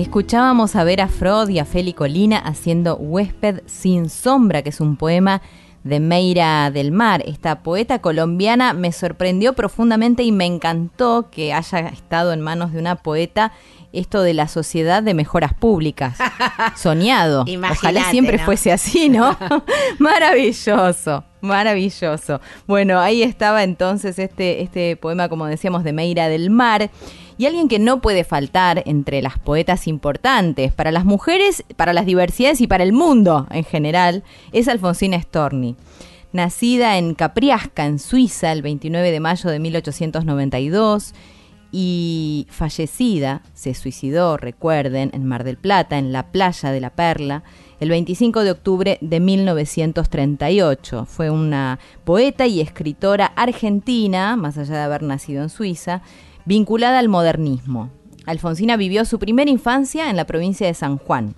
Escuchábamos 0.00 0.76
a 0.76 0.84
Vera 0.84 1.08
Frod 1.08 1.50
y 1.50 1.58
a 1.58 1.66
Feli 1.66 1.92
Colina 1.92 2.38
haciendo 2.38 2.96
Huésped 2.96 3.60
sin 3.66 4.08
sombra, 4.08 4.62
que 4.62 4.70
es 4.70 4.80
un 4.80 4.96
poema 4.96 5.42
de 5.84 6.00
Meira 6.00 6.70
del 6.70 6.90
Mar. 6.90 7.22
Esta 7.26 7.62
poeta 7.62 7.98
colombiana 7.98 8.72
me 8.72 8.92
sorprendió 8.92 9.52
profundamente 9.52 10.22
y 10.22 10.32
me 10.32 10.46
encantó 10.46 11.28
que 11.30 11.52
haya 11.52 11.80
estado 11.80 12.32
en 12.32 12.40
manos 12.40 12.72
de 12.72 12.78
una 12.78 12.96
poeta 12.96 13.52
esto 13.92 14.22
de 14.22 14.32
la 14.32 14.48
sociedad 14.48 15.02
de 15.02 15.12
mejoras 15.12 15.52
públicas. 15.52 16.16
Soñado. 16.76 17.44
Ojalá 17.70 18.10
siempre 18.10 18.38
¿no? 18.38 18.44
fuese 18.46 18.72
así, 18.72 19.10
¿no? 19.10 19.36
maravilloso, 19.98 21.24
maravilloso. 21.42 22.40
Bueno, 22.66 23.00
ahí 23.00 23.22
estaba 23.22 23.64
entonces 23.64 24.18
este, 24.18 24.62
este 24.62 24.96
poema, 24.96 25.28
como 25.28 25.44
decíamos, 25.44 25.84
de 25.84 25.92
Meira 25.92 26.30
del 26.30 26.48
Mar. 26.48 26.90
Y 27.40 27.46
alguien 27.46 27.68
que 27.68 27.78
no 27.78 28.02
puede 28.02 28.22
faltar 28.22 28.82
entre 28.84 29.22
las 29.22 29.38
poetas 29.38 29.86
importantes 29.86 30.74
para 30.74 30.92
las 30.92 31.06
mujeres, 31.06 31.64
para 31.74 31.94
las 31.94 32.04
diversidades 32.04 32.60
y 32.60 32.66
para 32.66 32.84
el 32.84 32.92
mundo 32.92 33.46
en 33.50 33.64
general, 33.64 34.24
es 34.52 34.68
Alfonsina 34.68 35.18
Storni. 35.18 35.74
Nacida 36.34 36.98
en 36.98 37.14
Capriasca, 37.14 37.86
en 37.86 37.98
Suiza, 37.98 38.52
el 38.52 38.60
29 38.60 39.10
de 39.10 39.20
mayo 39.20 39.48
de 39.48 39.58
1892 39.58 41.14
y 41.72 42.46
fallecida, 42.50 43.40
se 43.54 43.72
suicidó, 43.72 44.36
recuerden, 44.36 45.10
en 45.14 45.24
Mar 45.24 45.44
del 45.44 45.56
Plata, 45.56 45.96
en 45.96 46.12
la 46.12 46.32
playa 46.32 46.70
de 46.72 46.80
la 46.82 46.90
Perla, 46.90 47.42
el 47.80 47.88
25 47.88 48.44
de 48.44 48.50
octubre 48.50 48.98
de 49.00 49.18
1938. 49.18 51.06
Fue 51.06 51.30
una 51.30 51.78
poeta 52.04 52.46
y 52.46 52.60
escritora 52.60 53.32
argentina, 53.34 54.36
más 54.36 54.58
allá 54.58 54.74
de 54.74 54.82
haber 54.82 55.02
nacido 55.04 55.42
en 55.42 55.48
Suiza, 55.48 56.02
vinculada 56.50 56.98
al 56.98 57.08
modernismo. 57.08 57.90
Alfonsina 58.26 58.76
vivió 58.76 59.04
su 59.04 59.20
primera 59.20 59.48
infancia 59.48 60.10
en 60.10 60.16
la 60.16 60.24
provincia 60.24 60.66
de 60.66 60.74
San 60.74 60.98
Juan. 60.98 61.36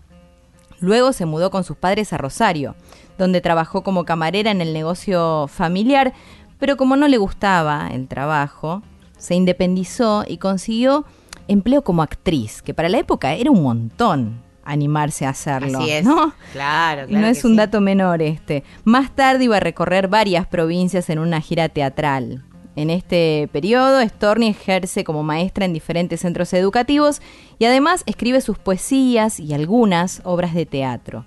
Luego 0.80 1.12
se 1.12 1.26
mudó 1.26 1.50
con 1.50 1.64
sus 1.64 1.76
padres 1.76 2.14
a 2.14 2.16
Rosario, 2.16 2.76
donde 3.18 3.42
trabajó 3.42 3.82
como 3.82 4.06
camarera 4.06 4.50
en 4.50 4.62
el 4.62 4.72
negocio 4.72 5.48
familiar, 5.48 6.14
pero 6.58 6.78
como 6.78 6.96
no 6.96 7.08
le 7.08 7.18
gustaba 7.18 7.88
el 7.92 8.08
trabajo, 8.08 8.80
se 9.18 9.34
independizó 9.34 10.24
y 10.26 10.38
consiguió 10.38 11.04
empleo 11.46 11.84
como 11.84 12.02
actriz, 12.02 12.62
que 12.62 12.72
para 12.72 12.88
la 12.88 12.96
época 12.96 13.34
era 13.34 13.50
un 13.50 13.62
montón 13.62 14.40
animarse 14.64 15.26
a 15.26 15.30
hacerlo. 15.30 15.80
Así 15.80 15.90
es. 15.90 16.06
¿no? 16.06 16.32
Claro, 16.54 17.06
claro. 17.06 17.20
no 17.20 17.26
es 17.26 17.42
que 17.42 17.48
un 17.48 17.52
sí. 17.52 17.58
dato 17.58 17.82
menor 17.82 18.22
este. 18.22 18.64
Más 18.84 19.14
tarde 19.14 19.44
iba 19.44 19.58
a 19.58 19.60
recorrer 19.60 20.08
varias 20.08 20.46
provincias 20.46 21.10
en 21.10 21.18
una 21.18 21.42
gira 21.42 21.68
teatral. 21.68 22.44
En 22.74 22.88
este 22.88 23.48
periodo, 23.52 24.00
Storni 24.00 24.48
ejerce 24.48 25.04
como 25.04 25.22
maestra 25.22 25.66
en 25.66 25.74
diferentes 25.74 26.20
centros 26.20 26.52
educativos 26.54 27.20
y 27.58 27.66
además 27.66 28.02
escribe 28.06 28.40
sus 28.40 28.58
poesías 28.58 29.38
y 29.38 29.52
algunas 29.52 30.22
obras 30.24 30.54
de 30.54 30.64
teatro. 30.64 31.26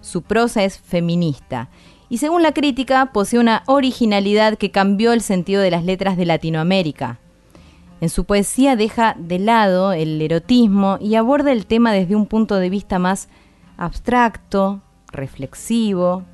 Su 0.00 0.22
prosa 0.22 0.64
es 0.64 0.78
feminista 0.78 1.68
y 2.08 2.18
según 2.18 2.42
la 2.42 2.52
crítica 2.52 3.12
posee 3.12 3.38
una 3.38 3.64
originalidad 3.66 4.56
que 4.56 4.70
cambió 4.70 5.12
el 5.12 5.20
sentido 5.20 5.60
de 5.60 5.70
las 5.70 5.84
letras 5.84 6.16
de 6.16 6.24
Latinoamérica. 6.24 7.18
En 8.00 8.08
su 8.08 8.24
poesía 8.24 8.76
deja 8.76 9.14
de 9.18 9.38
lado 9.38 9.92
el 9.92 10.22
erotismo 10.22 10.98
y 11.00 11.16
aborda 11.16 11.52
el 11.52 11.66
tema 11.66 11.92
desde 11.92 12.16
un 12.16 12.26
punto 12.26 12.56
de 12.56 12.70
vista 12.70 12.98
más 12.98 13.28
abstracto, 13.76 14.80
reflexivo. 15.10 16.24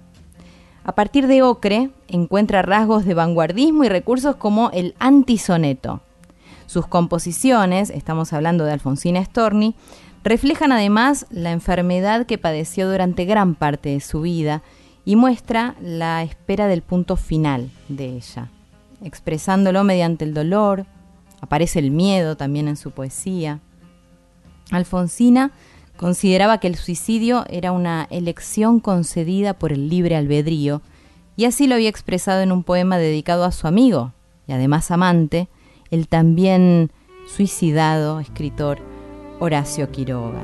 A 0.85 0.95
partir 0.95 1.27
de 1.27 1.43
Ocre 1.43 1.91
encuentra 2.09 2.61
rasgos 2.61 3.07
de 3.07 3.15
vanguardismo 3.15 3.85
y 3.85 3.89
recursos 3.89 4.37
como 4.37 4.71
el 4.71 4.95
antisoneto. 4.99 6.03
Sus 6.67 6.87
composiciones, 6.87 7.89
estamos 7.89 8.35
hablando 8.35 8.65
de 8.65 8.73
Alfonsina 8.73 9.25
Storni, 9.25 9.75
reflejan 10.25 10.73
además 10.73 11.27
la 11.31 11.53
enfermedad 11.53 12.27
que 12.27 12.37
padeció 12.37 12.91
durante 12.91 13.25
gran 13.25 13.55
parte 13.55 13.91
de 13.91 14.01
su 14.01 14.21
vida 14.21 14.63
y 15.07 15.17
muestra 15.17 15.75
la 15.81 16.23
espera 16.23 16.67
del 16.67 16.83
punto 16.83 17.17
final 17.17 17.71
de 17.89 18.17
ella. 18.17 18.51
expresándolo 19.03 19.85
mediante 19.85 20.25
el 20.25 20.33
dolor, 20.33 20.87
aparece 21.43 21.79
el 21.79 21.91
miedo 21.91 22.37
también 22.37 22.69
en 22.69 22.77
su 22.77 22.91
poesía. 22.91 23.61
Alfonsina 24.71 25.51
consideraba 25.97 26.59
que 26.59 26.67
el 26.67 26.77
suicidio 26.77 27.45
era 27.49 27.73
una 27.73 28.07
elección 28.11 28.81
concedida 28.81 29.55
por 29.55 29.73
el 29.73 29.89
libre 29.89 30.17
albedrío, 30.17 30.83
y 31.37 31.47
así 31.47 31.67
lo 31.67 31.75
había 31.75 31.89
expresado 31.89 32.43
en 32.43 32.53
un 32.53 32.63
poema 32.63 32.99
dedicado 32.99 33.45
a 33.45 33.53
su 33.53 33.67
amigo, 33.67 34.13
y 34.47 34.53
además 34.53 34.91
amante, 34.91 35.49
el 35.91 36.09
también 36.09 36.91
suicidado 37.27 38.21
escritor 38.21 38.79
Horacio 39.41 39.91
Quiroga. 39.91 40.43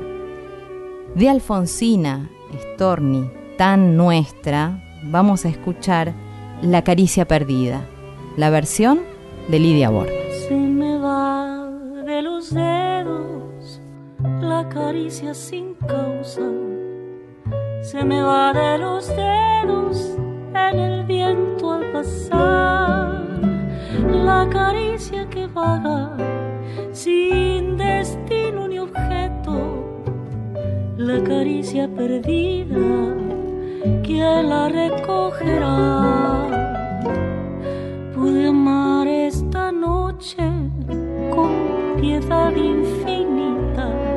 De 1.15 1.29
Alfonsina 1.29 2.29
Storni, 2.73 3.29
tan 3.57 3.95
nuestra, 3.95 4.83
vamos 5.03 5.45
a 5.45 5.49
escuchar 5.49 6.13
La 6.61 6.83
caricia 6.83 7.27
perdida, 7.27 7.85
la 8.37 8.49
versión 8.49 9.01
de 9.49 9.59
Lidia 9.59 9.89
Borda. 9.89 10.11
Se 10.47 10.55
me 10.55 10.97
va 10.97 11.69
de 12.05 12.21
los 12.21 12.53
dedos 12.53 13.50
la 14.23 14.67
caricia 14.69 15.33
sin 15.33 15.75
causa. 15.75 16.47
Se 17.81 18.03
me 18.03 18.21
va 18.21 18.53
de 18.53 18.77
los 18.77 19.07
dedos 19.07 20.17
en 20.53 20.79
el 20.79 21.03
viento 21.05 21.71
al 21.73 21.91
pasar. 21.91 23.21
La 24.07 24.47
caricia 24.49 25.27
que 25.29 25.47
vaga 25.47 26.15
sin 26.91 27.77
destino 27.77 28.67
ni 28.67 28.79
objeto. 28.79 29.53
La 30.97 31.23
caricia 31.23 31.87
perdida, 31.87 33.15
¿quién 34.03 34.49
la 34.49 34.69
recogerá? 34.69 36.47
Pude 38.13 38.47
amar 38.47 39.07
esta 39.07 39.71
noche 39.71 40.43
con 41.33 41.95
piedad 41.99 42.55
infinita. 42.55 44.10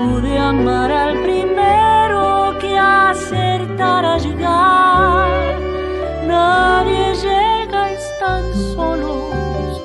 Pude 0.00 0.38
amar 0.38 0.90
al 0.90 1.20
primero 1.20 2.56
que 2.58 2.74
acertara 2.78 4.14
a 4.14 4.18
llegar. 4.18 5.28
Nadie 6.26 7.14
llega, 7.16 7.90
están 7.92 8.42
solos 8.74 9.82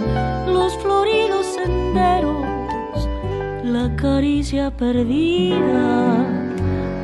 los 0.47 0.77
floridos 0.77 1.45
senderos. 1.47 2.45
La 3.65 3.93
caricia 3.97 4.71
perdida 4.71 6.25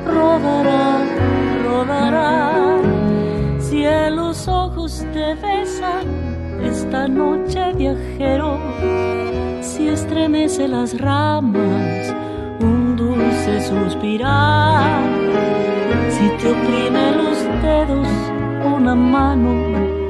rodará, 0.05 1.03
rodará. 1.65 2.79
Si 3.59 3.83
los 4.15 4.47
ojos 4.47 5.05
te 5.11 5.35
besan 5.35 6.07
esta 6.63 7.09
noche 7.09 7.73
viajero, 7.73 8.57
si 9.59 9.89
estremece 9.89 10.69
las 10.69 10.97
ramas 10.97 12.20
dulce 13.45 13.61
suspirar, 13.61 15.01
si 16.09 16.29
te 16.37 16.51
oprime 16.51 17.11
los 17.11 17.37
dedos 17.61 18.07
una 18.63 18.93
mano 18.95 19.55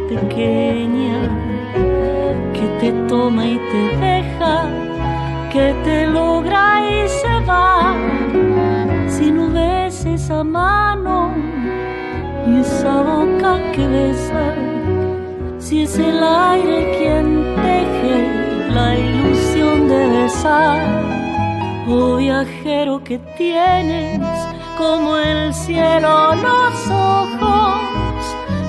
pequeña 0.10 1.30
que 2.54 2.68
te 2.80 2.92
toma 3.08 3.46
y 3.46 3.58
te 3.58 3.98
deja, 4.06 4.66
que 5.52 5.74
te 5.84 6.08
logra 6.08 6.82
y 6.82 7.08
se 7.08 7.46
va, 7.46 7.96
si 9.08 9.32
no 9.32 9.50
ves 9.50 10.06
esa 10.06 10.44
mano 10.44 11.34
y 12.48 12.60
esa 12.60 13.02
boca 13.02 13.60
que 13.74 13.88
besa, 13.88 14.56
si 15.60 15.84
es 15.84 15.98
el 15.98 16.22
aire 16.24 16.98
quien 16.98 17.56
teje 17.56 18.74
la 18.74 18.98
ilusión 18.98 19.88
de 19.88 20.08
besar, 20.08 21.11
viajero 21.92 23.04
que 23.04 23.18
tienes 23.38 24.22
como 24.78 25.18
el 25.18 25.54
cielo 25.54 26.34
los 26.36 26.90
ojos 26.90 27.82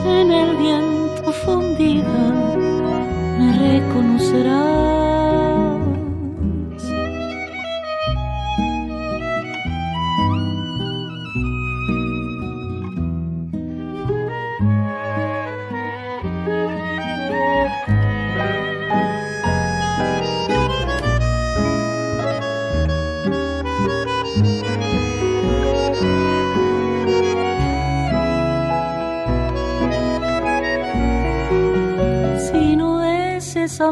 en 0.07 0.33
el 0.33 0.57
viento 0.57 1.33
fundida, 1.33 2.33
me 3.39 3.79
reconocerás. 3.79 4.82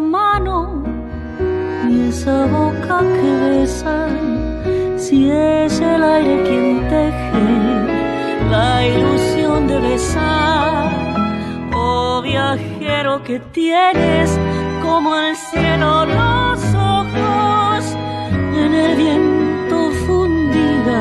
Mano 0.01 0.83
ni 1.87 2.09
esa 2.09 2.47
boca 2.47 3.01
que 3.01 3.31
besa, 3.45 4.09
si 4.97 5.31
es 5.31 5.81
el 5.81 6.03
aire 6.03 6.43
quien 6.45 6.89
teje 6.89 7.49
la 8.51 8.87
ilusión 8.87 9.67
de 9.69 9.79
besar, 9.81 10.91
oh 11.75 12.23
viajero 12.23 13.23
que 13.23 13.39
tienes 13.53 14.39
como 14.83 15.17
el 15.17 15.37
cielo 15.37 16.07
los 16.07 16.61
ojos 16.75 17.97
en 18.55 18.75
el 18.75 18.97
viento 18.97 19.91
fundida, 20.07 21.01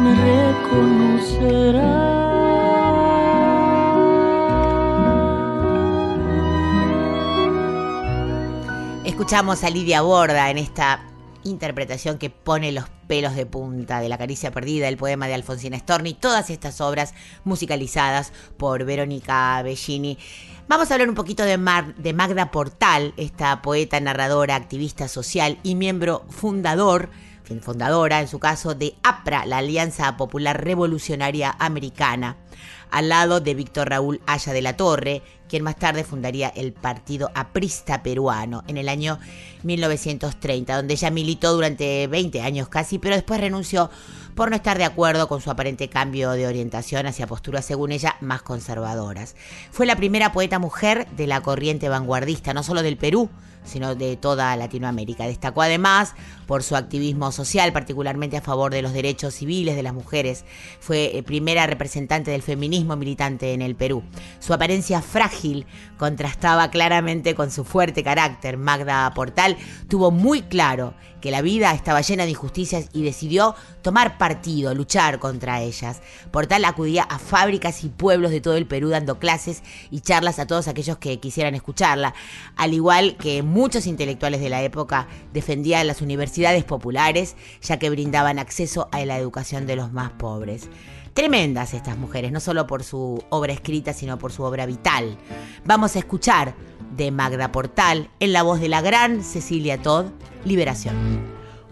me 0.00 0.12
reconocerás. 0.30 1.79
Escuchamos 9.30 9.62
a 9.62 9.70
Lidia 9.70 10.02
Borda 10.02 10.50
en 10.50 10.58
esta 10.58 11.04
interpretación 11.44 12.18
que 12.18 12.30
pone 12.30 12.72
los 12.72 12.86
pelos 13.06 13.36
de 13.36 13.46
punta 13.46 14.00
de 14.00 14.08
La 14.08 14.18
caricia 14.18 14.50
perdida, 14.50 14.88
el 14.88 14.96
poema 14.96 15.28
de 15.28 15.34
Alfonsina 15.34 15.78
Storni, 15.78 16.14
todas 16.14 16.50
estas 16.50 16.80
obras 16.80 17.14
musicalizadas 17.44 18.32
por 18.56 18.84
Verónica 18.84 19.62
Bellini. 19.62 20.18
Vamos 20.66 20.90
a 20.90 20.94
hablar 20.94 21.08
un 21.08 21.14
poquito 21.14 21.44
de, 21.44 21.60
de 21.96 22.12
Magda 22.12 22.50
Portal, 22.50 23.14
esta 23.16 23.62
poeta, 23.62 24.00
narradora, 24.00 24.56
activista 24.56 25.06
social 25.06 25.60
y 25.62 25.76
miembro 25.76 26.24
fundador, 26.28 27.08
fundadora 27.62 28.20
en 28.20 28.26
su 28.26 28.40
caso, 28.40 28.74
de 28.74 28.96
APRA, 29.04 29.46
la 29.46 29.58
Alianza 29.58 30.16
Popular 30.16 30.64
Revolucionaria 30.64 31.54
Americana, 31.60 32.36
al 32.90 33.08
lado 33.08 33.38
de 33.38 33.54
Víctor 33.54 33.90
Raúl 33.90 34.20
Aya 34.26 34.52
de 34.52 34.62
la 34.62 34.76
Torre, 34.76 35.22
quien 35.50 35.64
más 35.64 35.76
tarde 35.76 36.04
fundaría 36.04 36.48
el 36.48 36.72
Partido 36.72 37.30
Aprista 37.34 38.04
Peruano 38.04 38.62
en 38.68 38.76
el 38.76 38.88
año 38.88 39.18
1930, 39.64 40.76
donde 40.76 40.94
ella 40.94 41.10
militó 41.10 41.52
durante 41.52 42.06
20 42.06 42.40
años 42.40 42.68
casi, 42.68 43.00
pero 43.00 43.16
después 43.16 43.40
renunció 43.40 43.90
por 44.40 44.48
no 44.48 44.56
estar 44.56 44.78
de 44.78 44.84
acuerdo 44.84 45.28
con 45.28 45.42
su 45.42 45.50
aparente 45.50 45.90
cambio 45.90 46.30
de 46.30 46.46
orientación 46.46 47.06
hacia 47.06 47.26
posturas, 47.26 47.62
según 47.62 47.92
ella, 47.92 48.16
más 48.22 48.40
conservadoras. 48.40 49.36
Fue 49.70 49.84
la 49.84 49.96
primera 49.96 50.32
poeta 50.32 50.58
mujer 50.58 51.06
de 51.14 51.26
la 51.26 51.42
corriente 51.42 51.90
vanguardista, 51.90 52.54
no 52.54 52.62
solo 52.62 52.82
del 52.82 52.96
Perú, 52.96 53.28
sino 53.64 53.94
de 53.94 54.16
toda 54.16 54.56
Latinoamérica. 54.56 55.26
Destacó 55.26 55.60
además 55.60 56.14
por 56.46 56.62
su 56.62 56.74
activismo 56.74 57.32
social, 57.32 57.74
particularmente 57.74 58.38
a 58.38 58.40
favor 58.40 58.72
de 58.72 58.80
los 58.80 58.94
derechos 58.94 59.34
civiles 59.34 59.76
de 59.76 59.82
las 59.82 59.92
mujeres. 59.92 60.46
Fue 60.80 61.18
eh, 61.18 61.22
primera 61.22 61.66
representante 61.66 62.30
del 62.30 62.40
feminismo 62.40 62.96
militante 62.96 63.52
en 63.52 63.60
el 63.60 63.74
Perú. 63.76 64.02
Su 64.38 64.54
apariencia 64.54 65.02
frágil 65.02 65.66
contrastaba 66.00 66.70
claramente 66.70 67.34
con 67.34 67.50
su 67.50 67.62
fuerte 67.62 68.02
carácter. 68.02 68.56
Magda 68.56 69.12
Portal 69.12 69.58
tuvo 69.86 70.10
muy 70.10 70.40
claro 70.40 70.94
que 71.20 71.30
la 71.30 71.42
vida 71.42 71.72
estaba 71.72 72.00
llena 72.00 72.24
de 72.24 72.30
injusticias 72.30 72.88
y 72.94 73.02
decidió 73.02 73.54
tomar 73.82 74.16
partido, 74.16 74.74
luchar 74.74 75.18
contra 75.18 75.60
ellas. 75.60 76.00
Portal 76.30 76.64
acudía 76.64 77.02
a 77.02 77.18
fábricas 77.18 77.84
y 77.84 77.90
pueblos 77.90 78.30
de 78.30 78.40
todo 78.40 78.56
el 78.56 78.66
Perú 78.66 78.88
dando 78.88 79.18
clases 79.18 79.62
y 79.90 80.00
charlas 80.00 80.38
a 80.38 80.46
todos 80.46 80.68
aquellos 80.68 80.96
que 80.96 81.20
quisieran 81.20 81.54
escucharla, 81.54 82.14
al 82.56 82.72
igual 82.72 83.18
que 83.18 83.42
muchos 83.42 83.86
intelectuales 83.86 84.40
de 84.40 84.48
la 84.48 84.62
época 84.62 85.06
defendía 85.34 85.84
las 85.84 86.00
universidades 86.00 86.64
populares, 86.64 87.36
ya 87.60 87.78
que 87.78 87.90
brindaban 87.90 88.38
acceso 88.38 88.88
a 88.90 89.04
la 89.04 89.18
educación 89.18 89.66
de 89.66 89.76
los 89.76 89.92
más 89.92 90.12
pobres. 90.12 90.70
Tremendas 91.14 91.74
estas 91.74 91.98
mujeres, 91.98 92.32
no 92.32 92.40
solo 92.40 92.66
por 92.66 92.82
su 92.84 93.22
obra 93.30 93.52
escrita, 93.52 93.92
sino 93.92 94.18
por 94.18 94.32
su 94.32 94.42
obra 94.42 94.66
vital. 94.66 95.16
Vamos 95.64 95.96
a 95.96 95.98
escuchar 95.98 96.54
de 96.96 97.10
Magda 97.10 97.52
Portal, 97.52 98.10
en 98.20 98.32
la 98.32 98.42
voz 98.42 98.60
de 98.60 98.68
la 98.68 98.80
gran 98.80 99.22
Cecilia 99.22 99.80
Todd, 99.80 100.06
Liberación. 100.44 100.94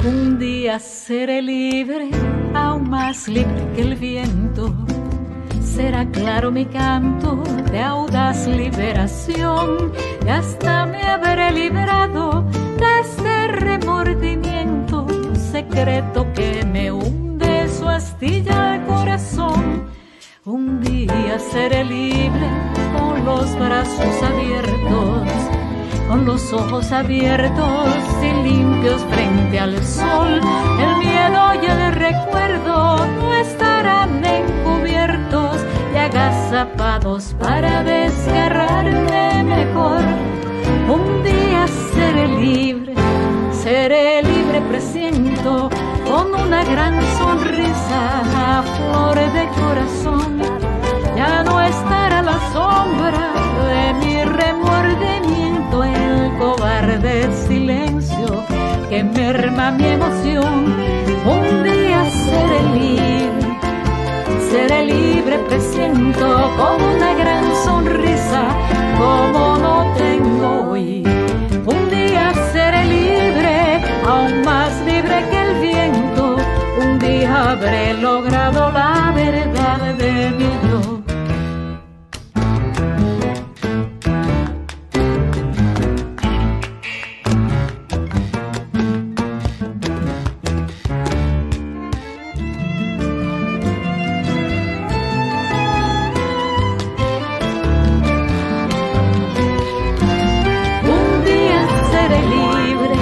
Un 0.04 0.38
día 0.38 0.78
seré 0.78 1.42
libre, 1.42 2.10
aún 2.54 2.88
más 2.88 3.28
libre 3.28 3.66
que 3.74 3.82
el 3.82 3.96
viento. 3.96 4.74
será 5.62 6.10
claro 6.10 6.50
mi 6.50 6.64
canto 6.66 7.42
de 7.70 7.80
audaz 7.80 8.46
liberación 8.48 9.92
y 10.24 10.28
hasta 10.28 10.86
me 10.86 11.02
habré 11.02 11.52
librado 11.52 12.44
de 12.78 13.00
este 13.00 13.48
remordimiento 13.48 15.06
secreto 15.52 16.26
Un 20.50 20.80
día 20.80 21.38
seré 21.38 21.84
libre 21.84 22.48
con 22.98 23.22
los 23.22 23.54
brazos 23.58 24.22
abiertos, 24.22 25.28
con 26.08 26.24
los 26.24 26.50
ojos 26.54 26.90
abiertos 26.90 27.88
y 28.22 28.48
limpios 28.48 29.02
frente 29.10 29.58
al 29.58 29.84
sol. 29.84 30.40
El 30.80 30.96
miedo 31.04 31.54
y 31.62 31.66
el 31.66 31.92
recuerdo 31.92 32.96
no 32.96 33.34
estarán 33.34 34.24
encubiertos 34.24 35.58
y 35.92 35.98
agazapados 35.98 37.36
para 37.38 37.84
desgarrarme 37.84 39.44
mejor. 39.44 40.00
Un 40.88 41.24
día 41.24 41.66
seré 41.92 42.26
libre, 42.26 42.94
seré 43.52 44.22
libre, 44.22 44.62
presiento, 44.62 45.68
con 46.08 46.34
una 46.34 46.64
gran 46.64 46.94
sonrisa 47.18 48.00
a 48.34 48.62
flor 48.62 49.16
de 49.16 49.44
corazón. 49.60 50.40
Ya 51.16 51.42
no 51.42 51.60
estará 51.60 52.22
la 52.22 52.38
sombra 52.52 53.32
de 53.68 53.94
mi 54.00 54.24
remordimiento, 54.24 55.84
el 55.84 56.38
cobarde 56.38 57.28
silencio 57.46 58.44
que 58.88 59.04
merma 59.04 59.70
mi 59.70 59.86
emoción. 59.86 60.74
Un 61.26 61.62
día 61.62 62.00
seré 62.24 62.62
libre, 62.78 63.56
seré 64.50 64.84
libre, 64.86 65.38
presiento 65.48 66.50
con 66.56 66.82
una 66.82 67.14
gran 67.14 67.44
sonrisa 67.64 68.42
como 68.98 69.58
no 69.58 69.94
tengo 69.96 70.70
hoy. 70.70 71.17
Habré 77.60 77.94
logrado 77.94 78.70
la 78.70 79.12
verdad 79.14 79.94
de 79.94 80.30
mi 80.38 80.50
yo. 80.64 80.80
Un 100.96 101.24
día 101.24 101.60
seré 101.90 102.20
libre, 102.36 102.96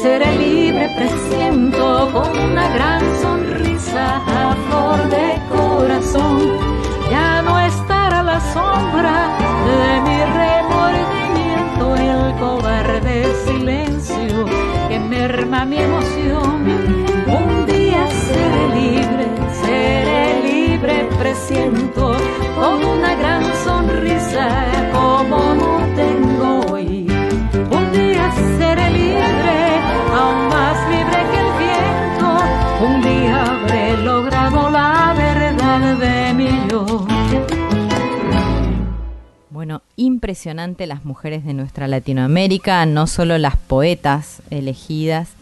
seré 0.00 0.30
libre, 0.38 0.84
presiento 0.96 2.10
con 2.12 2.38
una 2.38 2.68
gran 2.74 2.99
mi 15.50 15.78
emoción. 15.78 16.64
Un 17.26 17.66
día 17.66 18.06
seré 18.06 18.64
libre, 18.80 19.26
seré 19.62 20.42
libre, 20.42 21.08
presiento 21.18 22.16
con 22.54 22.84
una 22.84 23.14
gran 23.16 23.42
sonrisa 23.64 24.64
como 24.92 25.54
no 25.54 25.80
tengo 25.96 26.72
hoy. 26.72 27.06
Un 27.68 27.92
día 27.92 28.32
seré 28.58 28.90
libre, 28.90 29.80
aún 30.14 30.48
más 30.48 30.78
libre 30.88 31.18
que 31.30 31.38
el 31.44 31.52
viento. 31.58 32.28
Un 32.86 33.02
día 33.02 33.44
habré 33.44 33.96
logrado 34.04 34.70
la 34.70 35.14
verdad 35.16 35.96
de 35.98 36.34
mi 36.34 36.68
yo. 36.70 37.06
Bueno, 39.50 39.82
impresionante 39.96 40.86
las 40.86 41.04
mujeres 41.04 41.44
de 41.44 41.54
nuestra 41.54 41.88
Latinoamérica, 41.88 42.86
no 42.86 43.08
solo 43.08 43.36
las 43.36 43.56
poetas 43.56 44.42
elegidas, 44.50 45.34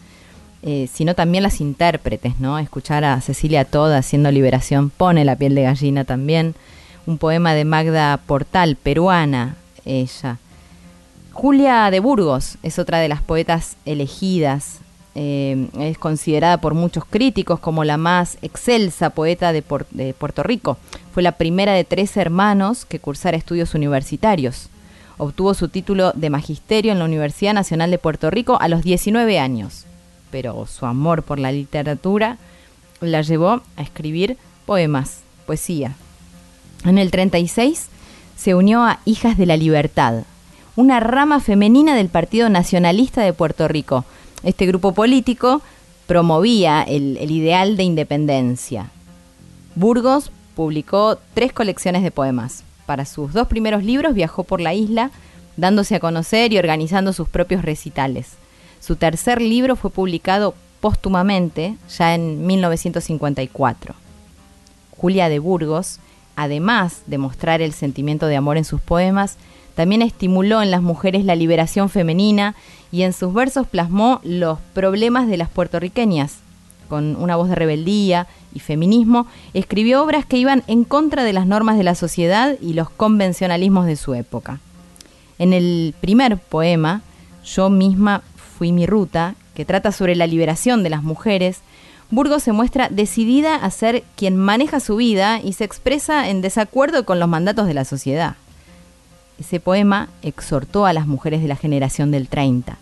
eh, 0.63 0.87
sino 0.91 1.15
también 1.15 1.43
las 1.43 1.61
intérpretes, 1.61 2.39
¿no? 2.39 2.59
Escuchar 2.59 3.03
a 3.05 3.19
Cecilia 3.21 3.65
Toda 3.65 3.97
haciendo 3.99 4.31
Liberación 4.31 4.89
pone 4.89 5.23
la 5.25 5.35
piel 5.35 5.55
de 5.55 5.63
gallina 5.63 6.03
también. 6.05 6.55
Un 7.05 7.17
poema 7.17 7.53
de 7.53 7.65
Magda 7.65 8.17
Portal, 8.25 8.75
peruana, 8.75 9.55
ella. 9.85 10.37
Julia 11.31 11.89
de 11.91 11.99
Burgos 11.99 12.57
es 12.63 12.79
otra 12.79 12.99
de 12.99 13.07
las 13.07 13.21
poetas 13.21 13.77
elegidas. 13.85 14.79
eh, 15.15 15.67
es 15.79 15.97
considerada 15.97 16.61
por 16.61 16.75
muchos 16.75 17.03
críticos 17.03 17.59
como 17.59 17.83
la 17.83 17.97
más 17.97 18.37
excelsa 18.41 19.09
poeta 19.09 19.51
de, 19.51 19.61
Por- 19.63 19.87
de 19.89 20.13
Puerto 20.13 20.43
Rico. 20.43 20.77
Fue 21.13 21.23
la 21.23 21.33
primera 21.33 21.73
de 21.73 21.83
tres 21.83 22.15
hermanos 22.15 22.85
que 22.85 22.99
cursara 22.99 23.35
estudios 23.35 23.73
universitarios. 23.73 24.69
Obtuvo 25.17 25.53
su 25.55 25.67
título 25.67 26.11
de 26.15 26.29
magisterio 26.29 26.91
en 26.93 26.99
la 26.99 27.05
Universidad 27.05 27.53
Nacional 27.53 27.91
de 27.91 27.97
Puerto 27.97 28.29
Rico 28.29 28.57
a 28.61 28.67
los 28.69 28.83
19 28.83 29.39
años, 29.39 29.85
pero 30.31 30.65
su 30.67 30.85
amor 30.85 31.23
por 31.23 31.39
la 31.39 31.51
literatura 31.51 32.37
la 33.01 33.21
llevó 33.21 33.61
a 33.75 33.81
escribir 33.81 34.37
poemas, 34.65 35.21
poesía. 35.45 35.95
En 36.85 36.97
el 36.97 37.11
36 37.11 37.87
se 38.35 38.55
unió 38.55 38.83
a 38.83 38.99
Hijas 39.05 39.37
de 39.37 39.45
la 39.45 39.57
Libertad, 39.57 40.23
una 40.75 40.99
rama 40.99 41.39
femenina 41.39 41.95
del 41.95 42.09
Partido 42.09 42.49
Nacionalista 42.49 43.21
de 43.21 43.33
Puerto 43.33 43.67
Rico. 43.67 44.05
Este 44.43 44.65
grupo 44.65 44.93
político 44.93 45.61
promovía 46.07 46.81
el, 46.83 47.17
el 47.17 47.31
ideal 47.31 47.75
de 47.75 47.83
independencia. 47.83 48.89
Burgos 49.75 50.31
publicó 50.55 51.17
tres 51.33 51.53
colecciones 51.53 52.03
de 52.03 52.11
poemas. 52.11 52.63
Para 52.85 53.05
sus 53.05 53.33
dos 53.33 53.47
primeros 53.47 53.83
libros 53.83 54.13
viajó 54.13 54.43
por 54.43 54.61
la 54.61 54.73
isla, 54.73 55.11
dándose 55.57 55.95
a 55.95 55.99
conocer 55.99 56.53
y 56.53 56.57
organizando 56.57 57.13
sus 57.13 57.29
propios 57.29 57.61
recitales. 57.61 58.38
Su 58.79 58.95
tercer 58.95 59.41
libro 59.41 59.75
fue 59.75 59.89
publicado 59.89 60.55
póstumamente, 60.79 61.75
ya 61.97 62.15
en 62.15 62.45
1954. 62.47 63.95
Julia 64.97 65.29
de 65.29 65.39
Burgos, 65.39 65.99
además 66.35 67.03
de 67.07 67.17
mostrar 67.17 67.61
el 67.61 67.73
sentimiento 67.73 68.27
de 68.27 68.37
amor 68.37 68.57
en 68.57 68.65
sus 68.65 68.81
poemas, 68.81 69.37
también 69.75 70.01
estimuló 70.01 70.61
en 70.61 70.71
las 70.71 70.81
mujeres 70.81 71.23
la 71.23 71.35
liberación 71.35 71.89
femenina 71.89 72.55
y 72.91 73.03
en 73.03 73.13
sus 73.13 73.33
versos 73.33 73.67
plasmó 73.67 74.19
los 74.23 74.59
problemas 74.73 75.27
de 75.27 75.37
las 75.37 75.49
puertorriqueñas. 75.49 76.39
Con 76.89 77.15
una 77.15 77.35
voz 77.35 77.49
de 77.49 77.55
rebeldía 77.55 78.27
y 78.53 78.59
feminismo, 78.59 79.27
escribió 79.53 80.03
obras 80.03 80.25
que 80.25 80.37
iban 80.37 80.63
en 80.67 80.83
contra 80.83 81.23
de 81.23 81.33
las 81.33 81.45
normas 81.45 81.77
de 81.77 81.83
la 81.83 81.95
sociedad 81.95 82.57
y 82.59 82.73
los 82.73 82.89
convencionalismos 82.89 83.85
de 83.85 83.95
su 83.95 84.15
época. 84.15 84.59
En 85.37 85.53
el 85.53 85.93
primer 86.01 86.37
poema, 86.37 87.01
Yo 87.45 87.69
misma 87.69 88.21
fui 88.59 88.73
mi 88.73 88.85
ruta, 88.85 89.35
que 89.55 89.63
trata 89.63 89.93
sobre 89.93 90.17
la 90.17 90.27
liberación 90.27 90.83
de 90.83 90.89
las 90.89 91.01
mujeres, 91.01 91.61
Burgos 92.11 92.43
se 92.43 92.51
muestra 92.51 92.89
decidida 92.89 93.55
a 93.55 93.71
ser 93.71 94.03
quien 94.17 94.35
maneja 94.35 94.81
su 94.81 94.97
vida 94.97 95.39
y 95.41 95.53
se 95.53 95.63
expresa 95.63 96.27
en 96.27 96.41
desacuerdo 96.41 97.05
con 97.05 97.21
los 97.21 97.29
mandatos 97.29 97.67
de 97.67 97.73
la 97.73 97.85
sociedad. 97.85 98.35
Ese 99.39 99.61
poema 99.61 100.09
exhortó 100.23 100.85
a 100.85 100.91
las 100.91 101.07
mujeres 101.07 101.41
de 101.41 101.47
la 101.47 101.55
generación 101.55 102.11
del 102.11 102.27
30, 102.27 102.77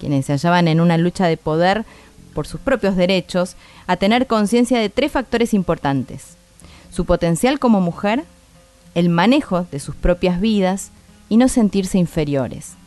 quienes 0.00 0.24
se 0.24 0.32
hallaban 0.32 0.66
en 0.66 0.80
una 0.80 0.96
lucha 0.96 1.26
de 1.26 1.36
poder 1.36 1.84
por 2.32 2.46
sus 2.46 2.60
propios 2.60 2.96
derechos, 2.96 3.54
a 3.86 3.96
tener 3.96 4.26
conciencia 4.26 4.78
de 4.78 4.88
tres 4.88 5.12
factores 5.12 5.52
importantes. 5.52 6.38
Su 6.90 7.04
potencial 7.04 7.58
como 7.58 7.82
mujer, 7.82 8.24
el 8.94 9.10
manejo 9.10 9.66
de 9.70 9.78
sus 9.78 9.94
propias 9.94 10.40
vidas 10.40 10.90
y 11.28 11.36
no 11.36 11.48
sentirse 11.48 11.98
inferiores. 11.98 12.77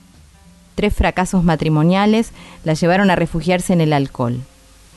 Tres 0.75 0.93
fracasos 0.93 1.43
matrimoniales 1.43 2.31
la 2.63 2.73
llevaron 2.73 3.09
a 3.09 3.15
refugiarse 3.15 3.73
en 3.73 3.81
el 3.81 3.93
alcohol. 3.93 4.39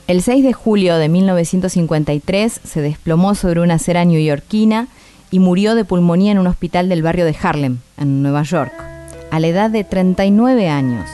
El 0.06 0.20
6 0.20 0.44
de 0.44 0.52
julio 0.52 0.96
de 0.96 1.08
1953 1.08 2.60
se 2.62 2.80
desplomó 2.82 3.34
sobre 3.34 3.60
una 3.60 3.74
acera 3.74 4.04
neoyorquina 4.04 4.88
y 5.30 5.38
murió 5.38 5.74
de 5.74 5.84
pulmonía 5.84 6.32
en 6.32 6.38
un 6.38 6.46
hospital 6.46 6.88
del 6.88 7.02
barrio 7.02 7.24
de 7.24 7.36
Harlem, 7.40 7.78
en 7.96 8.22
Nueva 8.22 8.42
York, 8.42 8.72
a 9.30 9.40
la 9.40 9.46
edad 9.46 9.70
de 9.70 9.82
39 9.82 10.68
años. 10.68 11.08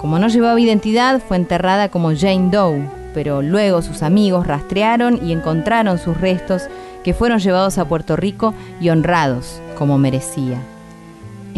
Como 0.00 0.18
no 0.18 0.28
llevaba 0.28 0.60
identidad, 0.60 1.20
fue 1.20 1.36
enterrada 1.36 1.88
como 1.90 2.14
Jane 2.14 2.50
Doe, 2.50 2.88
pero 3.14 3.40
luego 3.40 3.82
sus 3.82 4.02
amigos 4.02 4.46
rastrearon 4.46 5.24
y 5.26 5.32
encontraron 5.32 5.98
sus 5.98 6.20
restos 6.20 6.64
que 7.04 7.14
fueron 7.14 7.38
llevados 7.38 7.78
a 7.78 7.84
Puerto 7.84 8.16
Rico 8.16 8.52
y 8.80 8.90
honrados 8.90 9.60
como 9.76 9.96
merecía. 9.96 10.60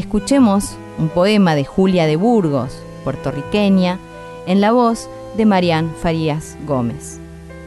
Escuchemos 0.01 0.79
un 0.99 1.11
poema 1.11 1.55
de 1.55 1.67
Julia 1.67 2.07
de 2.07 2.17
Burgos, 2.17 2.83
puertorriqueña, 3.05 3.99
en 4.47 4.63
la 4.63 4.73
voz 4.73 5.11
de 5.37 5.45
Marián 5.45 5.93
Farías 6.01 6.57
Gómez. 6.67 7.21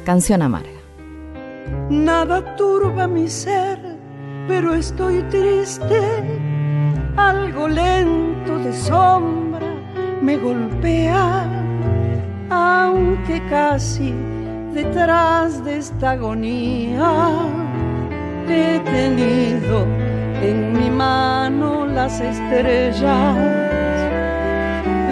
Canción 0.04 0.42
amarga. 0.42 0.68
Nada 1.92 2.56
turba 2.56 3.08
mi 3.08 3.30
ser 3.30 3.80
pero 4.48 4.74
estoy 4.74 5.22
triste, 5.30 6.02
algo 7.18 7.68
lento 7.68 8.58
de 8.58 8.74
sombra 8.74 9.68
me 10.20 10.36
golpea, 10.36 11.46
aunque 12.50 13.46
casi 13.48 14.12
detrás 14.74 15.64
de 15.64 15.78
esta 15.78 16.12
agonía 16.12 17.30
he 18.50 18.80
tenido 18.80 19.86
en 20.42 20.74
mi 20.74 20.90
mano 20.90 21.86
las 21.86 22.20
estrellas. 22.20 23.38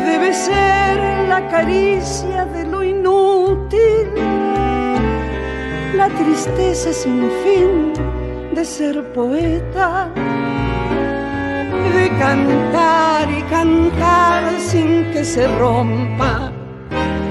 Debe 0.05 0.33
ser 0.33 1.27
la 1.29 1.47
caricia 1.49 2.45
de 2.45 2.65
lo 2.65 2.83
inútil, 2.83 4.07
la 5.95 6.07
tristeza 6.09 6.91
sin 6.93 7.29
fin 7.43 7.93
de 8.53 8.65
ser 8.65 9.03
poeta, 9.13 10.09
de 11.95 12.09
cantar 12.19 13.29
y 13.31 13.41
cantar 13.43 14.59
sin 14.59 15.11
que 15.11 15.23
se 15.23 15.47
rompa 15.57 16.51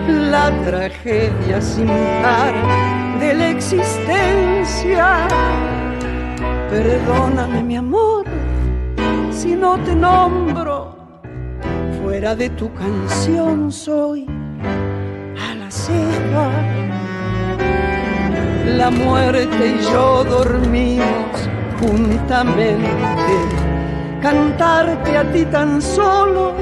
la 0.09 0.51
tragedia 0.65 1.61
sin 1.61 1.89
par 2.23 2.55
de 3.21 3.35
la 3.35 3.49
existencia. 3.51 5.27
Perdóname 6.71 7.65
mi 7.65 7.77
amor 7.77 8.25
si 9.33 9.57
no 9.57 9.77
te 9.79 9.93
nombro, 9.93 10.95
fuera 12.01 12.37
de 12.37 12.49
tu 12.51 12.73
canción 12.75 13.73
soy 13.73 14.25
a 15.37 15.55
la 15.57 15.69
ceja. 15.69 16.49
La 18.77 18.89
muerte 18.89 19.67
y 19.67 19.83
yo 19.93 20.23
dormimos 20.23 21.49
juntamente. 21.81 22.89
Cantarte 24.23 25.17
a 25.17 25.25
ti 25.33 25.45
tan 25.47 25.83
solo 25.83 26.55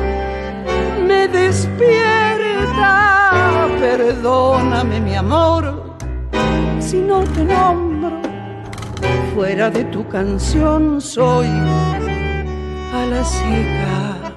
me 1.06 1.28
despierta. 1.28 2.86
Perdóname 3.78 5.00
mi 5.02 5.14
amor 5.16 5.96
si 6.80 6.96
no 6.96 7.24
te 7.24 7.44
nombro. 7.44 7.97
Fuera 9.38 9.70
de 9.70 9.84
tu 9.84 10.04
canción 10.08 11.00
soy 11.00 11.46
a 11.46 13.06
la 13.08 13.22
seca. 13.22 14.34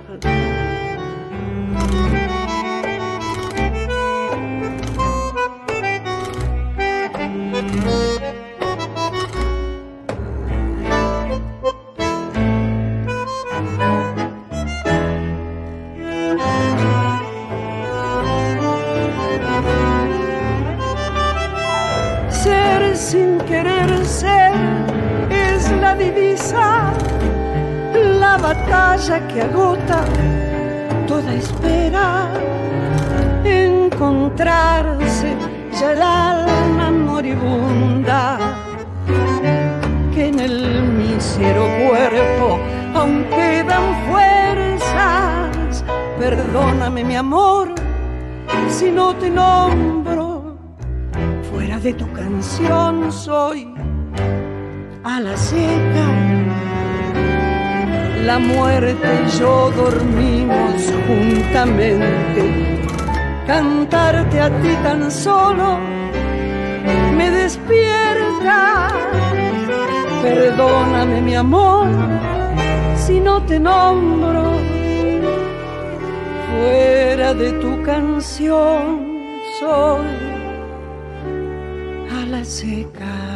Ser 22.29 22.95
sin 22.95 23.39
querer 23.39 24.05
ser 24.05 24.40
la 25.91 25.97
divisa, 25.97 26.93
la 28.19 28.37
batalla 28.37 29.27
que 29.27 29.41
agota 29.41 30.03
toda 31.07 31.33
espera. 31.33 32.29
Encontrarse 33.43 35.35
ya 35.77 35.91
el 35.91 36.01
alma 36.01 36.91
moribunda 36.91 38.37
que 40.13 40.27
en 40.27 40.39
el 40.39 40.83
mísero 40.83 41.63
cuerpo 41.87 42.59
aún 42.93 43.25
quedan 43.35 43.85
fuerzas. 44.09 45.83
Perdóname 46.19 47.03
mi 47.03 47.15
amor 47.15 47.69
si 48.69 48.91
no 48.91 49.15
te 49.15 49.29
nombro 49.29 50.57
fuera 51.51 51.79
de 51.79 51.93
tu 51.93 52.09
canción 52.13 53.11
soy 53.11 53.70
a 55.03 55.19
la 55.19 55.35
seca. 55.35 56.05
La 58.25 58.39
muerte 58.39 59.07
y 59.25 59.39
yo 59.39 59.71
dormimos 59.71 60.93
juntamente. 61.07 62.79
Cantarte 63.47 64.39
a 64.39 64.49
ti 64.61 64.75
tan 64.83 65.11
solo 65.11 65.79
me 67.17 67.31
despierta. 67.31 68.89
Perdóname 70.21 71.21
mi 71.21 71.35
amor 71.35 71.87
si 72.95 73.19
no 73.19 73.41
te 73.43 73.59
nombro 73.59 74.51
fuera 76.51 77.33
de 77.33 77.51
tu 77.53 77.81
canción 77.81 79.01
soy 79.59 80.05
a 82.11 82.25
la 82.27 82.43
seca. 82.45 83.30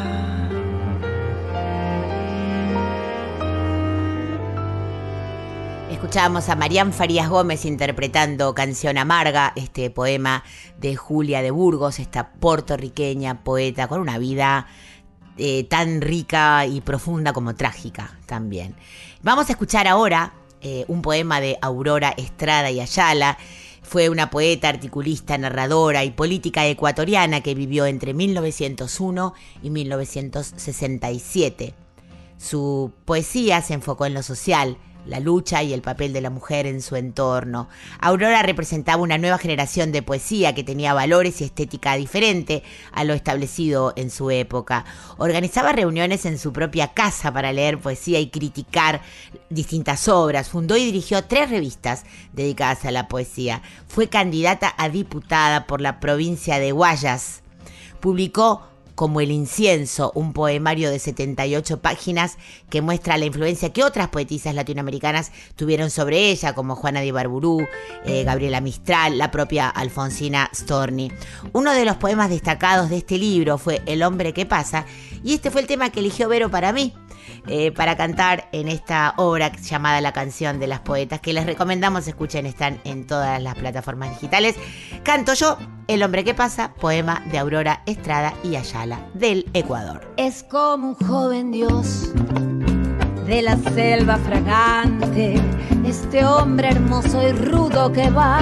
Escuchábamos 6.05 6.49
a 6.49 6.55
Marián 6.55 6.93
Farías 6.93 7.29
Gómez 7.29 7.65
interpretando 7.65 8.53
Canción 8.53 8.99
Amarga, 8.99 9.53
este 9.55 9.89
poema 9.89 10.43
de 10.77 10.95
Julia 10.95 11.41
de 11.41 11.49
Burgos, 11.49 11.97
esta 11.97 12.33
puertorriqueña 12.33 13.43
poeta 13.43 13.87
con 13.87 14.01
una 14.01 14.19
vida 14.19 14.67
eh, 15.39 15.63
tan 15.63 16.01
rica 16.01 16.67
y 16.67 16.81
profunda 16.81 17.33
como 17.33 17.55
trágica 17.55 18.19
también. 18.27 18.75
Vamos 19.23 19.49
a 19.49 19.53
escuchar 19.53 19.87
ahora 19.87 20.35
eh, 20.61 20.85
un 20.87 21.01
poema 21.01 21.41
de 21.41 21.57
Aurora 21.59 22.13
Estrada 22.15 22.69
y 22.69 22.81
Ayala. 22.81 23.39
Fue 23.81 24.09
una 24.09 24.29
poeta, 24.29 24.69
articulista, 24.69 25.35
narradora 25.39 26.03
y 26.03 26.11
política 26.11 26.67
ecuatoriana 26.67 27.41
que 27.41 27.55
vivió 27.55 27.87
entre 27.87 28.13
1901 28.13 29.33
y 29.63 29.71
1967. 29.71 31.73
Su 32.37 32.93
poesía 33.05 33.63
se 33.63 33.73
enfocó 33.73 34.05
en 34.05 34.13
lo 34.13 34.21
social, 34.21 34.77
la 35.05 35.19
lucha 35.19 35.63
y 35.63 35.73
el 35.73 35.81
papel 35.81 36.13
de 36.13 36.21
la 36.21 36.29
mujer 36.29 36.65
en 36.65 36.81
su 36.81 36.95
entorno. 36.95 37.69
Aurora 37.99 38.41
representaba 38.43 39.01
una 39.01 39.17
nueva 39.17 39.37
generación 39.37 39.91
de 39.91 40.01
poesía 40.01 40.55
que 40.55 40.63
tenía 40.63 40.93
valores 40.93 41.41
y 41.41 41.43
estética 41.43 41.95
diferente 41.95 42.63
a 42.91 43.03
lo 43.03 43.13
establecido 43.13 43.93
en 43.95 44.09
su 44.09 44.31
época. 44.31 44.85
Organizaba 45.17 45.71
reuniones 45.71 46.25
en 46.25 46.37
su 46.37 46.53
propia 46.53 46.93
casa 46.93 47.31
para 47.31 47.53
leer 47.53 47.79
poesía 47.79 48.19
y 48.19 48.29
criticar 48.29 49.01
distintas 49.49 50.07
obras. 50.07 50.49
Fundó 50.49 50.77
y 50.77 50.85
dirigió 50.85 51.23
tres 51.23 51.49
revistas 51.49 52.03
dedicadas 52.33 52.85
a 52.85 52.91
la 52.91 53.07
poesía. 53.07 53.61
Fue 53.87 54.07
candidata 54.09 54.73
a 54.77 54.89
diputada 54.89 55.67
por 55.67 55.81
la 55.81 55.99
provincia 55.99 56.59
de 56.59 56.71
Guayas. 56.71 57.41
Publicó 57.99 58.74
como 58.95 59.21
El 59.21 59.31
Incienso, 59.31 60.11
un 60.15 60.33
poemario 60.33 60.89
de 60.89 60.99
78 60.99 61.81
páginas 61.81 62.37
que 62.69 62.81
muestra 62.81 63.17
la 63.17 63.25
influencia 63.25 63.71
que 63.71 63.83
otras 63.83 64.07
poetisas 64.07 64.55
latinoamericanas 64.55 65.31
tuvieron 65.55 65.89
sobre 65.89 66.31
ella, 66.31 66.55
como 66.55 66.75
Juana 66.75 67.01
de 67.01 67.11
Barburú, 67.11 67.67
eh, 68.05 68.23
Gabriela 68.23 68.61
Mistral, 68.61 69.17
la 69.17 69.31
propia 69.31 69.69
Alfonsina 69.69 70.49
Storni. 70.53 71.11
Uno 71.53 71.73
de 71.73 71.85
los 71.85 71.97
poemas 71.97 72.29
destacados 72.29 72.89
de 72.89 72.97
este 72.97 73.17
libro 73.17 73.57
fue 73.57 73.81
El 73.85 74.01
hombre 74.03 74.33
que 74.33 74.45
pasa, 74.45 74.85
y 75.23 75.33
este 75.33 75.51
fue 75.51 75.61
el 75.61 75.67
tema 75.67 75.89
que 75.89 75.99
eligió 75.99 76.29
Vero 76.29 76.49
para 76.49 76.71
mí. 76.71 76.93
Eh, 77.47 77.71
para 77.71 77.95
cantar 77.95 78.49
en 78.51 78.67
esta 78.67 79.13
obra 79.17 79.51
llamada 79.51 80.01
La 80.01 80.13
canción 80.13 80.59
de 80.59 80.67
las 80.67 80.79
poetas, 80.79 81.19
que 81.19 81.33
les 81.33 81.45
recomendamos 81.45 82.07
escuchen, 82.07 82.45
están 82.45 82.79
en 82.83 83.05
todas 83.05 83.41
las 83.41 83.55
plataformas 83.55 84.11
digitales. 84.11 84.55
Canto 85.03 85.33
yo, 85.33 85.57
El 85.87 86.03
hombre 86.03 86.23
que 86.23 86.33
pasa, 86.33 86.73
poema 86.73 87.23
de 87.31 87.37
Aurora 87.37 87.83
Estrada 87.85 88.33
y 88.43 88.55
Ayala, 88.55 89.07
del 89.13 89.49
Ecuador. 89.53 90.13
Es 90.17 90.43
como 90.43 90.89
un 90.89 90.95
joven 90.95 91.51
dios 91.51 92.11
de 93.27 93.41
la 93.41 93.57
selva 93.57 94.17
fragante, 94.17 95.35
este 95.85 96.23
hombre 96.25 96.69
hermoso 96.69 97.27
y 97.27 97.31
rudo 97.31 97.91
que 97.91 98.09
va 98.09 98.41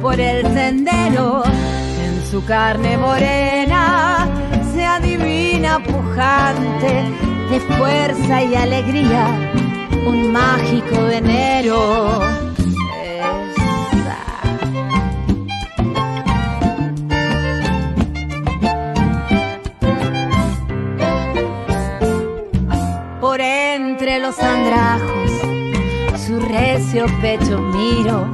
por 0.00 0.20
el 0.20 0.46
sendero. 0.54 1.42
En 1.44 2.24
su 2.30 2.44
carne 2.44 2.96
morena 2.96 4.28
se 4.72 4.84
adivina 4.84 5.82
pujante 5.82 7.37
de 7.50 7.60
fuerza 7.60 8.42
y 8.42 8.54
alegría, 8.54 9.26
un 10.06 10.32
mágico 10.32 11.08
enero. 11.08 12.20
Por 23.20 23.40
entre 23.40 24.18
los 24.18 24.38
andrajos, 24.38 25.30
su 26.26 26.38
recio 26.40 27.06
pecho 27.22 27.60
miro, 27.60 28.28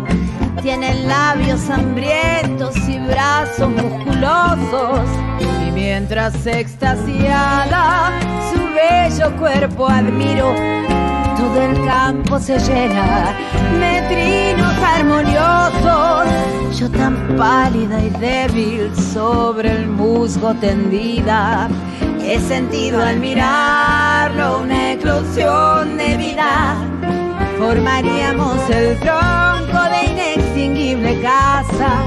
tiene 0.62 0.94
labios 1.06 1.68
hambrientos 1.70 2.76
y 2.88 2.98
brazos 2.98 3.70
musculosos, 3.70 5.00
Y 5.40 5.70
mientras 5.72 6.46
extasiada 6.46 8.12
su 8.52 8.60
bello 8.74 9.36
cuerpo 9.36 9.88
admiro, 9.88 10.54
todo 11.36 11.62
el 11.62 11.84
campo 11.86 12.38
se 12.38 12.58
llena 12.58 13.34
de 13.78 14.02
trinos 14.08 14.74
armoniosos. 14.82 16.78
Yo 16.78 16.90
tan 16.90 17.36
pálida 17.36 18.02
y 18.02 18.10
débil 18.10 18.90
sobre 18.96 19.70
el 19.70 19.86
musgo 19.86 20.54
tendida, 20.54 21.68
he 22.20 22.40
sentido 22.40 23.02
al 23.02 23.18
mirarlo 23.20 24.60
una 24.60 24.92
eclosión 24.92 25.96
de 25.96 26.16
vida. 26.16 26.76
Formaríamos 27.58 28.58
el 28.70 28.98
tronco 28.98 29.34
de 29.34 29.43
inextinguible 30.64 31.20
casa 31.20 32.02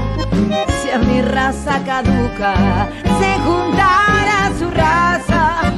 si 0.82 0.90
a 0.90 0.98
mi 0.98 1.22
raza 1.22 1.82
caduca 1.84 2.88
se 3.18 3.30
juntara 3.44 4.52
su 4.58 4.70
raza. 4.70 5.72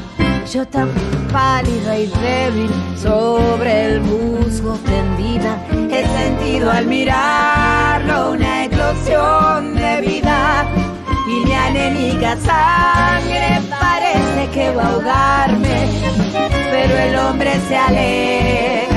Yo 0.52 0.66
tan 0.66 0.90
pálida 1.32 1.97
y 1.97 2.07
débil 2.07 2.70
sobre 2.97 3.85
el 3.86 4.01
musgo 4.01 4.77
tendida, 4.85 5.57
he 5.90 6.05
sentido 6.19 6.70
al 6.73 6.86
mirarlo 6.86 8.32
una 8.32 8.65
eclosión 8.65 9.77
de 9.77 10.01
vida. 10.01 10.66
Y 11.28 11.47
mi 11.47 11.55
anémica 11.55 12.36
sangre 12.36 13.61
parece 13.70 14.51
que 14.52 14.74
va 14.74 14.82
a 14.82 14.89
ahogarme, 14.89 15.86
pero 16.73 16.98
el 16.98 17.16
hombre 17.16 17.52
se 17.69 17.77
aleja 17.77 18.89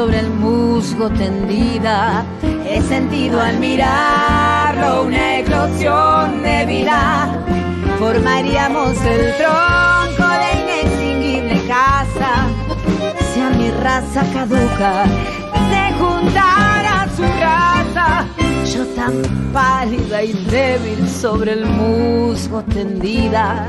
sobre 0.00 0.20
el 0.20 0.30
musgo 0.30 1.10
tendida, 1.10 2.24
he 2.66 2.80
sentido 2.80 3.38
al 3.38 3.58
mirarlo 3.58 5.02
una 5.02 5.40
eclosión 5.40 6.42
de 6.42 6.64
vida. 6.64 7.38
Formaríamos 7.98 8.96
el 9.04 9.36
tronco 9.36 10.26
de 10.40 10.48
inextinguible 10.62 11.66
casa 11.68 12.46
si 13.30 13.40
a 13.42 13.50
mi 13.50 13.70
raza 13.72 14.24
caduca 14.32 15.04
se 15.70 15.82
juntara 16.00 17.06
su 17.14 17.22
raza. 17.22 18.24
Yo 18.72 18.86
tan 18.96 19.52
pálida 19.52 20.22
y 20.22 20.32
débil 20.32 21.06
sobre 21.10 21.52
el 21.52 21.66
musgo 21.66 22.62
tendida, 22.62 23.68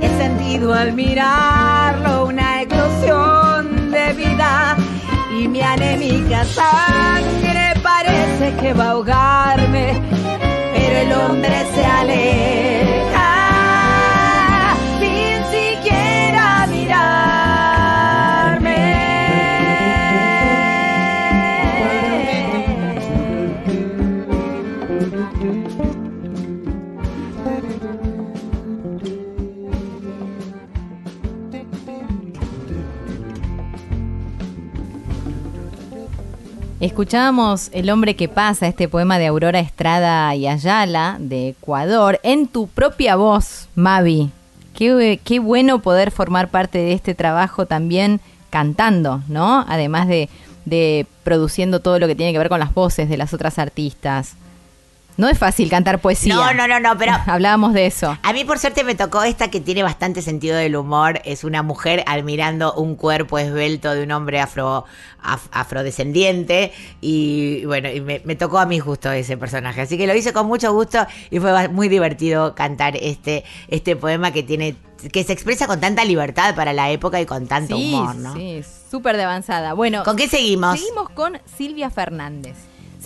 he 0.00 0.08
sentido 0.16 0.72
al 0.72 0.94
mirarlo 0.94 2.24
una 2.24 2.62
eclosión 2.62 3.90
de 3.90 4.14
vida 4.14 4.78
y 5.38 5.46
mi 5.46 5.60
anémica 5.60 6.44
sangre 6.44 7.74
parece 7.82 8.56
que 8.60 8.72
va 8.72 8.86
a 8.86 8.90
ahogarme, 8.90 10.00
pero 10.74 10.98
el 10.98 11.12
hombre 11.12 11.66
se 11.74 11.84
aleja 11.84 12.87
Escuchábamos 36.80 37.70
El 37.72 37.90
hombre 37.90 38.14
que 38.14 38.28
pasa, 38.28 38.68
este 38.68 38.86
poema 38.86 39.18
de 39.18 39.26
Aurora 39.26 39.58
Estrada 39.58 40.32
y 40.36 40.46
Ayala, 40.46 41.16
de 41.18 41.48
Ecuador, 41.48 42.20
en 42.22 42.46
tu 42.46 42.68
propia 42.68 43.16
voz, 43.16 43.68
Mavi. 43.74 44.30
Qué, 44.74 45.40
bueno 45.42 45.80
poder 45.80 46.12
formar 46.12 46.50
parte 46.50 46.78
de 46.78 46.92
este 46.92 47.16
trabajo 47.16 47.66
también 47.66 48.20
cantando, 48.50 49.22
¿no? 49.26 49.64
Además 49.66 50.06
de, 50.06 50.28
de 50.66 51.04
produciendo 51.24 51.80
todo 51.80 51.98
lo 51.98 52.06
que 52.06 52.14
tiene 52.14 52.32
que 52.32 52.38
ver 52.38 52.48
con 52.48 52.60
las 52.60 52.72
voces 52.72 53.08
de 53.08 53.16
las 53.16 53.34
otras 53.34 53.58
artistas. 53.58 54.36
No 55.18 55.28
es 55.28 55.36
fácil 55.36 55.68
cantar 55.68 55.98
poesía. 56.00 56.32
No, 56.34 56.54
no, 56.54 56.66
no, 56.68 56.78
no, 56.80 56.96
pero 56.96 57.12
Hablábamos 57.26 57.74
de 57.74 57.86
eso. 57.86 58.16
A 58.22 58.32
mí 58.32 58.44
por 58.44 58.58
suerte 58.58 58.84
me 58.84 58.94
tocó 58.94 59.22
esta 59.24 59.50
que 59.50 59.60
tiene 59.60 59.82
bastante 59.82 60.22
sentido 60.22 60.56
del 60.56 60.76
humor. 60.76 61.20
Es 61.24 61.42
una 61.44 61.62
mujer 61.64 62.04
admirando 62.06 62.72
un 62.74 62.94
cuerpo 62.94 63.36
esbelto 63.38 63.92
de 63.94 64.04
un 64.04 64.12
hombre 64.12 64.40
afro, 64.40 64.84
af- 65.22 65.48
afrodescendiente. 65.50 66.72
Y 67.00 67.64
bueno, 67.66 67.90
y 67.90 68.00
me, 68.00 68.22
me 68.24 68.36
tocó 68.36 68.58
a 68.60 68.66
mi 68.66 68.78
justo 68.78 69.10
ese 69.10 69.36
personaje. 69.36 69.80
Así 69.80 69.98
que 69.98 70.06
lo 70.06 70.14
hice 70.14 70.32
con 70.32 70.46
mucho 70.46 70.72
gusto 70.72 71.04
y 71.30 71.40
fue 71.40 71.68
muy 71.68 71.88
divertido 71.88 72.54
cantar 72.54 72.96
este, 72.96 73.44
este 73.66 73.96
poema 73.96 74.30
que 74.32 74.42
tiene 74.44 74.76
que 75.12 75.22
se 75.22 75.32
expresa 75.32 75.66
con 75.68 75.80
tanta 75.80 76.04
libertad 76.04 76.54
para 76.56 76.72
la 76.72 76.90
época 76.90 77.20
y 77.20 77.26
con 77.26 77.46
tanto 77.46 77.76
sí, 77.76 77.92
humor, 77.94 78.16
¿no? 78.16 78.34
sí, 78.34 78.62
súper 78.90 79.16
de 79.16 79.22
avanzada. 79.24 79.72
Bueno, 79.74 80.02
¿Con 80.02 80.16
qué 80.16 80.26
seguimos? 80.28 80.78
Seguimos 80.78 81.10
con 81.10 81.38
Silvia 81.56 81.88
Fernández. 81.90 82.56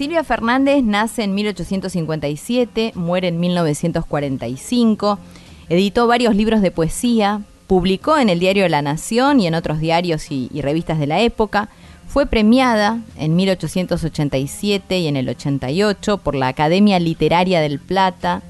Silvia 0.03 0.25
Fernández 0.25 0.83
nace 0.83 1.23
en 1.23 1.33
1857, 1.33 2.91
muere 2.97 3.29
en 3.29 3.39
1945, 3.39 5.21
editó 5.69 6.09
varios 6.09 6.35
libros 6.35 6.61
de 6.61 6.73
poesía, 6.73 7.43
publicó 7.69 8.19
en 8.19 8.29
el 8.29 8.41
diario 8.41 8.69
La 8.69 8.83
Nación 8.83 9.39
y 9.39 9.47
en 9.47 9.55
otros 9.55 9.79
diarios 9.79 10.33
y, 10.33 10.51
y 10.53 10.61
revistas 10.61 10.99
de 10.99 11.07
la 11.07 11.21
época, 11.21 11.69
fue 12.09 12.27
premiada 12.27 12.99
en 13.17 13.37
1887 13.37 14.99
y 14.99 15.07
en 15.07 15.17
el 15.17 15.29
88 15.29 16.19
por 16.19 16.35
la 16.35 16.49
Academia 16.49 16.99
Literaria 16.99 17.61
del 17.61 17.79
Plata. 17.79 18.43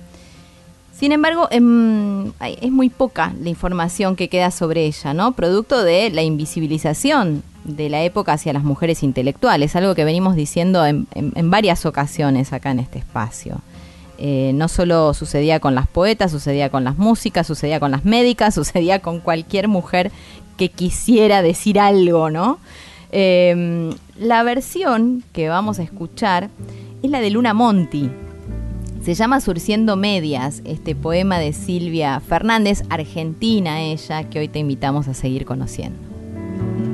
Sin 1.03 1.11
embargo, 1.11 1.49
em, 1.51 2.31
es 2.61 2.71
muy 2.71 2.89
poca 2.89 3.35
la 3.43 3.49
información 3.49 4.15
que 4.15 4.29
queda 4.29 4.53
sobre 4.53 4.87
ella, 4.87 5.13
¿no? 5.13 5.33
Producto 5.33 5.83
de 5.83 6.11
la 6.11 6.23
invisibilización 6.23 7.43
de 7.65 7.89
la 7.89 8.05
época 8.05 8.35
hacia 8.35 8.53
las 8.53 8.63
mujeres 8.63 9.03
intelectuales, 9.03 9.75
algo 9.75 9.97
que 9.97 10.05
venimos 10.05 10.37
diciendo 10.37 10.87
en, 10.87 11.07
varias 11.51 11.87
ocasiones 11.87 12.53
acá 12.53 12.71
en 12.71 12.79
este 12.79 13.01
espacio. 13.01 13.63
Eh, 14.17 14.53
no 14.55 14.69
solo 14.69 15.13
sucedía 15.13 15.59
con 15.59 15.75
las 15.75 15.89
poetas, 15.89 16.31
sucedía 16.31 16.71
con 16.71 16.85
las 16.85 16.97
músicas, 16.99 17.49
sucedía 17.49 17.81
con 17.81 17.91
las 17.91 18.05
médicas, 18.05 18.55
sucedía 18.61 19.01
con 19.01 19.19
cualquier 19.19 19.67
mujer 19.67 20.13
que 20.57 20.69
quisiera 20.69 21.43
decir 21.43 21.81
algo, 21.81 22.31
¿no? 22.31 22.61
Eh, 23.11 23.93
la 24.21 24.45
versión 24.45 25.25
que 25.33 25.49
vamos 25.49 25.81
a 25.81 25.83
escuchar 25.83 26.49
es 27.03 27.11
la 27.11 27.19
de 27.19 27.31
Luna 27.31 27.55
Monti, 27.55 28.09
se 29.03 29.15
llama 29.15 29.41
Surciendo 29.41 29.97
Medias, 29.97 30.63
este 30.65 30.95
poema 30.95 31.41
de 31.41 31.53
Silvia 31.53 32.21
Fernández, 32.21 32.85
argentina 32.89 33.81
ella, 33.81 34.31
que 34.31 34.39
hoy 34.39 34.47
te 34.47 34.61
invitamos 34.61 35.09
a 35.09 35.15
seguir 35.15 35.45
conociendo. 35.45 35.99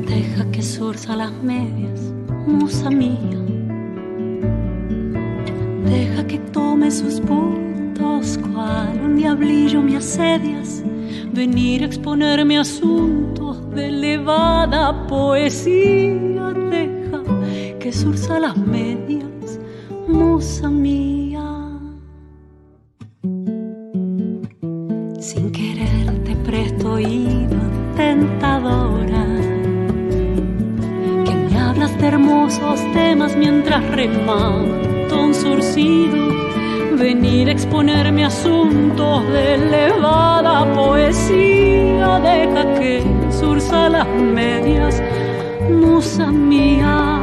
Deja 0.07 0.51
que 0.51 0.63
surza 0.63 1.15
las 1.17 1.33
medias, 1.43 2.01
musa 2.47 2.89
mía. 2.89 3.39
Deja 5.85 6.27
que 6.27 6.39
tome 6.39 6.91
sus 6.91 7.21
puntos, 7.21 8.39
cual 8.39 9.01
un 9.05 9.17
diablillo 9.17 9.83
me 9.83 9.99
asedias. 9.99 10.83
Venir 11.31 11.83
a 11.83 11.87
exponerme 11.87 12.59
asuntos 12.59 13.71
de 13.73 13.89
elevada 13.89 15.07
poesía. 15.09 16.55
Deja 16.71 17.23
que 17.79 17.93
surza 17.93 18.41
las 18.41 18.57
medias, 18.57 19.61
musa 20.09 20.71
mía. 20.71 21.48
Sin 25.21 25.51
querer 25.51 26.23
te 26.25 26.37
presto 26.49 26.93
oído, 26.93 27.59
tentadora 27.97 29.27
que 31.25 31.35
me 31.35 31.59
hablas 31.59 31.99
de 31.99 32.07
hermosos 32.07 32.81
temas 32.93 33.37
mientras 33.37 33.85
remato 33.91 35.21
un 35.21 35.35
surcido. 35.35 36.29
Venir 36.97 37.49
a 37.49 37.53
exponerme 37.53 38.27
asuntos 38.27 39.27
de 39.33 39.55
elevada 39.55 40.73
poesía. 40.73 42.21
Deja 42.21 42.75
que 42.79 43.03
surza 43.33 43.89
las 43.89 44.07
medias, 44.07 45.03
musa 45.69 46.31
mía. 46.31 47.18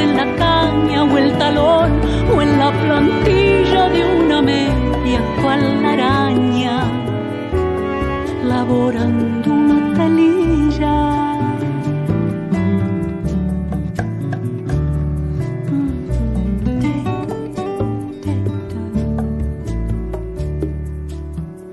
En 0.00 0.16
la 0.16 0.36
caña 0.36 1.02
o 1.02 1.18
el 1.18 1.36
talón 1.38 2.00
o 2.34 2.40
en 2.40 2.58
la 2.58 2.70
plantilla 2.70 3.88
de 3.88 4.04
una 4.04 4.40
media 4.40 5.20
cual 5.42 5.82
la 5.82 5.92
araña 5.92 6.84
laborando 8.44 9.50
una 9.50 9.94
telilla. 9.94 11.36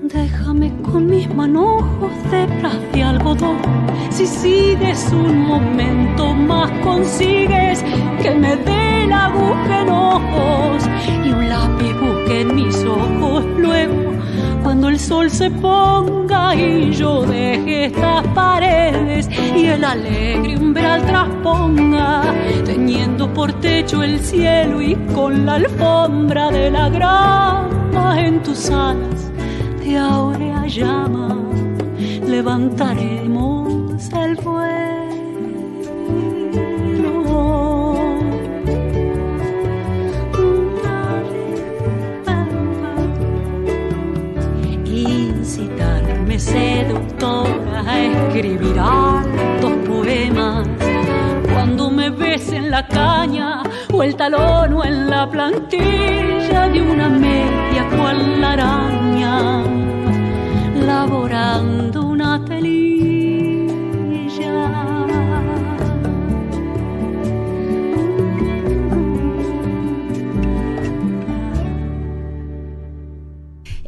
Déjame 0.02 0.72
con 0.82 1.06
mis 1.06 1.32
manojos 1.32 2.12
de 2.30 2.46
bras 2.58 2.92
de 2.92 3.02
algodón. 3.04 3.85
Si 4.16 4.26
sigues 4.26 5.12
un 5.12 5.46
momento 5.46 6.32
más, 6.32 6.70
consigues 6.82 7.84
que 8.22 8.30
me 8.30 8.56
dé 8.56 9.06
la 9.06 9.26
aguja 9.26 9.82
en 9.82 9.90
ojos 9.90 10.88
y 11.22 11.28
un 11.28 11.46
lápiz 11.50 11.92
busque 12.00 12.40
en 12.40 12.54
mis 12.54 12.82
ojos. 12.84 13.44
Luego, 13.58 14.14
cuando 14.62 14.88
el 14.88 14.98
sol 14.98 15.30
se 15.30 15.50
ponga 15.50 16.54
y 16.54 16.92
yo 16.92 17.26
deje 17.26 17.84
estas 17.84 18.26
paredes 18.28 19.28
y 19.54 19.66
el 19.66 19.84
alegre 19.84 20.56
umbral 20.56 21.04
trasponga, 21.04 22.22
teñiendo 22.64 23.30
por 23.34 23.52
techo 23.60 24.02
el 24.02 24.18
cielo 24.20 24.80
y 24.80 24.94
con 25.14 25.44
la 25.44 25.56
alfombra 25.56 26.50
de 26.50 26.70
la 26.70 26.88
grama 26.88 28.18
en 28.18 28.42
tus 28.42 28.70
alas 28.70 29.30
de 29.84 29.98
áurea 29.98 30.66
llama, 30.66 31.36
levantaremos 32.26 33.45
el 34.12 34.36
vuelo. 34.36 34.86
Incitarme 44.84 46.38
seductora 46.38 47.80
a 47.86 48.00
escribir 48.00 48.78
altos 48.78 49.72
poemas 49.88 50.66
cuando 51.52 51.90
me 51.90 52.10
ves 52.10 52.52
en 52.52 52.70
la 52.70 52.86
caña 52.86 53.62
o 53.92 54.02
el 54.02 54.14
talón 54.16 54.72
o 54.72 54.84
en 54.84 55.10
la 55.10 55.28
plantilla 55.30 56.68
de 56.68 56.82
una 56.82 57.08
media 57.08 57.88
cual 57.96 58.40
la 58.40 58.52
araña 58.52 59.62
laborando 60.86 62.05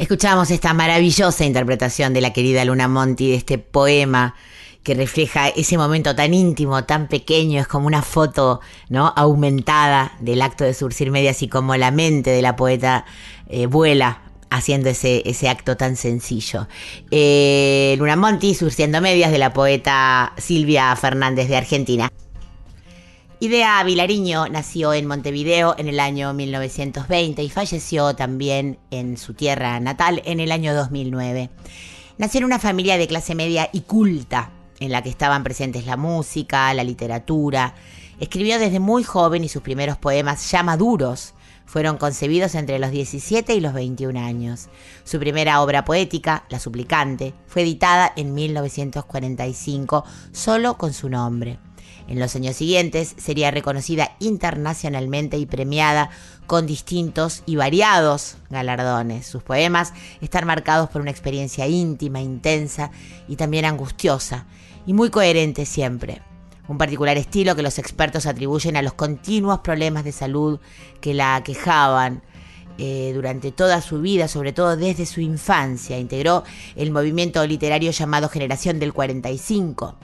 Escuchamos 0.09 0.51
esta 0.51 0.72
maravillosa 0.72 1.44
interpretación 1.44 2.14
de 2.14 2.22
la 2.22 2.32
querida 2.32 2.64
Luna 2.64 2.89
Monti 2.89 3.28
de 3.28 3.36
este 3.36 3.59
poema 3.59 4.35
que 4.82 4.94
refleja 4.94 5.48
ese 5.48 5.76
momento 5.76 6.16
tan 6.16 6.32
íntimo, 6.32 6.82
tan 6.85 7.09
pequeño, 7.09 7.60
es 7.60 7.68
como 7.68 7.86
una 7.86 8.01
foto 8.01 8.62
¿no? 8.89 9.12
aumentada 9.14 10.12
del 10.20 10.40
acto 10.40 10.64
de 10.64 10.72
surcir 10.72 11.10
medias 11.10 11.43
y 11.43 11.48
como 11.48 11.76
la 11.76 11.90
mente 11.90 12.30
de 12.30 12.40
la 12.40 12.56
poeta 12.56 13.05
eh, 13.48 13.66
vuela 13.66 14.22
haciendo 14.48 14.89
ese, 14.89 15.28
ese 15.28 15.51
acto 15.51 15.76
tan 15.76 15.94
sencillo. 15.94 16.68
Eh, 17.10 17.94
Luna 17.98 18.16
Monti, 18.16 18.55
surciendo 18.55 19.02
medias 19.02 19.30
de 19.30 19.36
la 19.36 19.52
poeta 19.52 20.32
Silvia 20.39 20.97
Fernández 20.97 21.51
de 21.51 21.56
Argentina. 21.59 22.10
Idea 23.40 23.85
Vilariño 23.85 24.48
nació 24.48 24.93
en 24.93 25.06
Montevideo 25.06 25.77
en 25.78 25.86
el 25.86 26.01
año 26.01 26.35
1920 26.35 27.40
y 27.40 27.48
falleció 27.48 28.16
también 28.16 28.81
en 28.90 29.16
su 29.16 29.32
tierra 29.32 29.78
natal 29.78 30.23
en 30.24 30.40
el 30.40 30.51
año 30.51 30.74
2009. 30.74 31.48
Nació 32.19 32.39
en 32.39 32.47
una 32.47 32.59
familia 32.59 32.98
de 32.98 33.06
clase 33.06 33.36
media 33.36 33.70
y 33.73 33.82
culta, 33.82 34.51
en 34.81 34.90
la 34.90 35.02
que 35.02 35.09
estaban 35.09 35.44
presentes 35.44 35.86
la 35.86 35.97
música, 35.97 36.74
la 36.74 36.82
literatura. 36.82 37.77
Escribió 38.19 38.59
desde 38.59 38.81
muy 38.81 39.05
joven 39.05 39.44
y 39.44 39.48
sus 39.48 39.62
primeros 39.62 39.98
poemas 39.98 40.51
ya 40.51 40.65
maduros 40.65 41.35
fueron 41.65 41.97
concebidos 41.97 42.56
entre 42.56 42.81
los 42.81 42.90
17 42.90 43.55
y 43.55 43.60
los 43.60 43.73
21 43.73 44.19
años. 44.19 44.69
Su 45.05 45.20
primera 45.20 45.60
obra 45.62 45.85
poética, 45.85 46.44
La 46.48 46.59
Suplicante, 46.59 47.35
fue 47.47 47.62
editada 47.62 48.12
en 48.16 48.35
1945 48.35 50.05
solo 50.32 50.77
con 50.77 50.93
su 50.93 51.09
nombre. 51.09 51.60
En 52.09 52.18
los 52.18 52.35
años 52.35 52.56
siguientes 52.56 53.14
sería 53.18 53.51
reconocida 53.51 54.16
internacionalmente 54.18 55.36
y 55.36 55.44
premiada 55.44 56.09
con 56.47 56.66
distintos 56.66 57.43
y 57.44 57.56
variados 57.56 58.39
galardones. 58.48 59.26
Sus 59.26 59.43
poemas 59.43 59.93
están 60.22 60.47
marcados 60.47 60.89
por 60.89 61.02
una 61.02 61.10
experiencia 61.10 61.66
íntima, 61.66 62.22
intensa 62.22 62.90
y 63.28 63.36
también 63.36 63.66
angustiosa, 63.66 64.47
y 64.86 64.94
muy 64.94 65.10
coherente 65.10 65.66
siempre. 65.66 66.22
Un 66.66 66.78
particular 66.78 67.18
estilo 67.18 67.55
que 67.55 67.62
los 67.62 67.78
expertos 67.78 68.24
atribuyen 68.24 68.76
a 68.76 68.82
los 68.82 68.94
continuos 68.94 69.60
problemas 69.60 70.05
de 70.05 70.12
salud 70.12 70.60
que 71.02 71.12
la 71.12 71.36
aquejaban 71.36 72.22
eh, 72.78 73.12
durante 73.14 73.52
toda 73.52 73.82
su 73.82 74.01
vida, 74.01 74.28
sobre 74.28 74.52
todo 74.52 74.76
desde 74.76 75.05
su 75.05 75.20
infancia. 75.20 75.98
Integró 75.98 76.44
el 76.74 76.90
movimiento 76.90 77.47
literario 77.47 77.90
llamado 77.90 78.28
Generación 78.28 78.78
del 78.78 78.94
45. 78.94 79.97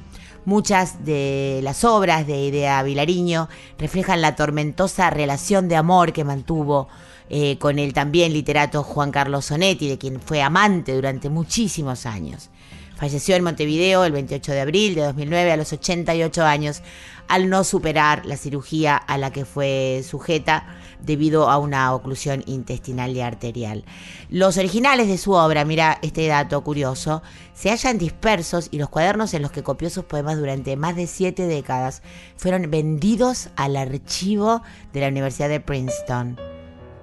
Muchas 0.44 1.04
de 1.06 1.60
las 1.62 1.84
obras 1.84 2.26
de 2.26 2.36
Idea 2.36 2.82
Vilariño 2.82 3.48
reflejan 3.78 4.20
la 4.20 4.36
tormentosa 4.36 5.08
relación 5.08 5.68
de 5.68 5.76
amor 5.76 6.12
que 6.12 6.22
mantuvo 6.22 6.88
eh, 7.30 7.56
con 7.58 7.78
el 7.78 7.94
también 7.94 8.34
literato 8.34 8.82
Juan 8.82 9.10
Carlos 9.10 9.46
Sonetti, 9.46 9.88
de 9.88 9.96
quien 9.96 10.20
fue 10.20 10.42
amante 10.42 10.94
durante 10.94 11.30
muchísimos 11.30 12.04
años. 12.04 12.50
Falleció 12.96 13.36
en 13.36 13.42
Montevideo 13.42 14.04
el 14.04 14.12
28 14.12 14.52
de 14.52 14.60
abril 14.60 14.94
de 14.94 15.02
2009 15.02 15.52
a 15.52 15.56
los 15.56 15.72
88 15.72 16.44
años 16.44 16.82
al 17.26 17.48
no 17.48 17.64
superar 17.64 18.26
la 18.26 18.36
cirugía 18.36 18.96
a 18.96 19.16
la 19.16 19.32
que 19.32 19.44
fue 19.46 20.04
sujeta 20.06 20.66
debido 21.04 21.50
a 21.50 21.58
una 21.58 21.94
oclusión 21.94 22.42
intestinal 22.46 23.16
y 23.16 23.20
arterial. 23.20 23.84
Los 24.30 24.56
originales 24.58 25.08
de 25.08 25.18
su 25.18 25.32
obra, 25.32 25.64
mira 25.64 25.98
este 26.02 26.26
dato 26.26 26.62
curioso, 26.62 27.22
se 27.54 27.70
hallan 27.70 27.98
dispersos 27.98 28.68
y 28.70 28.78
los 28.78 28.88
cuadernos 28.88 29.34
en 29.34 29.42
los 29.42 29.50
que 29.50 29.62
copió 29.62 29.90
sus 29.90 30.04
poemas 30.04 30.38
durante 30.38 30.76
más 30.76 30.96
de 30.96 31.06
siete 31.06 31.46
décadas 31.46 32.02
fueron 32.36 32.70
vendidos 32.70 33.48
al 33.56 33.76
archivo 33.76 34.62
de 34.92 35.00
la 35.00 35.08
Universidad 35.08 35.48
de 35.48 35.60
Princeton 35.60 36.36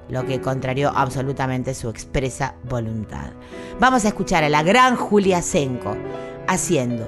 lo 0.10 0.26
que 0.26 0.42
contrarió 0.42 0.92
absolutamente 0.94 1.74
su 1.74 1.90
expresa 1.90 2.56
voluntad. 2.66 3.32
Vamos 3.80 4.04
a 4.04 4.10
escuchar 4.10 4.44
a 4.44 4.50
la 4.50 4.62
gran 4.62 4.98
Julia 4.98 5.42
Senco 5.42 5.96
haciendo 6.48 7.08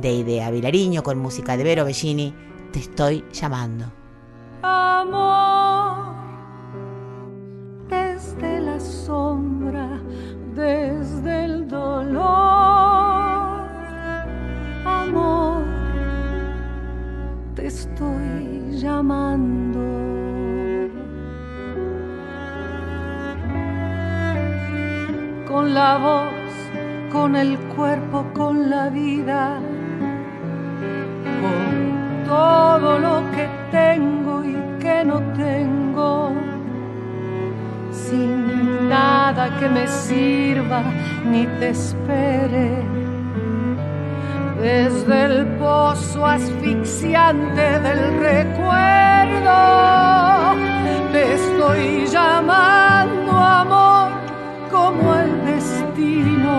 de 0.00 0.12
Idea 0.12 0.50
Vilariño 0.50 1.02
con 1.02 1.18
música 1.18 1.56
de 1.56 1.64
Vero 1.64 1.84
Bellini, 1.84 2.34
Te 2.72 2.78
estoy 2.78 3.24
llamando. 3.32 3.92
Amor, 4.62 5.53
desde 10.54 11.44
el 11.44 11.68
dolor. 11.68 12.24
Amor, 14.84 15.62
te 17.54 17.66
estoy 17.66 18.70
llamando. 18.72 19.80
Con 25.48 25.74
la 25.74 25.98
voz, 25.98 27.12
con 27.12 27.36
el 27.36 27.58
cuerpo, 27.76 28.26
con 28.34 28.70
la 28.70 28.88
vida, 28.88 29.60
con 31.42 32.24
todo 32.26 32.98
lo 32.98 33.22
que 33.32 33.48
tengo 33.70 34.44
y 34.44 34.56
que 34.80 35.04
no 35.04 35.20
tengo, 35.34 36.32
sin 38.14 38.88
nada 38.88 39.44
que 39.58 39.68
me 39.68 39.86
sirva 39.88 40.82
ni 41.30 41.46
te 41.58 41.70
espere. 41.70 42.68
Desde 44.60 45.16
el 45.28 45.46
pozo 45.62 46.26
asfixiante 46.26 47.66
del 47.86 48.02
recuerdo, 48.30 49.58
te 51.12 51.22
estoy 51.38 52.06
llamando 52.06 53.32
amor 53.32 54.08
como 54.70 55.14
el 55.22 55.32
destino, 55.52 56.54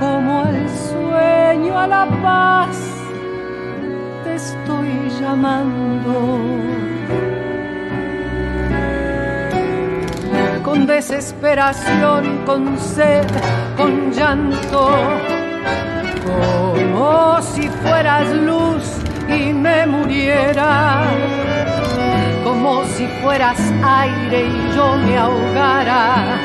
como 0.00 0.32
el 0.48 0.60
sueño 0.90 1.78
a 1.78 1.86
la 1.86 2.04
paz, 2.22 2.76
te 4.24 4.34
estoy 4.34 4.90
llamando. 5.20 6.83
Con 10.74 10.88
desesperación, 10.88 12.42
con 12.44 12.76
sed, 12.76 13.24
con 13.76 14.10
llanto, 14.10 14.90
como 16.24 17.40
si 17.42 17.68
fueras 17.68 18.28
luz 18.34 18.82
y 19.28 19.52
me 19.52 19.86
muriera, 19.86 21.04
como 22.42 22.84
si 22.86 23.06
fueras 23.22 23.56
aire 23.84 24.46
y 24.48 24.74
yo 24.74 24.96
me 24.96 25.16
ahogara 25.16 26.38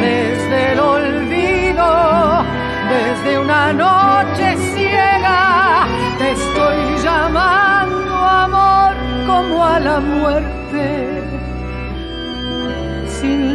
desde 0.00 0.72
el 0.72 0.80
olvido, 0.80 2.44
desde 2.88 3.38
una 3.38 3.70
noche 3.74 4.56
ciega, 4.74 5.86
te 6.16 6.30
estoy 6.30 7.04
llamando 7.04 8.14
amor 8.14 8.94
como 9.26 9.62
a 9.62 9.78
la 9.78 10.00
muerte, 10.00 11.21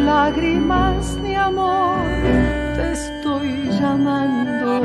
lágrimas 0.07 1.17
ni 1.21 1.35
amor, 1.35 2.05
te 2.75 2.93
estoy 2.93 3.69
llamando. 3.79 4.81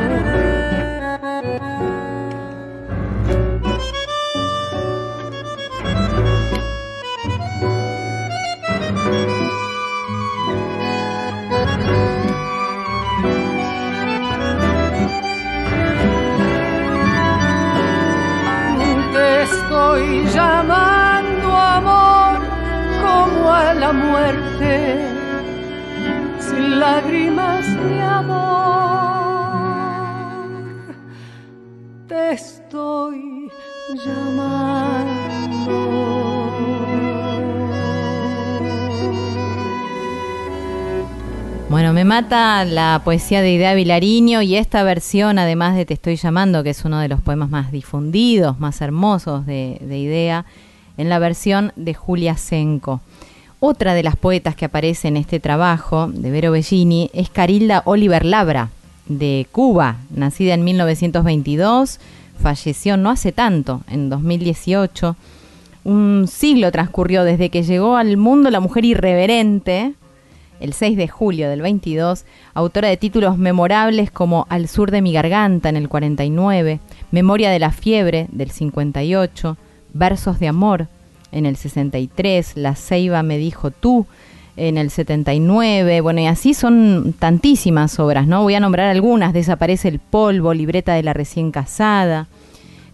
Te 19.15 19.43
estoy 19.43 20.25
llamando 20.35 21.49
amor 21.79 22.39
como 23.03 23.53
a 23.53 23.75
la 23.75 23.93
muerte, 23.93 25.12
lágrimas 26.83 27.65
ni 27.69 28.01
amor. 28.01 28.43
Te 32.09 32.33
estoy 32.33 33.49
llamando. 34.05 35.77
Bueno, 41.69 41.93
me 41.93 42.05
mata 42.05 42.65
la 42.65 43.01
poesía 43.05 43.43
de 43.43 43.53
Idea 43.53 43.75
Vilariño 43.75 44.43
y 44.43 44.57
esta 44.57 44.83
versión, 44.83 45.39
además 45.39 45.77
de 45.77 45.87
Te 45.87 45.95
estoy 45.95 46.17
llamando, 46.17 46.65
que 46.65 46.71
es 46.71 46.85
uno 46.85 46.99
de 46.99 47.07
los 47.07 47.21
poemas 47.21 47.49
más 47.49 47.71
difundidos, 47.71 48.59
más 48.59 48.81
hermosos 48.81 49.47
de, 49.47 49.79
de 49.81 49.99
Idea, 49.99 50.47
en 50.97 51.09
la 51.09 51.21
versión 51.21 51.73
de 51.77 51.95
Julia 51.95 52.37
Senco. 52.37 53.01
Otra 53.65 53.95
de 53.95 54.03
las 54.03 54.17
poetas 54.17 54.57
que 54.57 54.65
aparece 54.65 55.07
en 55.07 55.17
este 55.17 55.39
trabajo 55.39 56.09
de 56.09 56.33
Vero 56.33 56.51
Bellini 56.51 57.13
es 57.15 57.31
Carilda 57.31 57.83
Oliver 57.85 58.25
Labra, 58.25 58.71
de 59.07 59.47
Cuba, 59.53 59.99
nacida 60.11 60.55
en 60.55 60.65
1922, 60.65 62.01
falleció 62.43 62.97
no 62.97 63.09
hace 63.09 63.31
tanto, 63.31 63.83
en 63.89 64.11
2018. 64.11 65.15
Un 65.85 66.27
siglo 66.27 66.73
transcurrió 66.73 67.23
desde 67.23 67.51
que 67.51 67.63
llegó 67.63 67.97
al 67.97 68.17
mundo 68.17 68.51
la 68.51 68.59
mujer 68.59 68.85
irreverente, 68.85 69.95
el 70.59 70.73
6 70.73 70.97
de 70.97 71.07
julio 71.07 71.49
del 71.49 71.63
22, 71.63 72.25
autora 72.55 72.89
de 72.89 72.97
títulos 72.97 73.39
memorables 73.39 74.11
como 74.11 74.45
Al 74.49 74.67
sur 74.67 74.91
de 74.91 75.03
mi 75.03 75.13
garganta 75.13 75.69
en 75.69 75.77
el 75.77 75.89
49, 75.89 76.81
Memoria 77.13 77.53
de 77.53 77.61
la 77.61 77.71
fiebre 77.71 78.27
del 78.33 78.51
58, 78.51 79.57
Versos 79.95 80.41
de 80.41 80.49
amor 80.49 80.89
en 81.33 81.47
el 81.47 81.57
63, 81.57 82.57
La 82.57 82.77
ceiba 82.77 83.23
me 83.23 83.39
dijo 83.39 83.71
tú 83.71 84.07
en 84.57 84.77
el 84.77 84.91
79, 84.91 86.03
bueno, 86.03 86.21
y 86.21 86.27
así 86.27 86.53
son 86.55 87.15
tantísimas 87.19 87.99
obras, 87.99 88.27
¿no? 88.27 88.43
Voy 88.43 88.55
a 88.55 88.61
nombrar 88.61 88.89
algunas, 88.89 89.33
Desaparece 89.33 89.89
el 89.89 89.99
polvo, 89.99 90.53
Libreta 90.53 90.95
de 90.95 91.03
la 91.03 91.15
recién 91.15 91.51
casada, 91.51 92.29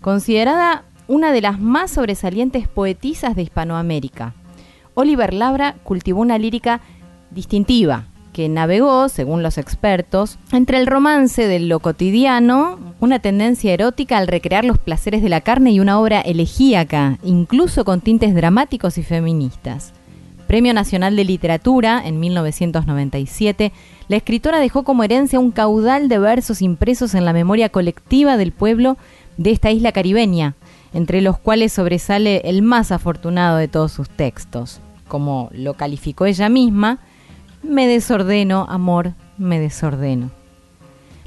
considerada 0.01 0.85
una 1.09 1.33
de 1.33 1.41
las 1.41 1.59
más 1.59 1.91
sobresalientes 1.91 2.69
poetisas 2.69 3.35
de 3.35 3.43
Hispanoamérica. 3.43 4.35
Oliver 4.95 5.35
Labra 5.35 5.77
cultivó 5.83 6.21
una 6.21 6.39
lírica 6.39 6.81
distintiva, 7.31 8.07
que 8.39 8.49
navegó, 8.49 9.09
según 9.09 9.43
los 9.43 9.59
expertos, 9.59 10.39
entre 10.53 10.79
el 10.79 10.87
romance 10.87 11.49
de 11.49 11.59
lo 11.59 11.81
cotidiano, 11.81 12.79
una 13.01 13.19
tendencia 13.19 13.75
erótica 13.75 14.17
al 14.17 14.29
recrear 14.29 14.65
los 14.65 14.79
placeres 14.79 15.25
de 15.25 15.29
la 15.29 15.41
carne 15.41 15.73
y 15.73 15.81
una 15.81 15.99
obra 15.99 16.21
elegíaca, 16.21 17.19
incluso 17.25 17.85
con 17.85 18.01
tintes 18.01 18.37
dramáticos 18.37 18.97
y 18.97 19.03
feministas. 19.03 19.93
Premio 20.47 20.73
Nacional 20.73 21.17
de 21.17 21.25
Literatura 21.25 22.01
en 22.05 22.21
1997, 22.21 23.73
la 24.07 24.17
escritora 24.17 24.61
dejó 24.61 24.85
como 24.85 25.03
herencia 25.03 25.41
un 25.41 25.51
caudal 25.51 26.09
de 26.09 26.21
versos 26.21 26.63
impresos 26.63 27.15
en 27.15 27.25
la 27.25 27.33
memoria 27.33 27.71
colectiva 27.71 28.37
del 28.37 28.53
pueblo 28.53 28.99
de 29.37 29.51
esta 29.51 29.73
isla 29.73 29.91
caribeña, 29.91 30.55
entre 30.95 31.23
los 31.23 31.39
cuales 31.41 31.73
sobresale 31.73 32.43
el 32.45 32.63
más 32.63 32.93
afortunado 32.93 33.57
de 33.57 33.67
todos 33.67 33.91
sus 33.91 34.09
textos. 34.09 34.79
Como 35.09 35.49
lo 35.53 35.75
calificó 35.75 36.25
ella 36.25 36.49
misma, 36.49 37.01
me 37.69 37.87
desordeno, 37.87 38.67
amor, 38.69 39.15
me 39.37 39.61
desordeno. 39.61 40.31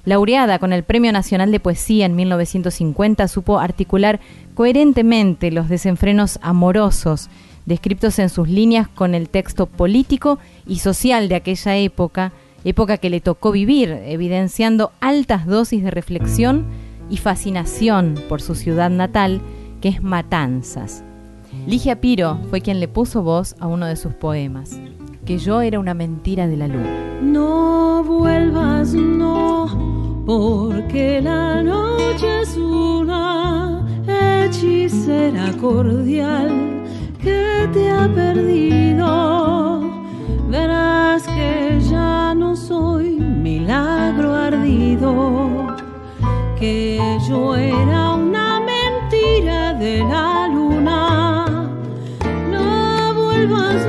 Laureada 0.04 0.58
con 0.58 0.74
el 0.74 0.84
Premio 0.84 1.12
Nacional 1.12 1.52
de 1.52 1.60
Poesía 1.60 2.08
en 2.08 2.16
1950, 2.16 3.28
supo 3.28 3.60
articular 3.60 4.20
coherentemente 4.56 5.52
los 5.52 5.70
desenfrenos 5.70 6.40
amorosos 6.42 7.30
descritos 7.66 8.18
en 8.20 8.30
sus 8.30 8.50
líneas 8.50 8.88
con 8.88 9.14
el 9.14 9.30
texto 9.30 9.68
político 9.68 10.40
y 10.66 10.80
social 10.80 11.30
de 11.30 11.36
aquella 11.36 11.78
época, 11.78 12.32
época 12.64 12.98
que 12.98 13.12
le 13.12 13.22
tocó 13.22 13.52
vivir, 13.52 13.92
evidenciando 13.92 14.92
altas 15.00 15.46
dosis 15.46 15.84
de 15.84 15.92
reflexión 15.92 16.66
y 17.10 17.18
fascinación 17.18 18.16
por 18.28 18.42
su 18.42 18.56
ciudad 18.56 18.90
natal, 18.90 19.42
que 19.82 19.90
es 19.90 20.02
Matanzas. 20.02 21.04
Ligia 21.68 22.02
Piro 22.02 22.40
fue 22.50 22.62
quien 22.62 22.80
le 22.80 22.88
puso 22.88 23.22
voz 23.22 23.56
a 23.60 23.68
uno 23.68 23.86
de 23.86 23.96
sus 23.96 24.14
poemas, 24.14 24.80
que 25.26 25.38
yo 25.38 25.61
era 25.61 25.80
una 25.80 25.93
mentira 25.93 26.48
de 26.48 26.57
la 26.57 26.68
luna. 26.68 26.89
No 27.22 28.03
vuelvas, 28.03 28.93
no, 28.93 30.23
porque 30.26 31.22
la 31.22 31.61
noche 31.61 32.41
es 32.41 32.57
una 32.57 33.85
hechicera 34.07 35.52
cordial 35.60 36.84
que 37.22 37.69
te 37.73 37.91
ha 37.91 38.07
perdido. 38.14 39.81
Verás 40.49 41.23
que 41.23 41.80
ya 41.89 42.34
no 42.35 42.56
soy 42.56 43.11
milagro 43.11 44.34
ardido, 44.34 45.76
que 46.60 46.99
yo 47.30 47.56
era 47.56 48.15
una 48.15 48.60
mentira 48.60 49.73
de 49.76 49.99
la 49.99 50.48
luna. 50.48 51.69
No 52.49 53.14
vuelvas, 53.14 53.88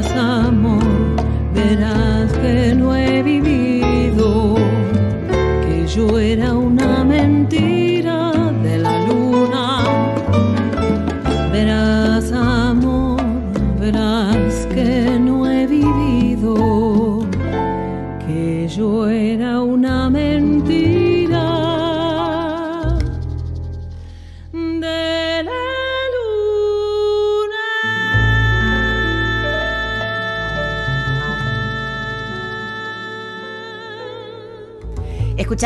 Amor, 0.00 0.82
verás 1.54 2.32
que 2.32 2.74
no 2.74 2.96
he 2.96 3.22
vivido, 3.22 4.54
que 5.62 5.86
yo 5.86 6.18
era 6.18 6.54
una 6.54 7.04
mentira 7.04 7.81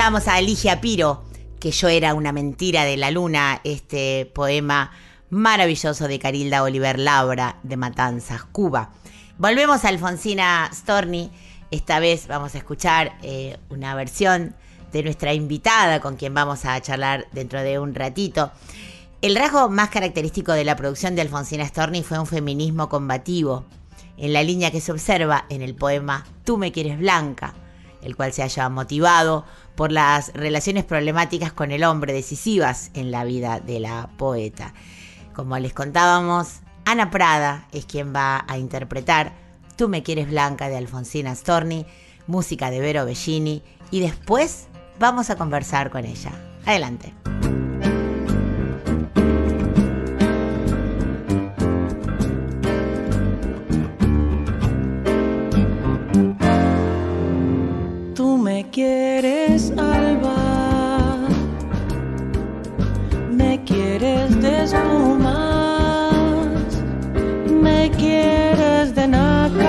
A 0.06 0.38
Eligia 0.38 0.80
Piro, 0.80 1.24
que 1.58 1.72
yo 1.72 1.88
era 1.88 2.14
una 2.14 2.30
mentira 2.30 2.84
de 2.84 2.96
la 2.96 3.10
luna, 3.10 3.60
este 3.64 4.30
poema 4.32 4.92
maravilloso 5.30 6.06
de 6.06 6.20
Carilda 6.20 6.62
Oliver 6.62 6.96
Labra 6.96 7.58
de 7.64 7.76
Matanzas, 7.76 8.44
Cuba. 8.44 8.92
Volvemos 9.36 9.84
a 9.84 9.88
Alfonsina 9.88 10.70
Storni. 10.72 11.32
Esta 11.72 11.98
vez 11.98 12.28
vamos 12.28 12.54
a 12.54 12.58
escuchar 12.58 13.18
eh, 13.24 13.58
una 13.68 13.96
versión 13.96 14.54
de 14.92 15.02
nuestra 15.02 15.34
invitada 15.34 15.98
con 15.98 16.14
quien 16.14 16.32
vamos 16.32 16.66
a 16.66 16.80
charlar 16.80 17.26
dentro 17.32 17.60
de 17.62 17.80
un 17.80 17.92
ratito. 17.92 18.52
El 19.22 19.34
rasgo 19.34 19.68
más 19.68 19.88
característico 19.88 20.52
de 20.52 20.64
la 20.64 20.76
producción 20.76 21.16
de 21.16 21.22
Alfonsina 21.22 21.66
Storni 21.66 22.04
fue 22.04 22.20
un 22.20 22.28
feminismo 22.28 22.88
combativo, 22.88 23.64
en 24.16 24.32
la 24.32 24.44
línea 24.44 24.70
que 24.70 24.80
se 24.80 24.92
observa 24.92 25.46
en 25.48 25.62
el 25.62 25.74
poema 25.74 26.24
Tú 26.44 26.58
me 26.58 26.70
quieres 26.70 26.96
blanca, 26.96 27.54
el 28.02 28.14
cual 28.14 28.32
se 28.32 28.44
haya 28.44 28.68
motivado 28.68 29.44
por 29.76 29.92
las 29.92 30.32
relaciones 30.34 30.84
problemáticas 30.84 31.52
con 31.52 31.70
el 31.70 31.84
hombre 31.84 32.12
decisivas 32.12 32.90
en 32.94 33.10
la 33.10 33.24
vida 33.24 33.60
de 33.60 33.80
la 33.80 34.08
poeta. 34.16 34.74
Como 35.34 35.58
les 35.58 35.74
contábamos, 35.74 36.60
Ana 36.84 37.10
Prada 37.10 37.68
es 37.72 37.84
quien 37.84 38.14
va 38.14 38.44
a 38.48 38.58
interpretar 38.58 39.46
Tú 39.76 39.88
me 39.88 40.02
quieres 40.02 40.28
blanca 40.28 40.68
de 40.70 40.78
Alfonsina 40.78 41.34
Storni, 41.34 41.84
música 42.26 42.70
de 42.70 42.80
Vero 42.80 43.04
Bellini, 43.04 43.62
y 43.90 44.00
después 44.00 44.68
vamos 44.98 45.28
a 45.28 45.36
conversar 45.36 45.90
con 45.90 46.06
ella. 46.06 46.32
Adelante. 46.64 47.12
Quieres 58.76 59.72
alba, 59.78 60.36
me 63.32 63.64
quieres 63.64 64.38
de 64.42 64.64
espumas, 64.64 65.64
me 67.48 67.90
quieres 67.92 68.94
de 68.94 69.08
nácar, 69.08 69.64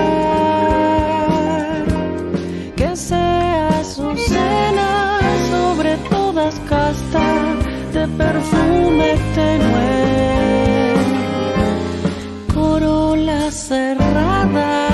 que 2.76 2.94
sea 2.94 3.68
azucena 3.80 5.20
sobre 5.52 5.96
todas 6.10 6.54
casta 6.68 7.24
de 7.94 8.06
perfume 8.08 9.14
tenue, 9.34 10.94
corola 12.52 13.50
cerrada 13.50 14.87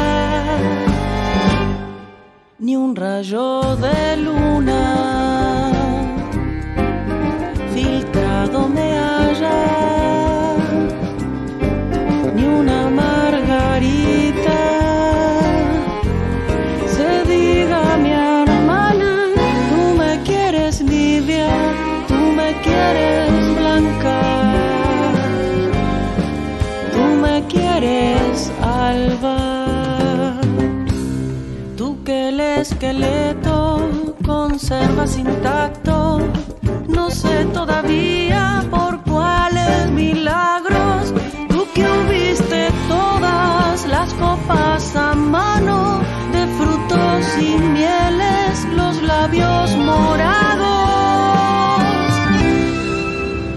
ni 2.64 2.74
un 2.76 2.94
rayo 2.96 3.76
de 3.76 4.16
luna 4.16 5.13
esqueleto 32.64 33.78
conservas 34.24 35.18
intacto, 35.18 36.18
no 36.88 37.10
sé 37.10 37.44
todavía 37.52 38.64
por 38.70 39.02
cuáles 39.02 39.90
milagros. 39.90 41.12
Tú 41.50 41.66
que 41.74 41.84
hubiste 41.96 42.70
todas 42.88 43.86
las 43.86 44.14
copas 44.14 44.96
a 44.96 45.14
mano 45.14 46.00
de 46.32 46.42
frutos 46.58 47.20
y 47.38 47.50
mieles, 47.78 48.64
los 48.74 49.02
labios 49.02 49.76
morados. 49.90 50.64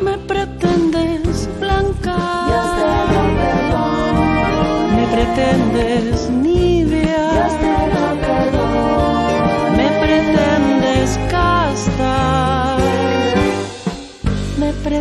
Me 0.03 0.17
pretendes 0.31 1.47
blanca, 1.61 2.17
me 4.97 5.05
pretendes 5.15 6.29
nibia. 6.29 6.56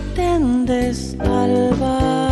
Pretendes 0.01 1.17
alba. 1.21 2.26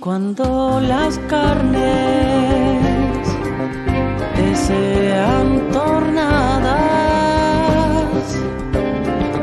Cuando 0.00 0.80
las 0.80 1.18
carnes 1.28 2.80
te 4.34 4.56
sean 4.56 5.70
tornadas 5.70 6.74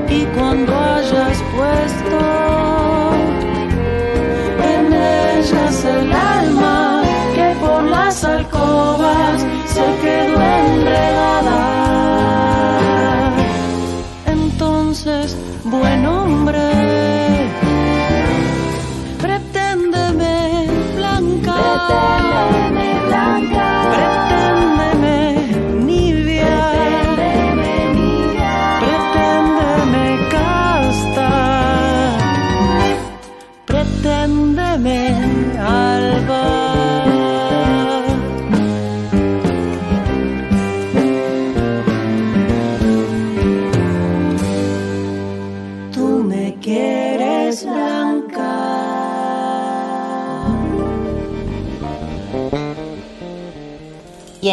y 0.10 0.26
cuando 0.36 0.76
hayas 0.76 1.44
puesto 1.56 2.20
en 4.74 4.94
ellas 4.94 5.86
el 5.86 6.12
alma 6.12 7.04
que 7.36 7.56
por 7.60 7.84
las 7.84 8.24
alcobas 8.24 9.46
se 9.68 9.86
quedó 10.02 10.42
enredada. 10.42 11.87
Blanca, 21.88 22.17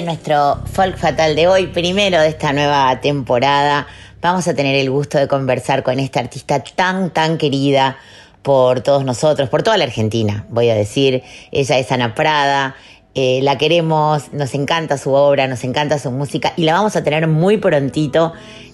nuestro 0.05 0.59
folk 0.73 0.97
fatal 0.97 1.35
de 1.35 1.49
hoy, 1.49 1.67
primero 1.69 2.21
de 2.21 2.29
esta 2.29 2.53
nueva 2.53 3.01
temporada, 3.01 3.87
vamos 4.21 4.47
a 4.47 4.55
tener 4.55 4.75
el 4.75 4.91
gusto 4.91 5.19
de 5.19 5.29
conversar 5.29 5.83
con 5.83 5.99
esta 5.99 6.21
artista 6.21 6.63
tan, 6.63 7.11
tan 7.11 7.39
querida 7.39 7.97
por 8.43 8.83
todos 8.83 9.05
nosotros, 9.05 9.49
por 9.49 9.63
toda 9.63 9.77
la 9.77 9.85
Argentina, 9.85 10.45
voy 10.51 10.69
a 10.69 10.75
decir. 10.75 11.23
Ella 11.51 11.79
es 11.79 11.91
Ana 11.91 12.15
Prada, 12.15 12.77
eh, 13.15 13.41
la 13.43 13.57
queremos, 13.57 14.33
nos 14.33 14.55
encanta 14.55 14.99
su 14.99 15.13
obra, 15.13 15.47
nos 15.47 15.65
encanta 15.65 15.99
su 15.99 16.11
música 16.11 16.53
y 16.57 16.65
la 16.65 16.75
vamos 16.75 16.97
a 16.97 17.03
tener 17.03 17.27
muy 17.27 17.57
prontito 17.57 18.33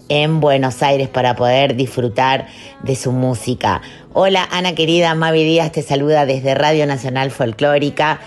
en 0.08 0.40
Buenos 0.40 0.82
Aires 0.82 1.08
para 1.08 1.36
poder 1.36 1.76
disfrutar 1.76 2.48
de 2.82 2.96
su 2.96 3.12
música. 3.12 3.80
Hola 4.12 4.48
Ana 4.50 4.74
querida, 4.74 5.14
Mavi 5.14 5.44
Díaz 5.44 5.70
te 5.70 5.82
saluda 5.82 6.26
desde 6.26 6.56
Radio 6.56 6.84
Nacional 6.86 7.30
Folclórica 7.30 8.20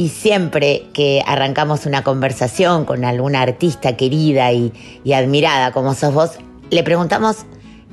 y 0.00 0.08
siempre 0.08 0.86
que 0.94 1.22
arrancamos 1.26 1.84
una 1.84 2.02
conversación 2.02 2.86
con 2.86 3.04
alguna 3.04 3.42
artista 3.42 3.98
querida 3.98 4.50
y, 4.50 4.72
admirada 5.12 5.72
como 5.72 5.92
sos 5.92 6.14
vos, 6.14 6.30
le 6.70 6.82
preguntamos 6.82 7.44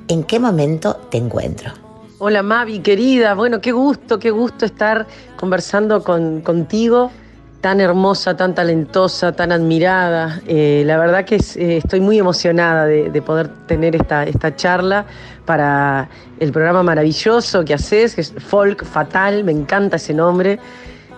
¿en 0.07 0.23
qué 0.23 0.39
momento 0.39 0.93
te 1.11 1.17
encuentro? 1.17 1.73
Hola 2.19 2.43
Mavi, 2.43 2.79
querida. 2.79 3.33
Bueno, 3.33 3.59
qué 3.59 3.73
gusto, 3.73 4.19
qué 4.19 4.31
gusto 4.31 4.65
estar 4.65 5.05
conversando 5.35 6.01
con, 6.01 6.39
contigo. 6.39 7.11
Tan 7.59 7.81
hermosa, 7.81 8.37
tan 8.37 8.55
talentosa, 8.55 9.33
tan 9.33 9.51
admirada. 9.51 10.39
Eh, 10.47 10.83
la 10.85 10.97
verdad 10.97 11.25
que 11.25 11.35
eh, 11.35 11.77
estoy 11.83 11.99
muy 11.99 12.19
emocionada 12.19 12.85
de, 12.85 13.09
de 13.09 13.21
poder 13.21 13.49
tener 13.65 13.97
esta, 13.97 14.23
esta 14.23 14.55
charla 14.55 15.05
para 15.45 16.07
el 16.39 16.53
programa 16.53 16.83
maravilloso 16.83 17.65
que 17.65 17.73
haces, 17.73 18.15
que 18.15 18.21
es 18.21 18.33
Folk 18.37 18.85
Fatal, 18.85 19.43
me 19.43 19.51
encanta 19.51 19.97
ese 19.97 20.13
nombre. 20.13 20.57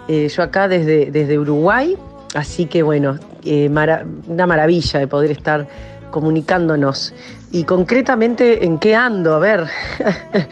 Eh, 0.10 0.27
yo 0.27 0.41
acá 0.44 0.68
desde, 0.68 1.11
desde 1.11 1.38
Uruguay, 1.38 1.95
así 2.34 2.65
que 2.65 2.81
bueno, 2.84 3.18
eh, 3.45 3.69
mara- 3.69 4.03
una 4.27 4.45
maravilla 4.48 4.99
de 4.99 5.07
poder 5.07 5.30
estar 5.31 5.68
comunicándonos. 6.11 7.14
Y 7.52 7.64
concretamente, 7.64 8.65
¿en 8.65 8.80
qué 8.80 8.95
ando? 8.95 9.36
A 9.36 9.40
ver, 9.40 9.65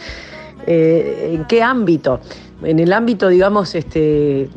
Eh, 0.69 1.31
¿en 1.33 1.45
qué 1.45 1.63
ámbito? 1.63 2.19
En 2.61 2.79
el 2.79 2.91
ámbito, 2.91 3.29
digamos, 3.29 3.73
este, 3.73 4.49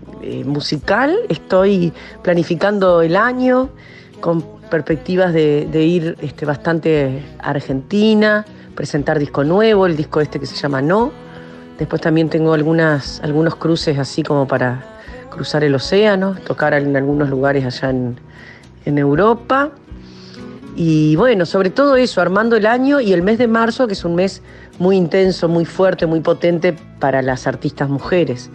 musical, 0.44 1.16
estoy 1.28 1.92
planificando 2.22 3.00
el 3.02 3.14
año 3.14 3.68
con 4.20 4.42
perspectivas 4.68 5.32
de, 5.32 5.68
de 5.70 5.82
ir 5.84 6.16
este, 6.20 6.46
bastante 6.46 7.22
a 7.38 7.50
Argentina, 7.50 8.44
presentar 8.74 9.20
disco 9.20 9.44
nuevo, 9.44 9.86
el 9.86 9.96
disco 9.96 10.20
este 10.20 10.40
que 10.40 10.46
se 10.46 10.56
llama 10.56 10.82
No. 10.82 11.12
Después 11.80 12.02
también 12.02 12.28
tengo 12.28 12.52
algunas, 12.52 13.20
algunos 13.24 13.56
cruces 13.56 13.98
así 13.98 14.22
como 14.22 14.46
para 14.46 14.84
cruzar 15.30 15.64
el 15.64 15.74
océano, 15.74 16.36
tocar 16.46 16.74
en 16.74 16.94
algunos 16.94 17.30
lugares 17.30 17.64
allá 17.64 17.88
en, 17.88 18.20
en 18.84 18.98
Europa. 18.98 19.70
Y 20.76 21.16
bueno, 21.16 21.46
sobre 21.46 21.70
todo 21.70 21.96
eso, 21.96 22.20
armando 22.20 22.56
el 22.56 22.66
año 22.66 23.00
y 23.00 23.14
el 23.14 23.22
mes 23.22 23.38
de 23.38 23.48
marzo, 23.48 23.86
que 23.86 23.94
es 23.94 24.04
un 24.04 24.14
mes 24.14 24.42
muy 24.78 24.94
intenso, 24.94 25.48
muy 25.48 25.64
fuerte, 25.64 26.04
muy 26.04 26.20
potente 26.20 26.74
para 26.98 27.22
las 27.22 27.46
artistas 27.46 27.88
mujeres. 27.88 28.50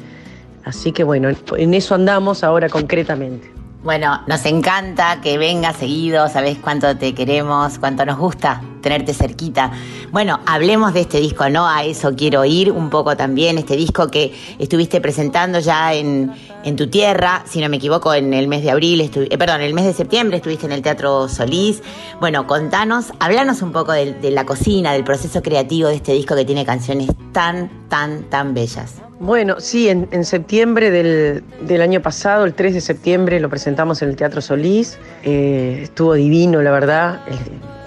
Así 0.63 0.91
que 0.91 1.03
bueno, 1.03 1.29
en 1.57 1.73
eso 1.73 1.95
andamos 1.95 2.43
ahora 2.43 2.69
concretamente. 2.69 3.51
Bueno, 3.83 4.21
nos 4.27 4.45
encanta 4.45 5.19
que 5.21 5.39
vengas 5.39 5.77
seguido, 5.77 6.29
sabés 6.29 6.59
cuánto 6.59 6.95
te 6.95 7.15
queremos, 7.15 7.79
cuánto 7.79 8.05
nos 8.05 8.19
gusta 8.19 8.61
tenerte 8.85 9.15
cerquita. 9.15 9.71
Bueno, 10.11 10.39
hablemos 10.45 10.93
de 10.93 11.01
este 11.01 11.19
disco, 11.19 11.49
¿no? 11.49 11.67
A 11.67 11.83
eso 11.85 12.15
quiero 12.15 12.45
ir 12.45 12.71
un 12.71 12.91
poco 12.91 13.17
también, 13.17 13.57
este 13.57 13.75
disco 13.75 14.09
que 14.11 14.31
estuviste 14.59 15.01
presentando 15.01 15.57
ya 15.57 15.95
en, 15.95 16.31
en 16.63 16.75
tu 16.75 16.87
tierra, 16.87 17.43
si 17.47 17.61
no 17.61 17.67
me 17.67 17.77
equivoco, 17.77 18.13
en 18.13 18.31
el 18.31 18.47
mes 18.47 18.61
de 18.61 18.69
abril, 18.69 19.01
eh, 19.01 19.37
perdón, 19.39 19.61
el 19.61 19.73
mes 19.73 19.85
de 19.85 19.93
septiembre 19.93 20.37
estuviste 20.37 20.67
en 20.67 20.71
el 20.71 20.83
Teatro 20.83 21.27
Solís. 21.27 21.81
Bueno, 22.19 22.45
contanos, 22.45 23.07
hablanos 23.19 23.63
un 23.63 23.71
poco 23.71 23.91
de, 23.91 24.15
la 24.29 24.45
cocina, 24.45 24.93
del 24.93 25.03
proceso 25.03 25.41
creativo 25.41 25.87
de 25.87 25.95
este 25.95 26.13
disco 26.13 26.35
que 26.35 26.45
tiene 26.45 26.63
canciones 26.63 27.09
tan, 27.31 27.87
tan, 27.89 28.29
tan 28.29 28.53
bellas. 28.53 29.01
Bueno, 29.19 29.55
sí, 29.59 29.89
en, 29.89 30.25
septiembre 30.25 30.91
del, 30.91 31.43
del 31.61 31.81
año 31.81 32.03
pasado, 32.03 32.45
el 32.45 32.53
3 32.53 32.75
de 32.75 32.81
septiembre, 32.81 33.39
lo 33.39 33.49
presentamos 33.49 34.03
en 34.03 34.09
el 34.09 34.15
Teatro 34.15 34.41
Solís. 34.41 34.99
Eh, 35.23 35.79
estuvo 35.81 36.13
divino, 36.13 36.61
la 36.61 36.71
verdad. 36.71 37.21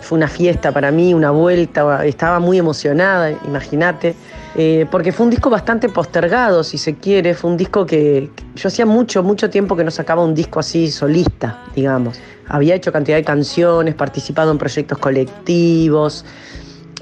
Fue 0.09 0.17
una 0.17 0.29
fiesta 0.29 0.73
para 0.73 0.91
mí, 0.91 1.13
una 1.13 1.31
vuelta. 1.31 2.03
Estaba 2.07 2.39
muy 2.41 2.57
emocionada, 2.57 3.31
imagínate. 3.47 4.15
Eh, 4.57 4.87
porque 4.91 5.13
fue 5.13 5.27
un 5.27 5.31
disco 5.31 5.51
bastante 5.51 5.91
postergado, 5.91 6.65
si 6.65 6.79
se 6.79 6.95
quiere. 6.95 7.35
Fue 7.35 7.51
un 7.51 7.59
disco 7.59 7.85
que 7.85 8.31
yo 8.57 8.69
hacía 8.69 8.87
mucho, 8.87 9.23
mucho 9.23 9.51
tiempo 9.51 9.77
que 9.77 9.85
no 9.85 9.91
sacaba 9.91 10.25
un 10.25 10.35
disco 10.35 10.61
así 10.61 10.91
solista, 10.91 11.63
digamos. 11.77 12.19
Había 12.47 12.75
hecho 12.75 12.91
cantidad 12.91 13.19
de 13.19 13.25
canciones, 13.25 13.95
participado 13.95 14.51
en 14.51 14.57
proyectos 14.57 14.97
colectivos, 14.97 16.25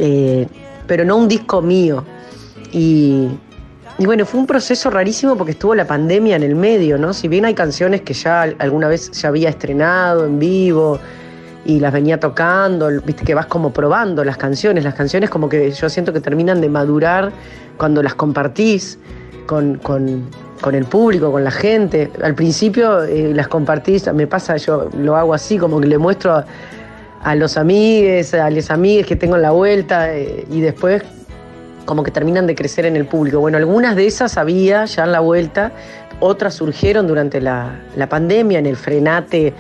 eh, 0.01 0.49
pero 0.89 1.05
no 1.05 1.17
un 1.17 1.29
disco 1.29 1.63
mío. 1.63 2.05
Y, 2.73 3.29
y 3.99 4.05
bueno, 4.05 4.27
fue 4.27 4.41
un 4.41 4.49
proceso 4.49 4.91
rarísimo 4.91 5.37
porque 5.37 5.53
estuvo 5.53 5.77
la 5.77 5.87
pandemia 5.87 6.35
en 6.35 6.43
el 6.43 6.57
medio, 6.57 6.99
¿no? 6.99 7.13
Si 7.13 7.29
bien 7.29 7.45
hay 7.45 7.55
canciones 7.55 8.01
que 8.01 8.15
ya 8.15 8.43
alguna 8.59 8.89
vez 8.89 9.13
ya 9.13 9.29
había 9.29 9.49
estrenado 9.49 10.27
en 10.27 10.41
vivo 10.41 10.99
y 11.67 11.81
las 11.81 11.93
venía 11.93 12.19
tocando, 12.21 12.89
viste 13.05 13.25
que 13.25 13.35
vas 13.35 13.47
como 13.47 13.73
probando 13.73 14.25
las 14.25 14.37
canciones, 14.37 14.85
las 14.85 14.95
canciones 14.95 15.31
como 15.31 15.49
que 15.49 15.71
yo 15.71 15.89
siento 15.89 16.13
que 16.13 16.21
terminan 16.21 16.61
de 16.61 16.69
madurar 16.69 17.33
cuando 17.77 18.03
las 18.03 18.15
compartís 18.15 18.99
con, 19.47 19.77
con- 19.79 20.29
con 20.61 20.75
el 20.75 20.85
público, 20.87 21.31
con 21.31 21.45
la 21.45 21.51
gente. 21.51 22.11
Al 22.23 22.35
principio 22.35 23.03
eh, 23.05 23.33
las 23.35 23.49
compartís, 23.49 24.11
me 24.15 24.27
pasa, 24.27 24.57
yo 24.57 24.89
lo 24.99 25.15
hago 25.17 25.35
así, 25.35 25.59
como 25.59 25.81
que 25.81 25.87
le 25.87 25.99
muestro 25.99 26.43
a, 27.23 27.35
los 27.35 27.57
amigues, 27.59 28.33
a 28.33 28.49
las 28.49 28.71
amigas 28.71 29.07
que 29.07 29.17
tengo 29.17 29.37
en 29.37 29.43
la 29.43 29.51
vuelta 29.51 30.15
eh, 30.15 30.47
y 30.51 30.61
después 30.61 31.03
como 31.85 32.03
que 32.03 32.11
terminan 32.11 32.47
de 32.47 32.55
crecer 32.55 32.87
en 32.87 32.97
el 32.97 33.05
público. 33.07 33.39
Bueno, 33.39 33.59
algunas 33.59 33.97
de 33.97 34.07
esas 34.07 34.39
había 34.39 34.87
ya 34.87 35.05
en 35.05 35.13
la 35.13 35.21
vuelta, 35.21 35.73
otras 36.21 36.55
surgieron 36.55 37.07
durante 37.07 37.41
la, 37.41 37.79
la 37.97 38.09
pandemia, 38.09 38.59
en 38.59 38.67
el 38.67 38.77
frenate, 38.77 39.53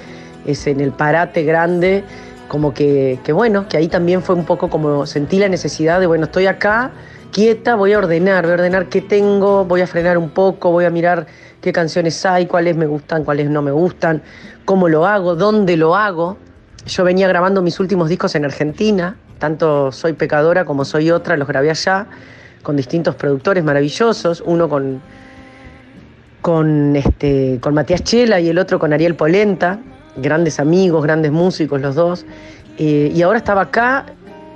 ese, 0.47 0.70
en 0.70 0.81
el 0.81 0.93
parate 0.93 1.43
grande, 1.43 2.05
como 2.48 2.73
que, 2.73 3.18
que 3.24 3.32
bueno, 3.32 3.68
que 3.68 3.77
ahí 3.77 3.89
también 3.89 4.23
fue 4.23 4.35
un 4.35 4.44
poco 4.44 4.70
como 4.70 5.06
sentí 5.06 5.39
la 5.39 5.48
necesidad 5.48 6.01
de, 6.01 6.06
bueno, 6.06 6.27
estoy 6.27 6.47
acá, 6.47 6.93
quieta, 7.32 7.74
voy 7.74 7.93
a 7.93 7.98
ordenar, 7.98 8.44
voy 8.44 8.52
a 8.52 8.55
ordenar 8.55 8.86
qué 8.86 9.01
tengo, 9.01 9.64
voy 9.64 9.81
a 9.81 9.86
frenar 9.86 10.16
un 10.18 10.31
poco, 10.31 10.70
voy 10.70 10.85
a 10.85 10.90
mirar 10.90 11.27
qué 11.60 11.73
canciones 11.73 12.24
hay, 12.24 12.47
cuáles 12.47 12.77
me 12.77 12.86
gustan, 12.86 13.24
cuáles 13.24 13.51
no 13.51 13.62
me 13.62 13.73
gustan, 13.73 14.23
cómo 14.64 14.89
lo 14.89 15.06
hago, 15.06 15.35
dónde 15.35 15.77
lo 15.77 15.97
hago. 15.97 16.36
Yo 16.86 17.05
venía 17.05 17.27
grabando 17.27 17.62
mis 17.62 17.81
últimos 17.81 18.09
discos 18.09 18.35
en 18.36 18.44
Argentina, 18.44 19.16
tanto 19.39 19.90
Soy 19.90 20.12
Pecadora 20.12 20.64
como 20.64 20.85
Soy 20.85 21.10
Otra, 21.10 21.36
los 21.36 21.48
grabé 21.48 21.70
allá, 21.70 22.06
con 22.62 22.77
distintos 22.77 23.16
productores 23.16 23.64
maravillosos, 23.64 24.43
uno 24.47 24.68
con, 24.68 25.01
con, 26.40 26.97
este, 26.97 27.59
con 27.60 27.74
Matías 27.74 28.02
Chela 28.02 28.40
y 28.40 28.48
el 28.48 28.59
otro 28.59 28.78
con 28.78 28.93
Ariel 28.93 29.14
Polenta, 29.14 29.81
grandes 30.16 30.60
amigos, 30.60 31.02
grandes 31.02 31.32
músicos 31.32 31.80
los 31.80 31.94
dos. 31.94 32.26
Eh, 32.78 33.12
y 33.14 33.22
ahora 33.22 33.38
estaba 33.38 33.62
acá, 33.62 34.06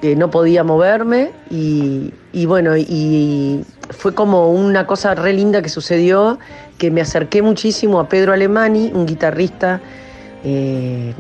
eh, 0.03 0.17
no 0.17 0.31
podía 0.31 0.65
moverme 0.65 1.31
y, 1.51 2.13
bueno, 2.47 2.75
y 2.75 3.63
fue 3.91 4.15
como 4.15 4.51
una 4.51 4.87
cosa 4.87 5.15
re 5.15 5.35
linda 5.35 5.61
que 5.61 5.69
sucedió, 5.69 6.39
que 6.79 6.91
me 6.91 7.03
acerqué 7.03 7.43
muchísimo 7.43 8.01
a 8.01 8.09
Pedro 8.09 8.33
Alemani, 8.33 8.93
un 8.95 9.05
guitarrista 9.05 9.81
eh, 10.43 11.13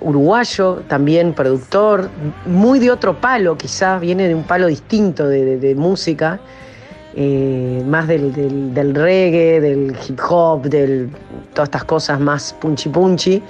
uruguayo, 0.00 0.82
también 0.88 1.34
productor, 1.34 2.10
muy 2.46 2.80
de 2.80 2.90
otro 2.90 3.20
palo 3.20 3.56
quizás, 3.56 4.00
viene 4.00 4.26
de 4.26 4.34
un 4.34 4.42
palo 4.42 4.66
distinto 4.66 5.28
de, 5.28 5.74
música, 5.76 6.40
eh, 7.14 7.80
más 7.86 8.08
del 8.08 8.92
reggae, 8.92 9.60
del 9.60 9.96
hip 10.08 10.18
hop, 10.28 10.62
de 10.62 11.08
todas 11.54 11.68
estas 11.68 11.84
cosas 11.84 12.18
más 12.18 12.52
punchi 12.60 12.88
punchi. 12.88 13.42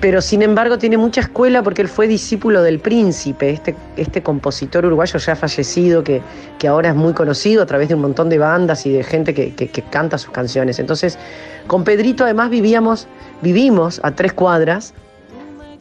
Pero 0.00 0.22
sin 0.22 0.40
embargo 0.42 0.78
tiene 0.78 0.96
mucha 0.96 1.20
escuela 1.20 1.62
porque 1.62 1.82
él 1.82 1.88
fue 1.88 2.08
discípulo 2.08 2.62
del 2.62 2.78
príncipe, 2.80 3.50
este, 3.50 3.74
este 3.96 4.22
compositor 4.22 4.86
uruguayo 4.86 5.18
ya 5.18 5.36
fallecido 5.36 6.02
que, 6.02 6.22
que 6.58 6.66
ahora 6.66 6.88
es 6.88 6.94
muy 6.94 7.12
conocido 7.12 7.62
a 7.62 7.66
través 7.66 7.88
de 7.88 7.94
un 7.94 8.00
montón 8.00 8.30
de 8.30 8.38
bandas 8.38 8.86
y 8.86 8.92
de 8.92 9.04
gente 9.04 9.34
que, 9.34 9.54
que- 9.54 9.68
canta 9.90 10.16
sus 10.16 10.30
canciones. 10.30 10.78
Entonces, 10.78 11.18
con 11.66 11.84
Pedrito 11.84 12.24
además 12.24 12.48
vivíamos, 12.48 13.06
vivimos 13.42 14.00
a 14.02 14.12
tres 14.12 14.32
cuadras, 14.32 14.94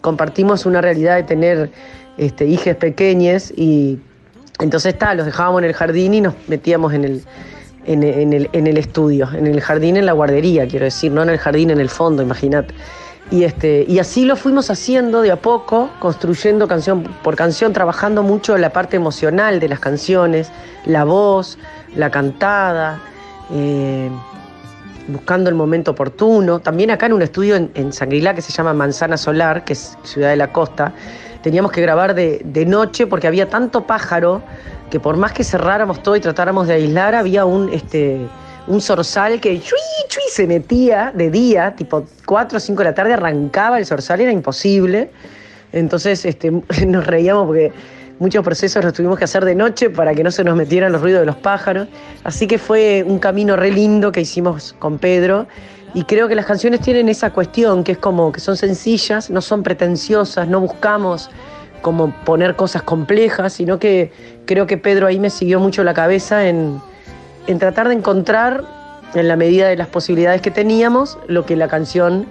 compartimos 0.02 0.65
una 0.65 0.81
realidad 0.81 1.15
de 1.15 1.23
tener 1.23 1.72
este, 2.18 2.45
hijas 2.45 2.76
pequeñas 2.76 3.53
y 3.56 3.98
entonces 4.60 4.94
está, 4.94 5.15
los 5.15 5.26
dejábamos 5.26 5.60
en 5.61 5.69
el 5.69 5.73
jardín 5.73 6.14
y 6.14 6.22
nos 6.22 6.35
metíamos 6.49 6.94
en 6.94 7.06
el, 7.06 7.23
en, 7.85 8.03
en 8.03 8.34
el, 8.34 8.49
en 8.52 8.68
el 8.68 8.77
estudio, 8.77 9.30
en 9.34 9.48
el 9.48 9.61
jardín, 9.61 9.95
en 9.95 10.06
la 10.06 10.11
guardería, 10.11 10.68
quiero 10.68 10.84
decir, 10.85 11.14
no 11.14 11.23
en 11.23 11.30
el 11.30 11.38
jardín, 11.38 11.72
en 11.72 11.80
el 11.80 11.90
fondo, 11.90 12.22
imagínate. 12.22 12.73
Y, 13.34 13.45
este, 13.45 13.84
y 13.88 13.97
así 13.97 14.26
lo 14.26 14.35
fuimos 14.35 14.69
haciendo 14.69 15.23
de 15.23 15.31
a 15.31 15.38
poco, 15.38 15.89
construyendo 15.99 16.68
canción 16.68 17.01
por 17.23 17.35
canción, 17.35 17.73
trabajando 17.73 18.22
mucho 18.22 18.55
la 18.60 18.69
parte 18.69 18.95
emocional 18.95 19.60
de 19.60 19.69
las 19.69 19.80
canciones, 19.80 20.51
la 20.85 21.03
voz, 21.03 21.57
la 21.95 22.11
cantada, 22.11 22.99
eh, 23.51 24.11
buscando 25.07 25.49
el 25.49 25.55
momento 25.55 25.89
oportuno. 25.89 26.60
También 26.60 26.91
acá 26.91 27.07
en 27.07 27.14
un 27.14 27.23
estudio 27.23 27.55
en, 27.55 27.72
en 27.73 27.89
que 27.89 28.41
se 28.43 28.53
llama 28.53 28.72
Manzana 28.76 29.18
Solar, 29.18 29.65
que 29.65 29.73
es 29.73 29.97
Ciudad 30.03 30.30
de 30.30 30.35
la 30.35 30.53
Costa, 30.53 30.93
teníamos 31.41 31.72
que 31.72 31.81
grabar 31.81 32.14
de, 32.14 32.39
de 32.45 32.68
noche 32.68 33.07
porque 33.07 33.26
había 33.26 33.49
tanto 33.49 33.88
pájaro 33.88 34.43
que 34.91 34.99
por 34.99 35.18
más 35.18 35.34
que 35.34 35.43
cerráramos 35.43 36.03
todo 36.03 36.15
y 36.15 36.19
tratáramos 36.19 36.68
de 36.68 36.76
aislar, 36.76 37.15
había 37.15 37.45
un, 37.45 37.73
este, 37.73 38.27
un 38.68 38.81
zorzal 38.81 39.40
que 39.41 39.60
chui, 39.60 39.80
chui, 40.07 40.23
se 40.30 40.48
metía 40.48 41.11
de 41.14 41.30
día, 41.30 41.76
tipo 41.76 42.06
4 42.26 42.57
o 42.57 42.60
5 42.60 42.77
de 42.80 42.85
la 42.85 42.95
tarde, 42.95 43.14
arrancaba 43.14 43.77
el 43.77 43.85
zorzal, 43.85 44.22
era 44.22 44.31
imposible. 44.31 45.11
Entonces 45.72 46.23
este, 46.26 46.52
nos 46.88 47.06
reíamos 47.06 47.48
porque 47.48 47.72
muchos 48.19 48.44
procesos 48.44 48.84
los 48.84 48.94
tuvimos 48.94 49.18
que 49.18 49.26
hacer 49.26 49.44
de 49.44 49.56
noche 49.56 49.90
para 49.90 50.14
que 50.14 50.23
no 50.23 50.31
se 50.31 50.44
nos 50.44 50.56
metieran 50.56 50.91
los 50.91 51.02
ruidos 51.02 51.22
de 51.22 51.26
los 51.26 51.35
pájaros. 51.35 51.88
Así 52.23 52.48
que 52.48 52.57
fue 52.57 53.03
un 53.06 53.19
camino 53.19 53.56
re 53.56 53.72
lindo 53.72 54.11
que 54.11 54.22
hicimos 54.22 54.76
con 54.80 54.98
Pedro. 54.98 55.48
Y 55.94 56.06
creo 56.06 56.27
que 56.27 56.35
las 56.35 56.45
canciones 56.45 56.80
tienen 56.80 57.07
esa 57.10 57.31
cuestión, 57.31 57.84
que 57.84 57.91
es 57.91 57.98
como 57.99 58.31
que 58.31 58.40
son 58.40 58.57
sencillas, 58.57 59.30
no 59.30 59.41
son 59.41 59.61
pretenciosas, 59.61 60.48
no 60.48 60.60
buscamos 60.60 61.30
como 61.84 62.11
poner 62.23 62.56
cosas 62.56 62.81
complejas, 62.81 63.53
sino 63.53 63.77
que 63.77 64.11
creo 64.45 64.65
que 64.65 64.77
Pedro 64.77 65.06
ahí 65.06 65.19
me 65.19 65.30
siguió 65.30 65.60
mucho 65.60 65.84
la 65.84 65.94
cabeza 65.94 66.48
en, 66.48 66.81
en 67.48 67.60
tratar 67.60 67.88
de 67.90 67.95
encontrar, 67.95 68.64
en 69.15 69.28
la 69.28 69.36
medida 69.36 69.68
de 69.68 69.76
las 69.76 69.88
posibilidades 69.88 70.41
que 70.41 70.52
teníamos, 70.52 71.18
lo 71.28 71.45
que 71.45 71.56
la 71.56 71.68
canción 71.68 72.26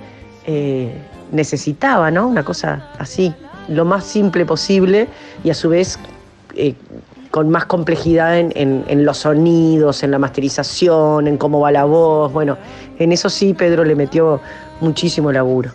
eh, 0.46 0.92
necesitaba, 1.30 2.10
¿no? 2.10 2.26
Una 2.26 2.44
cosa 2.44 2.88
así, 2.98 3.34
lo 3.68 3.84
más 3.84 4.04
simple 4.04 4.44
posible 4.44 5.08
y 5.44 5.50
a 5.50 5.54
su 5.54 5.68
vez 5.68 5.98
eh, 6.56 6.74
con 7.30 7.48
más 7.48 7.64
complejidad 7.66 8.38
en, 8.38 8.52
en- 8.56 8.84
en 8.88 9.04
los 9.06 9.18
sonidos, 9.18 10.02
en 10.02 10.10
la 10.10 10.18
masterización, 10.18 11.28
en 11.28 11.38
cómo 11.38 11.60
va 11.60 11.70
la 11.70 11.84
voz. 11.84 12.32
Bueno, 12.32 12.58
en 12.98 13.12
eso 13.12 13.30
sí 13.30 13.54
Pedro 13.54 13.84
le 13.84 13.94
metió 13.94 14.40
muchísimo 14.80 15.30
laburo. 15.32 15.70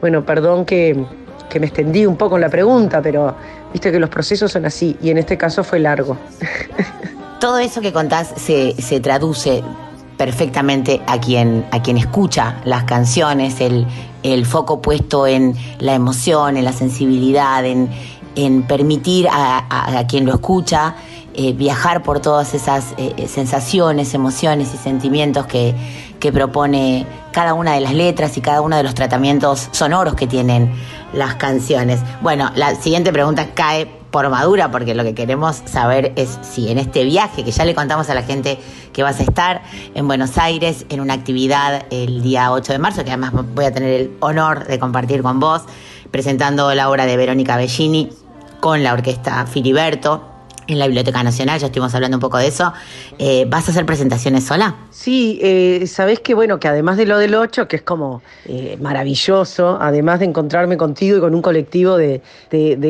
Bueno, 0.00 0.24
perdón 0.24 0.64
que, 0.64 1.04
que 1.48 1.58
me 1.58 1.66
extendí 1.66 2.06
un 2.06 2.16
poco 2.16 2.36
en 2.36 2.42
la 2.42 2.48
pregunta, 2.48 3.00
pero 3.02 3.34
viste 3.72 3.90
que 3.90 3.98
los 3.98 4.10
procesos 4.10 4.52
son 4.52 4.66
así 4.66 4.96
y 5.02 5.10
en 5.10 5.18
este 5.18 5.36
caso 5.38 5.64
fue 5.64 5.78
largo. 5.80 6.16
Todo 7.40 7.58
eso 7.58 7.80
que 7.80 7.92
contás 7.92 8.34
se, 8.36 8.74
se 8.80 9.00
traduce 9.00 9.62
perfectamente 10.18 11.00
a 11.06 11.18
quien, 11.18 11.66
a 11.70 11.80
quien 11.80 11.96
escucha 11.96 12.60
las 12.64 12.84
canciones, 12.84 13.60
el, 13.62 13.86
el 14.22 14.44
foco 14.44 14.82
puesto 14.82 15.26
en 15.26 15.54
la 15.78 15.94
emoción, 15.94 16.58
en 16.58 16.64
la 16.66 16.74
sensibilidad, 16.74 17.64
en, 17.64 17.88
en 18.36 18.62
permitir 18.64 19.26
a, 19.30 19.64
a- 19.70 20.06
quien 20.06 20.26
lo 20.26 20.34
escucha 20.34 20.96
eh, 21.32 21.54
viajar 21.54 22.02
por 22.02 22.20
todas 22.20 22.52
esas 22.52 22.92
eh, 22.98 23.26
sensaciones, 23.28 24.12
emociones 24.12 24.74
y 24.74 24.76
sentimientos 24.76 25.46
que, 25.46 25.74
que 26.18 26.32
propone 26.32 27.06
cada 27.32 27.54
una 27.54 27.72
de 27.72 27.80
las 27.80 27.94
letras 27.94 28.36
y 28.36 28.42
cada 28.42 28.60
uno 28.60 28.76
de 28.76 28.82
los 28.82 28.94
tratamientos 28.94 29.68
sonoros 29.72 30.14
que 30.14 30.26
tienen 30.26 30.70
las 31.14 31.36
canciones. 31.36 32.00
Bueno, 32.20 32.50
la 32.56 32.74
siguiente 32.74 33.12
pregunta 33.12 33.54
cae 33.54 33.99
por 34.10 34.28
madura 34.28 34.70
porque 34.70 34.94
lo 34.94 35.04
que 35.04 35.14
queremos 35.14 35.62
saber 35.64 36.12
es 36.16 36.38
si 36.42 36.70
en 36.70 36.78
este 36.78 37.04
viaje 37.04 37.44
que 37.44 37.50
ya 37.50 37.64
le 37.64 37.74
contamos 37.74 38.10
a 38.10 38.14
la 38.14 38.22
gente 38.22 38.58
que 38.92 39.02
vas 39.02 39.20
a 39.20 39.22
estar 39.22 39.62
en 39.94 40.06
Buenos 40.06 40.38
Aires 40.38 40.86
en 40.88 41.00
una 41.00 41.14
actividad 41.14 41.86
el 41.90 42.22
día 42.22 42.52
8 42.52 42.72
de 42.72 42.78
marzo, 42.78 43.04
que 43.04 43.10
además 43.10 43.32
voy 43.54 43.64
a 43.64 43.72
tener 43.72 44.00
el 44.00 44.16
honor 44.20 44.66
de 44.66 44.78
compartir 44.78 45.22
con 45.22 45.40
vos, 45.40 45.62
presentando 46.10 46.74
la 46.74 46.90
obra 46.90 47.06
de 47.06 47.16
Verónica 47.16 47.56
Bellini 47.56 48.10
con 48.60 48.82
la 48.82 48.92
orquesta 48.92 49.46
Filiberto 49.46 50.29
en 50.72 50.78
la 50.78 50.86
Biblioteca 50.86 51.22
Nacional, 51.22 51.58
ya 51.58 51.66
estuvimos 51.66 51.94
hablando 51.94 52.16
un 52.16 52.20
poco 52.20 52.38
de 52.38 52.46
eso. 52.46 52.72
Eh, 53.18 53.46
¿Vas 53.48 53.68
a 53.68 53.72
hacer 53.72 53.84
presentaciones 53.86 54.44
sola? 54.44 54.76
Sí, 54.90 55.38
eh, 55.42 55.86
sabés 55.86 56.20
que 56.20 56.34
bueno, 56.34 56.58
que 56.60 56.68
además 56.68 56.96
de 56.96 57.06
lo 57.06 57.18
del 57.18 57.34
8, 57.34 57.68
que 57.68 57.76
es 57.76 57.82
como 57.82 58.22
eh, 58.46 58.76
maravilloso, 58.80 59.78
además 59.80 60.20
de 60.20 60.26
encontrarme 60.26 60.76
contigo 60.76 61.18
y 61.18 61.20
con 61.20 61.34
un 61.34 61.42
colectivo 61.42 61.96
de, 61.96 62.22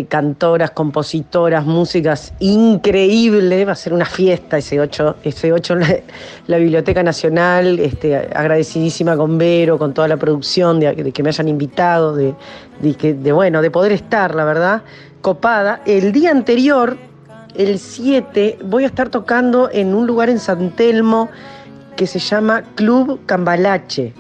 cantoras, 0.09 0.71
compositoras, 0.73 1.65
músicas 1.65 2.33
increíble, 2.41 3.65
va 3.65 3.73
a 3.73 3.77
ser 3.77 3.93
una 3.93 4.07
fiesta 4.07 4.59
ese 4.59 4.81
8, 4.81 5.17
ese 5.25 5.53
8 5.53 5.75
en 5.75 6.03
la, 6.47 6.59
Biblioteca 6.59 7.03
Nacional, 7.03 7.79
este, 7.79 8.17
agradecidísima 8.17 9.17
con 9.17 9.39
Vero, 9.39 9.79
con 9.79 9.95
toda 9.95 10.09
la 10.09 10.17
producción, 10.17 10.81
de, 10.81 11.13
que 11.13 11.23
me 11.23 11.31
hayan 11.31 11.49
invitado, 11.49 12.15
de, 12.15 12.35
de 12.81 13.15
de 13.15 13.33
bueno, 13.33 13.63
de 13.63 13.71
poder 13.71 13.93
estar, 13.93 14.35
la 14.35 14.45
verdad, 14.45 14.83
copada. 15.21 15.83
El 15.87 16.13
día 16.13 16.31
anterior, 16.31 16.97
el 17.55 17.79
7 17.79 18.59
voy 18.65 18.85
a 18.85 18.87
estar 18.87 19.09
tocando 19.09 19.69
en 19.73 19.95
un 19.95 20.07
lugar 20.07 20.29
en 20.31 20.39
San 20.39 20.71
Telmo 20.71 21.29
que 21.97 22.07
se 22.07 22.19
llama 22.19 22.63
Club 22.77 23.21
Cambalache, 23.27 24.15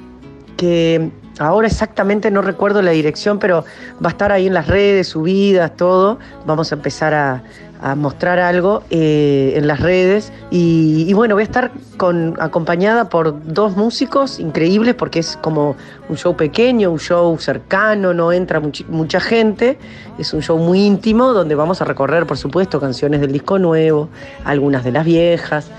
que 0.56 1.10
ahora 1.38 1.66
exactamente 1.66 2.30
no 2.30 2.42
recuerdo 2.42 2.82
la 2.82 2.90
dirección, 2.90 3.38
pero 3.38 3.64
va 4.04 4.08
a 4.08 4.12
estar 4.12 4.32
ahí 4.32 4.46
en 4.46 4.54
las 4.54 4.66
redes, 4.66 5.08
subidas, 5.08 5.74
todo. 5.76 6.18
Vamos 6.44 6.72
a 6.72 6.74
empezar 6.74 7.14
a, 7.14 7.42
a 7.82 7.94
mostrar 7.94 8.38
algo 8.38 8.82
eh, 8.90 9.54
en 9.56 9.66
las 9.66 9.80
redes. 9.80 10.32
Y, 10.50 11.12
bueno, 11.14 11.34
voy 11.34 11.42
a 11.42 11.44
estar 11.44 11.72
con, 11.96 12.36
acompañada 12.38 13.08
por 13.08 13.42
dos 13.44 13.76
músicos 13.76 14.38
increíbles 14.38 14.94
porque 14.94 15.20
es 15.20 15.38
como 15.40 15.76
un 16.08 16.16
show 16.16 16.36
pequeño, 16.36 16.90
un 16.90 16.98
show 16.98 17.36
cercano, 17.38 18.12
no 18.12 18.32
entra 18.32 18.60
mucha 18.88 19.20
gente. 19.20 19.78
Es 20.18 20.32
un 20.34 20.42
show 20.42 20.58
muy 20.58 20.80
íntimo 20.80 21.32
donde 21.32 21.54
vamos 21.54 21.80
a 21.80 21.84
recorrer, 21.84 22.26
por 22.26 22.36
supuesto, 22.36 22.80
canciones 22.80 23.20
del 23.20 23.32
disco 23.32 23.58
nuevo, 23.58 24.08
algunas 24.44 24.84
de 24.84 24.92
las 24.92 25.04
viejas 25.04 25.70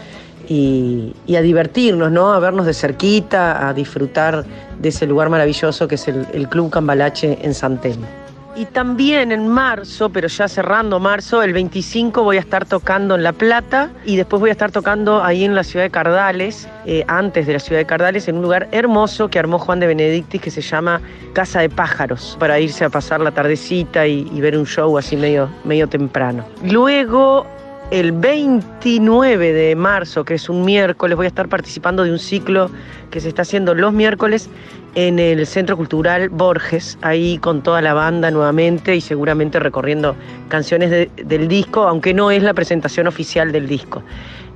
y, 0.48 1.14
a 1.36 1.42
divertirnos, 1.42 2.12
¿no? 2.12 2.34
A 2.34 2.40
vernos 2.40 2.66
de 2.66 2.74
cerquita, 2.74 3.68
a 3.68 3.74
disfrutar 3.74 4.44
de 4.80 4.90
ese 4.90 5.06
lugar 5.06 5.30
maravilloso 5.30 5.88
que 5.88 5.96
es 5.96 6.08
el, 6.08 6.26
el 6.34 6.50
Club 6.50 6.72
Cambalache 6.72 7.38
en 7.42 7.54
San 7.54 7.80
Telmo. 7.80 8.21
Y 8.56 8.66
también 8.66 9.32
en 9.32 9.48
marzo, 9.48 10.10
pero 10.10 10.28
ya 10.28 10.48
cerrando 10.48 11.00
marzo, 11.00 11.42
el 11.42 11.54
25 11.54 12.24
voy 12.24 12.38
a 12.38 12.42
estar 12.42 12.66
tocando 12.66 13.16
en 13.16 13.24
La 13.24 13.32
Plata 13.32 13.92
y 14.06 14.18
después 14.18 14.40
voy 14.42 14.50
a 14.50 14.52
estar 14.52 14.72
tocando 14.72 15.24
ahí 15.24 15.46
en 15.46 15.56
la 15.56 15.64
ciudad 15.64 15.86
de 15.86 15.90
Cardales, 15.90 16.68
eh, 16.86 17.06
antes 17.08 17.48
de 17.48 17.54
la 17.54 17.60
ciudad 17.60 17.80
de 17.80 17.86
Cardales, 17.86 18.28
en 18.28 18.36
un 18.36 18.42
lugar 18.42 18.68
hermoso 18.72 19.30
que 19.30 19.40
armó 19.40 19.58
Juan 19.58 19.80
de 19.80 19.88
Benedictis 19.88 20.42
que 20.42 20.52
se 20.52 20.62
llama 20.62 21.02
Casa 21.34 21.62
de 21.62 21.70
Pájaros, 21.70 22.36
para 22.40 22.60
irse 22.60 22.84
a 22.84 22.90
pasar 22.90 23.22
la 23.22 23.32
tardecita 23.32 24.06
y, 24.06 24.30
y 24.34 24.42
ver 24.42 24.58
un 24.58 24.66
show 24.66 24.98
así 24.98 25.16
medio, 25.16 25.50
medio 25.64 25.88
temprano. 25.88 26.44
Luego 26.64 27.46
el 27.92 28.14
29 28.14 29.54
de 29.54 29.76
marzo, 29.76 30.24
que 30.24 30.36
es 30.36 30.50
un 30.50 30.64
miércoles, 30.66 31.18
voy 31.18 31.26
a 31.26 31.28
estar 31.28 31.50
participando 31.50 32.04
de 32.04 32.12
un 32.12 32.20
ciclo 32.20 32.72
que 33.12 33.20
se 33.20 33.28
está 33.28 33.42
haciendo 33.44 33.76
los 33.76 33.92
miércoles 33.94 34.50
en 34.96 35.20
el 35.20 35.46
Centro 35.46 35.76
Cultural 35.78 36.30
Borges, 36.30 36.98
ahí 37.02 37.38
con 37.38 37.62
toda 37.62 37.82
la 37.82 37.94
banda 37.94 38.32
nuevamente 38.32 38.96
y 38.96 39.02
seguramente 39.02 39.60
recorriendo 39.60 40.16
canciones 40.48 40.90
de- 40.90 41.10
del 41.24 41.48
disco, 41.48 41.82
aunque 41.88 42.14
no 42.14 42.32
es 42.32 42.44
la 42.44 42.54
presentación 42.54 43.08
oficial 43.08 43.52
del 43.52 43.68
disco. 43.68 44.02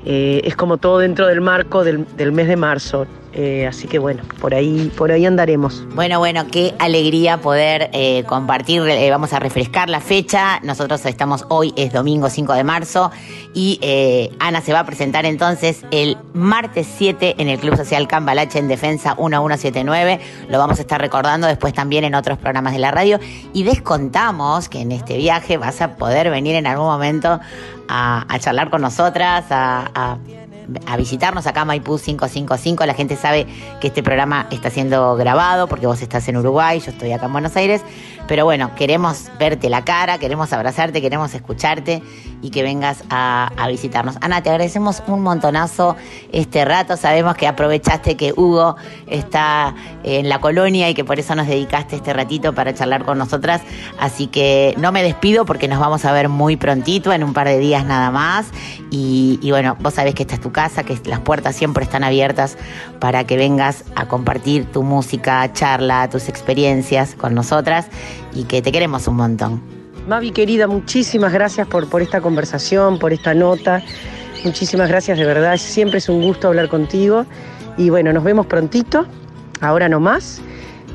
Eh, 0.05 0.41
es 0.45 0.55
como 0.55 0.77
todo 0.77 0.99
dentro 0.99 1.27
del 1.27 1.41
marco 1.41 1.83
del 1.83 2.31
mes 2.31 2.47
de 2.47 2.55
marzo. 2.55 3.05
Eh, 3.37 3.67
así 3.67 3.89
que 3.89 3.99
bueno, 3.99 4.23
por 4.39 4.55
ahí, 4.55 4.89
por 4.97 5.11
ahí 5.11 5.25
andaremos. 5.25 5.83
Bueno, 5.93 6.19
bueno, 6.19 6.47
qué 6.49 6.73
alegría 6.79 7.41
poder 7.41 7.89
eh, 7.91 8.23
compartir, 8.25 8.81
eh, 8.83 9.11
vamos 9.11 9.33
a 9.33 9.39
refrescar 9.39 9.89
la 9.89 9.99
fecha, 9.99 10.61
nosotros 10.63 11.05
estamos 11.05 11.45
hoy, 11.49 11.73
es 11.75 11.91
domingo 11.91 12.29
5 12.29 12.53
de 12.53 12.63
marzo, 12.63 13.11
y 13.53 13.81
Ana 14.39 14.61
se 14.61 14.71
va 14.71 14.79
a 14.79 14.85
presentar 14.85 15.25
entonces 15.25 15.83
el 15.91 16.17
martes 16.33 16.87
7 16.97 17.35
en 17.37 17.49
el 17.49 17.59
Club 17.59 17.75
Social 17.75 18.07
Cambalache 18.07 18.57
en 18.57 18.69
Defensa 18.69 19.15
1179, 19.15 20.21
lo 20.47 20.57
vamos 20.57 20.79
a 20.79 20.81
estar 20.81 21.01
recordando 21.01 21.45
después 21.47 21.73
también 21.73 22.05
en 22.05 22.15
otros 22.15 22.37
programas 22.37 22.71
de 22.71 22.79
la 22.79 22.91
radio, 22.91 23.19
y 23.51 23.63
descontamos 23.63 24.69
que 24.69 24.79
en 24.79 24.93
este 24.93 25.17
viaje 25.17 25.57
vas 25.57 25.81
a 25.81 25.97
poder 25.97 26.29
venir 26.29 26.55
en 26.55 26.67
algún 26.67 26.85
momento 26.85 27.41
a, 27.89 28.25
charlar 28.39 28.69
con 28.69 28.81
nosotras, 28.81 29.45
a 29.49 30.17
a 30.85 30.97
visitarnos 30.97 31.47
acá 31.47 31.65
Maipú 31.65 31.97
555. 31.97 32.85
La 32.85 32.93
gente 32.93 33.15
sabe 33.15 33.47
que 33.81 33.87
este 33.87 34.03
programa 34.03 34.47
está 34.51 34.69
siendo 34.69 35.15
grabado 35.15 35.67
porque 35.67 35.87
vos 35.87 36.01
estás 36.01 36.27
en 36.27 36.37
Uruguay, 36.37 36.79
yo 36.79 36.91
estoy 36.91 37.11
acá 37.11 37.25
en 37.27 37.31
Buenos 37.33 37.55
Aires. 37.55 37.81
Pero 38.27 38.45
bueno, 38.45 38.73
queremos 38.75 39.29
verte 39.39 39.69
la 39.69 39.85
cara, 39.85 40.17
queremos 40.17 40.51
abrazarte, 40.51 41.01
queremos 41.01 41.33
escucharte 41.33 42.01
y 42.41 42.49
que 42.49 42.63
vengas 42.63 43.03
a, 43.09 43.51
visitarnos. 43.67 44.17
Ana, 44.21 44.41
te 44.41 44.49
agradecemos 44.49 45.01
un 45.07 45.21
montonazo 45.21 45.95
este 46.31 46.63
rato. 46.65 46.97
Sabemos 46.97 47.35
que 47.35 47.47
aprovechaste 47.47 48.15
que 48.15 48.33
Hugo 48.35 48.75
está 49.07 49.73
en 50.03 50.29
la 50.29 50.39
colonia 50.39 50.89
y 50.89 50.93
que 50.93 51.03
por 51.03 51.19
eso 51.19 51.33
nos 51.35 51.47
dedicaste 51.47 51.95
este 51.95 52.13
ratito 52.13 52.53
para 52.53 52.73
charlar 52.73 53.03
con 53.03 53.17
nosotras. 53.17 53.61
Así 53.99 54.27
que 54.27 54.75
no 54.77 54.91
me 54.91 55.01
despido 55.01 55.45
porque 55.45 55.67
nos 55.67 55.79
vamos 55.79 56.05
a 56.05 56.11
ver 56.11 56.29
muy 56.29 56.55
prontito, 56.55 57.13
en 57.13 57.23
un 57.23 57.33
par 57.33 57.47
de 57.47 57.57
días 57.57 57.85
nada 57.85 58.11
más. 58.11 58.47
Y, 58.91 59.39
y 59.41 59.51
bueno, 59.51 59.75
vos 59.79 59.95
sabés 59.95 60.13
que 60.13 60.23
esta 60.23 60.35
es 60.35 60.41
tu 60.41 60.51
casa, 60.51 60.83
que 60.83 60.97
las 61.05 61.19
puertas 61.19 61.55
siempre 61.55 61.83
están 61.83 62.03
abiertas 62.03 62.57
para 62.99 63.25
que 63.25 63.37
vengas 63.37 63.83
a 63.95 64.07
compartir 64.07 64.65
tu 64.71 64.83
música, 64.83 65.51
charla, 65.53 66.09
tus 66.09 66.29
experiencias 66.29 67.15
con 67.15 67.33
nosotras 67.33 67.87
y 68.33 68.43
que 68.43 68.61
te 68.61 68.71
queremos 68.71 69.07
un 69.07 69.15
montón. 69.15 69.61
Mavi 70.07 70.31
querida, 70.31 70.67
muchísimas 70.67 71.33
gracias 71.33 71.67
por, 71.67 71.89
por 71.89 72.01
esta 72.01 72.21
conversación, 72.21 72.99
por 72.99 73.11
esta 73.11 73.33
nota. 73.33 73.81
Muchísimas 74.43 74.87
gracias 74.89 75.17
de 75.17 75.25
verdad. 75.25 75.57
Siempre 75.57 75.97
es 75.97 76.09
un 76.09 76.21
gusto 76.21 76.47
hablar 76.47 76.69
contigo. 76.69 77.25
Y 77.77 77.89
bueno, 77.89 78.13
nos 78.13 78.23
vemos 78.23 78.45
prontito, 78.45 79.05
ahora 79.61 79.89
no 79.89 79.99
más. 79.99 80.41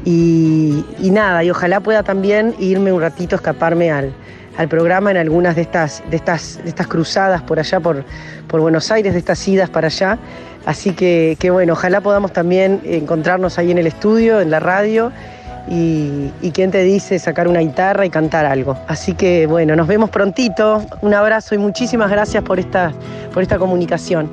Y, 0.05 0.84
y 1.01 1.10
nada, 1.10 1.42
y 1.44 1.51
ojalá 1.51 1.80
pueda 1.80 2.02
también 2.02 2.55
irme 2.59 2.92
un 2.92 3.01
ratito, 3.01 3.36
escaparme 3.36 3.90
al, 3.90 4.12
al 4.56 4.68
programa 4.68 5.10
en 5.10 5.16
algunas 5.16 5.56
de 5.56 5.62
estas, 5.62 6.02
de 6.09 6.16
estas, 6.16 6.60
de 6.62 6.68
estas 6.68 6.86
cruzadas 6.86 7.42
por 7.42 7.59
allá, 7.59 7.80
por, 7.80 8.05
por 8.47 8.60
Buenos 8.60 8.90
Aires, 8.90 9.12
de 9.12 9.18
estas 9.18 9.47
idas 9.48 9.68
para 9.68 9.88
allá. 9.88 10.18
Así 10.66 10.92
que, 10.92 11.36
que 11.40 11.51
bueno, 11.51 11.72
ojalá 11.72 12.01
podamos 12.01 12.32
también 12.32 12.80
encontrarnos 12.84 13.59
ahí 13.59 13.70
en 13.72 13.78
el 13.78 13.86
estudio, 13.86 14.40
en 14.40 14.51
la 14.51 14.60
radio. 14.60 15.10
Y, 15.68 16.32
y 16.42 16.50
quién 16.52 16.70
te 16.70 16.82
dice 16.82 17.18
sacar 17.18 17.46
una 17.46 17.60
guitarra 17.60 18.06
y 18.06 18.10
cantar 18.10 18.46
algo. 18.46 18.76
Así 18.88 19.14
que 19.14 19.46
bueno, 19.46 19.76
nos 19.76 19.86
vemos 19.86 20.10
prontito. 20.10 20.84
Un 21.02 21.14
abrazo 21.14 21.54
y 21.54 21.58
muchísimas 21.58 22.10
gracias 22.10 22.42
por 22.42 22.58
esta, 22.58 22.92
por 23.32 23.42
esta 23.42 23.58
comunicación. 23.58 24.28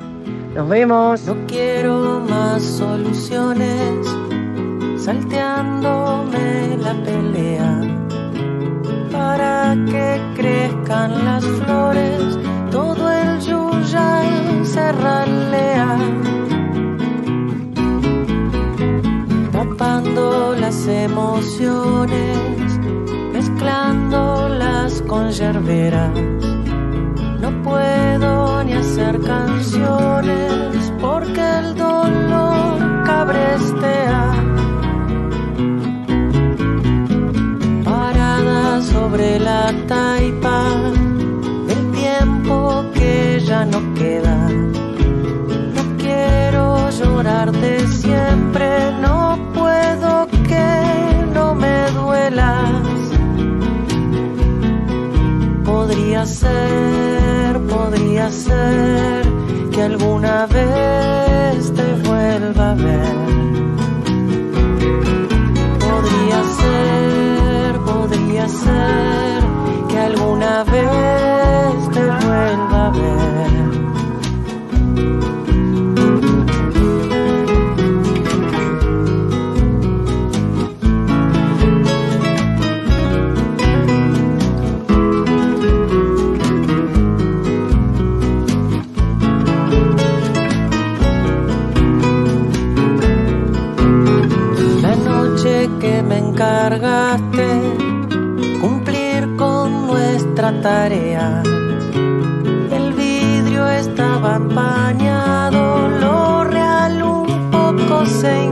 Nos 0.54 0.68
vemos. 0.68 1.22
No 1.22 1.36
quiero 1.46 2.20
más 2.28 2.62
soluciones, 2.62 4.06
salteándome 4.96 6.76
la 6.78 6.94
pelea. 7.04 7.80
Para 9.12 9.76
que 9.86 10.20
crezcan 10.34 11.24
las 11.24 11.44
flores, 11.44 12.38
todo 12.70 13.12
el 13.12 13.40
yuyay 13.40 14.64
se 14.64 14.92
ralea. 14.92 15.98
Tapando 19.78 20.56
las 20.58 20.88
emociones, 20.88 22.80
mezclándolas 23.32 25.00
con 25.02 25.30
yerberas. 25.30 26.10
No 27.40 27.62
puedo 27.62 28.64
ni 28.64 28.72
hacer 28.72 29.20
canciones 29.20 30.92
porque 31.00 31.40
el 31.60 31.76
dolor 31.76 33.04
cabrestea. 33.04 34.34
Parada 37.84 38.82
sobre 38.82 39.38
la 39.38 39.72
taipa 39.86 40.64
del 41.68 41.92
tiempo 41.92 42.84
que 42.94 43.40
ya 43.46 43.64
no 43.64 43.94
queda. 43.94 44.67
Llorarte 47.28 47.86
siempre, 47.88 48.90
no 49.02 49.38
puedo 49.52 50.26
que 50.48 51.26
no 51.34 51.54
me 51.54 51.90
duelas. 51.90 52.86
Podría 55.62 56.24
ser, 56.24 57.60
podría 57.68 58.32
ser 58.32 59.26
que 59.72 59.82
alguna 59.82 60.46
vez 60.46 61.70
te 61.74 62.08
vuelva 62.08 62.70
a 62.70 62.74
ver. 62.74 63.16
Podría 65.84 66.40
ser, 66.60 67.78
podría 67.92 68.48
ser 68.48 69.42
que 69.90 69.98
alguna 69.98 70.64
vez 70.64 71.90
te 71.92 72.04
vuelva 72.06 72.86
a 72.86 72.90
ver. 72.90 73.77
Encargaste 96.68 97.46
cumplir 98.60 99.36
con 99.36 99.86
nuestra 99.86 100.52
tarea. 100.60 101.42
El 102.70 102.92
vidrio 102.92 103.66
estaba 103.68 104.36
empañado, 104.36 105.88
lo 105.88 106.44
real 106.44 107.02
un 107.02 107.50
poco 107.50 108.04
se 108.04 108.44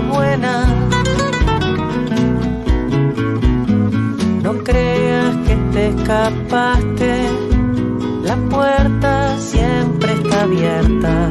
buena. 0.00 0.66
No 4.42 4.52
creas 4.64 5.36
que 5.46 5.56
te 5.72 5.88
escapaste, 5.88 7.12
la 8.24 8.36
puerta 8.48 9.38
siempre 9.38 10.12
está 10.12 10.42
abierta. 10.42 11.30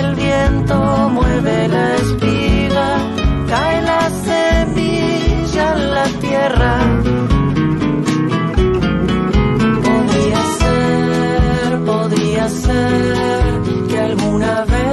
El 0.00 0.14
viento 0.14 1.10
mueve 1.12 1.68
la 1.68 1.94
espiga, 1.96 2.88
cae 3.48 3.82
la 3.82 4.10
semilla 4.26 5.72
en 5.74 5.90
la 5.90 6.04
tierra. 6.24 6.72
Podría 9.86 10.40
ser, 10.58 11.78
podría 11.84 12.48
ser 12.48 13.88
que 13.88 13.98
alguna 13.98 14.64
vez 14.64 14.89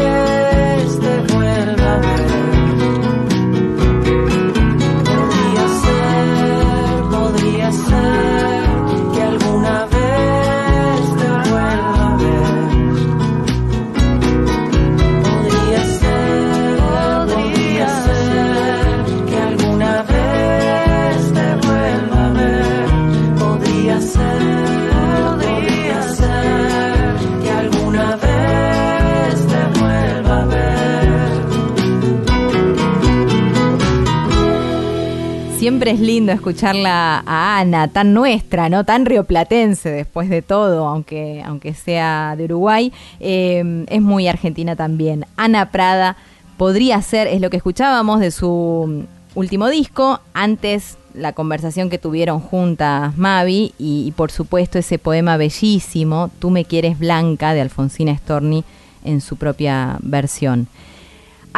Siempre 35.78 35.92
es 35.92 36.00
lindo 36.00 36.32
escucharla 36.32 37.24
a 37.24 37.60
Ana, 37.60 37.88
tan 37.88 38.12
nuestra, 38.12 38.68
¿no? 38.68 38.84
Tan 38.84 39.06
rioplatense 39.06 39.92
después 39.92 40.28
de 40.28 40.42
todo, 40.42 40.88
aunque, 40.88 41.44
aunque 41.46 41.76
sea 41.76 42.34
de 42.36 42.46
Uruguay. 42.46 42.92
Eh, 43.20 43.86
es 43.88 44.02
muy 44.02 44.28
argentina 44.28 44.76
también. 44.76 45.28
Ana 45.36 45.70
Prada 45.70 46.18
podría 46.58 47.00
ser, 47.04 47.28
es 47.28 47.42
lo 47.42 47.52
que 47.52 47.58
escuchábamos 47.58 48.22
de 48.22 48.32
su 48.32 49.06
último 49.36 49.68
disco, 49.70 50.20
antes 50.34 50.98
la 51.14 51.34
conversación 51.34 51.92
que 51.92 52.00
tuvieron 52.00 52.40
juntas 52.40 53.16
Mavi 53.16 53.76
y, 53.78 54.08
y 54.08 54.12
por 54.14 54.32
supuesto 54.32 54.80
ese 54.80 54.98
poema 54.98 55.38
bellísimo, 55.38 56.32
Tú 56.40 56.50
me 56.50 56.66
quieres 56.66 56.98
blanca, 56.98 57.54
de 57.54 57.62
Alfonsina 57.62 58.18
Storni 58.18 58.64
en 59.04 59.22
su 59.22 59.36
propia 59.36 59.98
versión. 60.02 60.68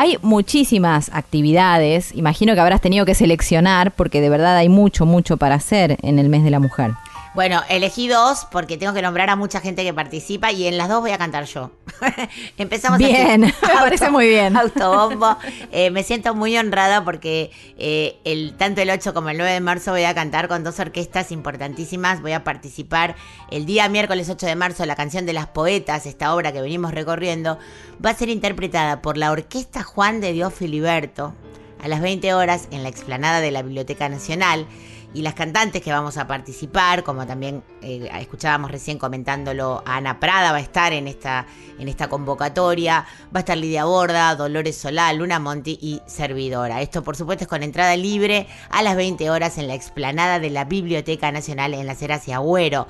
Hay 0.02 0.18
muchísimas 0.22 1.12
actividades, 1.14 2.16
imagino 2.16 2.54
que 2.54 2.62
habrás 2.62 2.80
tenido 2.80 3.06
que 3.06 3.14
seleccionar 3.14 3.92
porque 3.92 4.22
de 4.22 4.30
verdad 4.30 4.56
hay 4.56 4.70
mucho, 4.70 5.06
mucho 5.06 5.36
para 5.36 5.56
hacer 5.56 5.98
en 6.02 6.20
el 6.20 6.30
mes 6.30 6.46
de 6.46 6.52
la 6.52 6.62
mujer. 6.62 6.92
Bueno, 7.36 7.62
elegí 7.70 8.08
dos 8.08 8.48
porque 8.52 8.78
tengo 8.78 8.94
que 8.94 9.04
nombrar 9.04 9.30
a 9.30 9.36
mucha 9.36 9.62
gente 9.62 9.84
que 9.84 9.94
participa 9.94 10.52
y 10.52 10.66
en 10.66 10.78
las 10.78 10.90
dos 10.90 11.02
voy 11.02 11.12
a 11.12 11.18
cantar 11.18 11.46
yo. 11.46 11.72
Empezamos 12.58 12.98
Bien, 12.98 13.42
me 13.42 13.54
parece 13.62 14.10
muy 14.10 14.28
bien. 14.28 14.58
Autobombo. 14.58 15.38
Eh, 15.72 15.92
me 15.92 16.04
siento 16.04 16.34
muy 16.34 16.58
honrada 16.58 17.06
porque 17.06 17.52
eh, 17.78 18.18
el, 18.24 18.56
tanto 18.58 18.82
el 18.82 18.90
8 18.90 19.14
como 19.14 19.30
el 19.30 19.38
9 19.38 19.54
de 19.54 19.60
marzo 19.62 19.92
voy 19.92 20.06
a 20.06 20.16
cantar 20.16 20.48
con 20.48 20.64
dos 20.64 20.80
orquestas 20.80 21.32
importantísimas. 21.32 22.22
Voy 22.22 22.32
a 22.32 22.44
participar 22.44 23.16
el 23.52 23.68
día 23.68 23.88
miércoles 23.90 24.28
8 24.30 24.48
de 24.48 24.56
marzo. 24.56 24.86
La 24.88 24.96
canción 24.96 25.28
de 25.28 25.34
las 25.34 25.48
poetas, 25.48 26.08
esta 26.08 26.34
obra 26.34 26.52
que 26.52 26.62
venimos 26.62 26.94
recorriendo, 26.94 27.60
va 28.04 28.10
a 28.10 28.16
ser 28.16 28.30
interpretada 28.30 29.04
por 29.04 29.18
la 29.18 29.32
Orquesta 29.32 29.84
Juan 29.84 30.20
de 30.20 30.34
Dios 30.34 30.52
Filiberto 30.54 31.36
a 31.82 31.88
las 31.88 32.02
20 32.02 32.34
horas 32.34 32.68
en 32.72 32.84
la 32.84 32.90
explanada 32.90 33.40
de 33.40 33.52
la 33.52 33.62
Biblioteca 33.62 34.10
Nacional. 34.10 34.66
Y 35.14 35.24
las 35.24 35.34
cantantes 35.34 35.82
que 35.82 35.92
vamos 35.92 36.18
a 36.18 36.28
participar, 36.28 37.04
como 37.04 37.26
también 37.26 37.64
eh, 37.82 38.10
escuchábamos 38.20 38.70
recién 38.70 39.00
comentándolo, 39.00 39.82
Ana 39.86 40.20
Prada 40.20 40.52
va 40.52 40.58
a 40.58 40.62
estar 40.62 40.94
en 40.94 41.08
esta, 41.08 41.48
en 41.80 41.88
esta 41.88 42.08
convocatoria, 42.08 43.06
va 43.34 43.38
a 43.38 43.40
estar 43.40 43.58
Lidia 43.58 43.86
Borda, 43.86 44.36
Dolores 44.36 44.78
Solá, 44.78 45.12
Luna 45.14 45.40
Monti 45.40 45.80
y 45.82 46.02
Servidora. 46.06 46.82
Esto 46.82 47.04
por 47.04 47.16
supuesto 47.16 47.46
es 47.46 47.48
con 47.48 47.64
entrada 47.64 47.96
libre 47.96 48.48
a 48.70 48.84
las 48.84 48.96
20 48.96 49.30
horas 49.32 49.58
en 49.58 49.68
la 49.68 49.74
explanada 49.74 50.40
de 50.40 50.52
la 50.52 50.66
Biblioteca 50.66 51.32
Nacional 51.32 51.74
en 51.74 51.88
las 51.88 52.02
Heras 52.02 52.28
y 52.28 52.32
Agüero. 52.34 52.88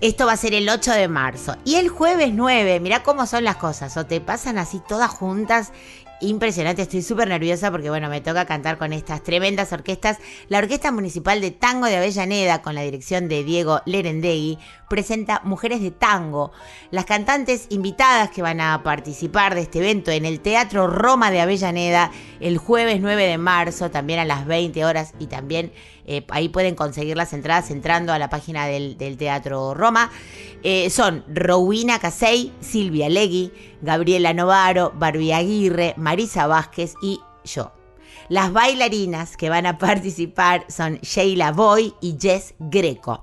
Esto 0.00 0.26
va 0.26 0.32
a 0.32 0.36
ser 0.36 0.54
el 0.54 0.68
8 0.68 0.92
de 0.92 1.08
marzo. 1.08 1.56
Y 1.64 1.74
el 1.74 1.88
jueves 1.88 2.30
9, 2.32 2.78
mirá 2.78 3.02
cómo 3.02 3.26
son 3.26 3.42
las 3.42 3.56
cosas. 3.56 3.96
O 3.96 4.06
te 4.06 4.20
pasan 4.20 4.56
así 4.56 4.80
todas 4.86 5.10
juntas. 5.10 5.72
Impresionante, 6.20 6.82
estoy 6.82 7.02
súper 7.02 7.28
nerviosa 7.28 7.70
porque 7.70 7.90
bueno, 7.90 8.08
me 8.08 8.20
toca 8.20 8.44
cantar 8.44 8.76
con 8.76 8.92
estas 8.92 9.22
tremendas 9.22 9.72
orquestas. 9.72 10.18
La 10.48 10.58
Orquesta 10.58 10.90
Municipal 10.90 11.40
de 11.40 11.52
Tango 11.52 11.86
de 11.86 11.96
Avellaneda, 11.96 12.60
con 12.60 12.74
la 12.74 12.82
dirección 12.82 13.28
de 13.28 13.44
Diego 13.44 13.82
Lerendegui, 13.86 14.58
presenta 14.88 15.40
Mujeres 15.44 15.80
de 15.80 15.92
Tango. 15.92 16.50
Las 16.90 17.04
cantantes 17.04 17.66
invitadas 17.68 18.30
que 18.30 18.42
van 18.42 18.60
a 18.60 18.82
participar 18.82 19.54
de 19.54 19.60
este 19.60 19.78
evento 19.78 20.10
en 20.10 20.24
el 20.24 20.40
Teatro 20.40 20.88
Roma 20.88 21.30
de 21.30 21.40
Avellaneda 21.40 22.10
el 22.40 22.58
jueves 22.58 23.00
9 23.00 23.24
de 23.24 23.38
marzo, 23.38 23.92
también 23.92 24.18
a 24.18 24.24
las 24.24 24.44
20 24.44 24.84
horas 24.84 25.14
y 25.20 25.28
también 25.28 25.72
eh, 26.10 26.24
ahí 26.30 26.48
pueden 26.48 26.74
conseguir 26.74 27.18
las 27.18 27.34
entradas 27.34 27.70
entrando 27.70 28.14
a 28.14 28.18
la 28.18 28.30
página 28.30 28.66
del, 28.66 28.96
Teatro 29.18 29.74
Roma. 29.74 30.10
Eh, 30.62 30.88
son 30.88 31.22
Rowina 31.28 31.98
Casey, 31.98 32.50
Silvia 32.60 33.10
Legui, 33.10 33.52
Gabriela 33.82 34.32
Novaro, 34.32 34.90
Barbie 34.96 35.34
Aguirre, 35.34 35.92
Marisa 35.98 36.46
Vázquez 36.46 36.94
y 37.02 37.20
yo. 37.44 37.72
Las 38.30 38.54
bailarinas 38.54 39.36
que 39.36 39.50
van 39.50 39.66
a 39.66 39.76
participar 39.78 40.64
son 40.68 40.98
Sheila 41.02 41.52
Boy 41.52 41.92
y 42.00 42.16
Jess 42.18 42.54
Greco. 42.58 43.22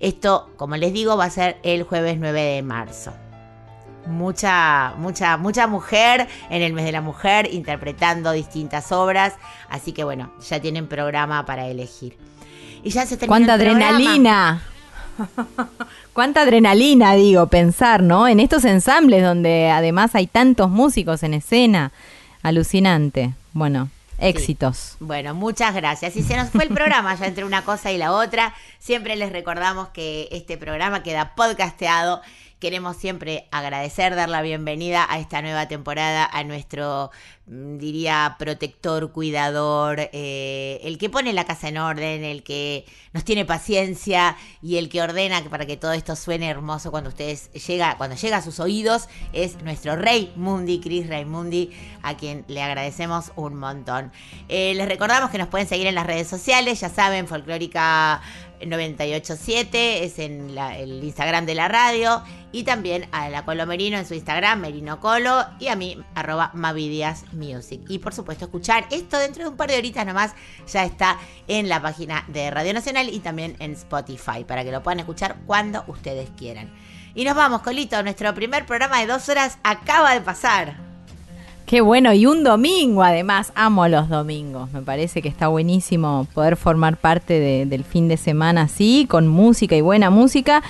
Esto, 0.00 0.50
como 0.56 0.76
les 0.76 0.94
digo, 0.94 1.18
va 1.18 1.26
a 1.26 1.30
ser 1.30 1.58
el 1.62 1.82
jueves 1.82 2.16
9 2.18 2.40
de 2.40 2.62
marzo. 2.62 3.12
Mucha, 4.06 4.94
mucha, 4.98 5.36
mucha 5.36 5.66
mujer 5.66 6.28
en 6.50 6.62
el 6.62 6.72
mes 6.72 6.84
de 6.84 6.92
la 6.92 7.00
mujer 7.00 7.48
interpretando 7.52 8.32
distintas 8.32 8.90
obras. 8.92 9.34
Así 9.68 9.92
que 9.92 10.04
bueno, 10.04 10.32
ya 10.48 10.60
tienen 10.60 10.88
programa 10.88 11.46
para 11.46 11.66
elegir. 11.66 12.16
Y 12.82 12.90
ya 12.90 13.06
se 13.06 13.16
¡Cuánta 13.18 13.54
adrenalina! 13.54 14.62
Cuánta 16.12 16.42
adrenalina, 16.42 17.14
digo, 17.14 17.46
pensar, 17.46 18.02
¿no? 18.02 18.28
En 18.28 18.40
estos 18.40 18.64
ensambles 18.64 19.22
donde 19.22 19.70
además 19.70 20.14
hay 20.14 20.26
tantos 20.26 20.68
músicos 20.70 21.22
en 21.22 21.34
escena. 21.34 21.92
Alucinante. 22.42 23.34
Bueno, 23.52 23.88
éxitos. 24.18 24.96
Bueno, 25.00 25.34
muchas 25.34 25.74
gracias. 25.74 26.16
Y 26.16 26.22
se 26.22 26.36
nos 26.36 26.50
fue 26.50 26.64
el 26.64 26.70
programa 26.70 27.14
ya 27.14 27.26
entre 27.26 27.44
una 27.44 27.62
cosa 27.62 27.92
y 27.92 27.98
la 27.98 28.12
otra. 28.12 28.54
Siempre 28.78 29.16
les 29.16 29.32
recordamos 29.32 29.88
que 29.88 30.28
este 30.32 30.56
programa 30.56 31.02
queda 31.02 31.34
podcasteado. 31.34 32.20
Queremos 32.62 32.96
siempre 32.96 33.48
agradecer, 33.50 34.14
dar 34.14 34.28
la 34.28 34.40
bienvenida 34.40 35.04
a 35.10 35.18
esta 35.18 35.42
nueva 35.42 35.66
temporada 35.66 36.24
a 36.24 36.44
nuestro, 36.44 37.10
mm, 37.46 37.78
diría, 37.78 38.36
protector, 38.38 39.10
cuidador, 39.10 39.98
eh, 40.12 40.78
el 40.84 40.96
que 40.96 41.10
pone 41.10 41.32
la 41.32 41.44
casa 41.44 41.66
en 41.66 41.78
orden, 41.78 42.22
el 42.22 42.44
que 42.44 42.84
nos 43.12 43.24
tiene 43.24 43.44
paciencia 43.44 44.36
y 44.62 44.76
el 44.76 44.90
que 44.90 45.02
ordena 45.02 45.42
para 45.50 45.66
que 45.66 45.76
todo 45.76 45.92
esto 45.92 46.14
suene 46.14 46.48
hermoso 46.48 46.92
cuando 46.92 47.08
ustedes 47.10 47.50
llega, 47.50 47.96
cuando 47.98 48.14
llega 48.14 48.36
a 48.36 48.42
sus 48.42 48.60
oídos, 48.60 49.08
es 49.32 49.60
nuestro 49.64 49.96
rey 49.96 50.32
Mundi, 50.36 50.78
Chris 50.78 51.08
Raimundi, 51.08 51.72
a 52.04 52.16
quien 52.16 52.44
le 52.46 52.62
agradecemos 52.62 53.32
un 53.34 53.56
montón. 53.56 54.12
Eh, 54.48 54.74
les 54.76 54.86
recordamos 54.86 55.30
que 55.30 55.38
nos 55.38 55.48
pueden 55.48 55.66
seguir 55.66 55.88
en 55.88 55.96
las 55.96 56.06
redes 56.06 56.28
sociales, 56.28 56.78
ya 56.78 56.90
saben, 56.90 57.26
folclórica 57.26 58.22
987 58.66 60.04
es 60.04 60.18
en 60.18 60.56
el 60.58 61.04
Instagram 61.04 61.46
de 61.46 61.54
la 61.54 61.68
radio 61.68 62.22
y 62.52 62.64
también 62.64 63.08
a 63.12 63.28
la 63.28 63.44
Colo 63.44 63.66
Merino 63.66 63.98
en 63.98 64.06
su 64.06 64.14
Instagram, 64.14 64.60
Merino 64.60 65.00
Colo 65.00 65.44
y 65.58 65.68
a 65.68 65.76
mí, 65.76 65.98
arroba 66.14 66.50
Mavidias 66.54 67.24
Music. 67.32 67.80
Y 67.88 67.98
por 67.98 68.14
supuesto 68.14 68.44
escuchar 68.44 68.86
esto 68.90 69.18
dentro 69.18 69.42
de 69.42 69.50
un 69.50 69.56
par 69.56 69.70
de 69.70 69.78
horitas 69.78 70.06
nomás 70.06 70.34
ya 70.70 70.84
está 70.84 71.18
en 71.48 71.68
la 71.68 71.80
página 71.80 72.24
de 72.28 72.50
Radio 72.50 72.74
Nacional 72.74 73.08
y 73.08 73.20
también 73.20 73.56
en 73.58 73.72
Spotify 73.72 74.44
para 74.46 74.64
que 74.64 74.72
lo 74.72 74.82
puedan 74.82 75.00
escuchar 75.00 75.38
cuando 75.46 75.84
ustedes 75.86 76.28
quieran. 76.36 76.72
Y 77.14 77.24
nos 77.24 77.36
vamos, 77.36 77.62
Colito, 77.62 78.02
nuestro 78.02 78.34
primer 78.34 78.66
programa 78.66 79.00
de 79.00 79.06
dos 79.06 79.28
horas 79.28 79.58
acaba 79.62 80.14
de 80.14 80.20
pasar. 80.20 80.91
Qué 81.72 81.80
bueno, 81.80 82.12
y 82.12 82.26
un 82.26 82.44
domingo 82.44 83.02
además, 83.02 83.50
amo 83.54 83.88
los 83.88 84.10
domingos, 84.10 84.70
me 84.74 84.82
parece 84.82 85.22
que 85.22 85.30
está 85.30 85.48
buenísimo 85.48 86.26
poder 86.34 86.58
formar 86.58 86.98
parte 86.98 87.40
de- 87.40 87.64
del 87.64 87.82
fin 87.82 88.08
de 88.08 88.18
semana 88.18 88.64
así, 88.64 89.06
con 89.08 89.26
música 89.26 89.74
y 89.74 89.80
buena 89.80 90.10
música. 90.10 90.62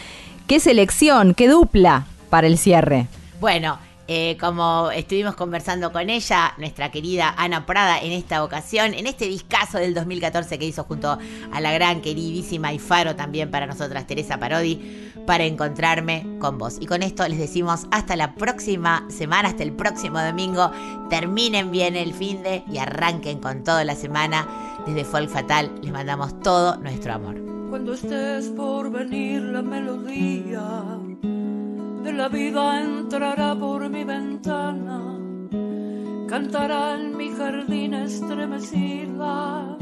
Qué 0.46 0.60
selección, 0.60 1.34
qué 1.34 1.48
dupla 1.48 2.06
para 2.30 2.46
el 2.46 2.56
cierre. 2.56 3.08
Bueno, 3.40 3.78
eh, 4.08 4.36
como 4.40 4.90
estuvimos 4.90 5.36
conversando 5.36 5.92
con 5.92 6.10
ella, 6.10 6.54
nuestra 6.58 6.90
querida 6.90 7.34
Ana 7.36 7.66
Prada, 7.66 8.00
en 8.00 8.12
esta 8.12 8.42
ocasión, 8.42 8.94
en 8.94 9.06
este 9.06 9.26
discazo 9.26 9.78
del 9.78 9.94
2014 9.94 10.58
que 10.58 10.66
hizo 10.66 10.84
junto 10.84 11.18
a 11.52 11.60
la 11.60 11.72
gran, 11.72 12.00
queridísima 12.00 12.72
y 12.72 12.78
faro 12.78 13.14
también 13.14 13.50
para 13.50 13.66
nosotras, 13.66 14.06
Teresa 14.06 14.38
Parodi, 14.38 15.12
para 15.26 15.44
encontrarme 15.44 16.26
con 16.40 16.58
vos. 16.58 16.78
Y 16.80 16.86
con 16.86 17.02
esto 17.02 17.26
les 17.28 17.38
decimos 17.38 17.86
hasta 17.90 18.16
la 18.16 18.34
próxima 18.34 19.06
semana, 19.08 19.50
hasta 19.50 19.62
el 19.62 19.72
próximo 19.72 20.20
domingo. 20.20 20.70
Terminen 21.08 21.70
bien 21.70 21.96
el 21.96 22.12
fin 22.12 22.42
de 22.42 22.64
y 22.70 22.78
arranquen 22.78 23.38
con 23.38 23.62
toda 23.62 23.84
la 23.84 23.94
semana. 23.94 24.48
Desde 24.86 25.04
Folk 25.04 25.30
Fatal 25.30 25.70
les 25.80 25.92
mandamos 25.92 26.40
todo 26.40 26.76
nuestro 26.78 27.14
amor. 27.14 27.40
Cuando 27.70 27.94
estés 27.94 28.48
por 28.48 28.90
venir 28.90 29.40
la 29.42 29.62
melodía 29.62 30.60
de 32.02 32.12
la 32.12 32.28
vida 32.28 32.80
entrará 32.80 33.54
por 33.54 33.88
mi 33.88 34.02
ventana, 34.02 35.18
cantará 36.28 36.96
en 36.96 37.16
mi 37.16 37.30
jardín 37.30 37.94
estremecida 37.94 39.76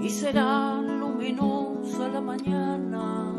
y 0.00 0.08
será 0.10 0.80
luminosa 0.80 2.08
la 2.08 2.20
mañana. 2.20 3.32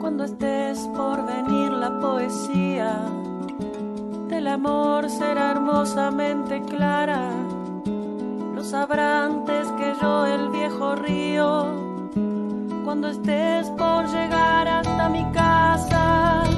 Cuando 0.00 0.24
estés 0.24 0.78
por 0.94 1.24
venir 1.24 1.72
la 1.72 1.98
poesía 1.98 3.00
del 4.28 4.46
amor 4.48 5.08
será 5.08 5.52
hermosamente 5.52 6.60
clara. 6.62 7.30
Lo 8.54 8.62
sabrá 8.62 9.24
antes 9.24 9.66
que 9.78 9.94
yo 10.00 10.26
el 10.26 10.50
viejo 10.50 10.94
río. 10.96 11.50
Cuando 12.84 13.08
estés 13.08 13.70
por 13.70 14.06
llegar 14.08 14.68
hasta 14.68 15.08
mi 15.08 15.24
casa 15.32 16.53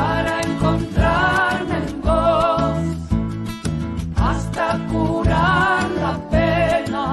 para 0.00 0.40
encontrarme 0.48 1.76
en 1.88 2.00
vos 2.06 2.84
hasta 4.28 4.66
curar 4.92 5.84
la 6.04 6.14
pena. 6.34 7.06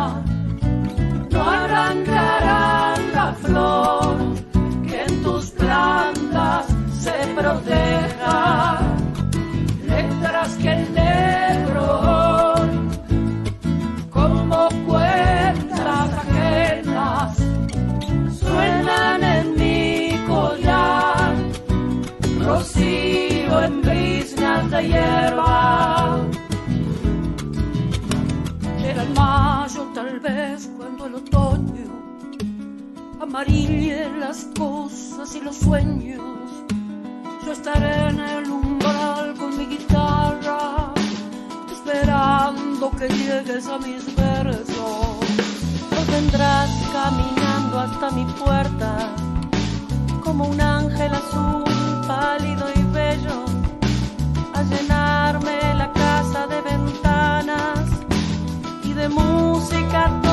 No 1.34 1.41
arrancarán 1.59 2.99
la 3.18 3.27
flor 3.43 4.15
que 4.88 4.97
en 5.07 5.14
tus 5.26 5.45
plantas 5.61 6.65
se 7.03 7.18
proteja. 7.39 8.38
Letras 9.93 10.49
que 10.61 10.72
en 10.77 10.84
negro 10.93 11.97
de 24.65 24.88
hierba. 24.88 26.17
Era 28.84 29.03
el 29.03 29.13
mayo 29.13 29.84
tal 29.93 30.19
vez 30.19 30.69
cuando 30.77 31.05
el 31.05 31.15
otoño 31.15 31.88
amarille 33.21 34.09
las 34.19 34.47
cosas 34.57 35.35
y 35.35 35.41
los 35.41 35.57
sueños. 35.57 36.19
Yo 37.45 37.51
estaré 37.51 38.09
en 38.09 38.19
el 38.19 38.49
umbral 38.49 39.35
con 39.38 39.57
mi 39.57 39.65
guitarra, 39.67 40.91
esperando 41.71 42.91
que 42.91 43.07
llegues 43.07 43.67
a 43.67 43.77
mis 43.77 44.03
versos. 44.15 45.17
Vos 45.91 46.07
vendrás 46.11 46.69
caminando 46.91 47.79
hasta 47.79 48.11
mi 48.11 48.25
puerta, 48.34 49.15
como 50.23 50.47
un 50.47 50.59
ángel 50.59 51.13
azul, 51.13 51.63
pálido 52.07 52.65
y 52.75 52.81
bello, 52.91 53.47
música 59.69 60.26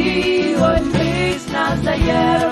cocido 0.00 0.76
en 0.76 0.92
brisnas 0.92 1.82
de 1.82 1.98
hierba 1.98 2.49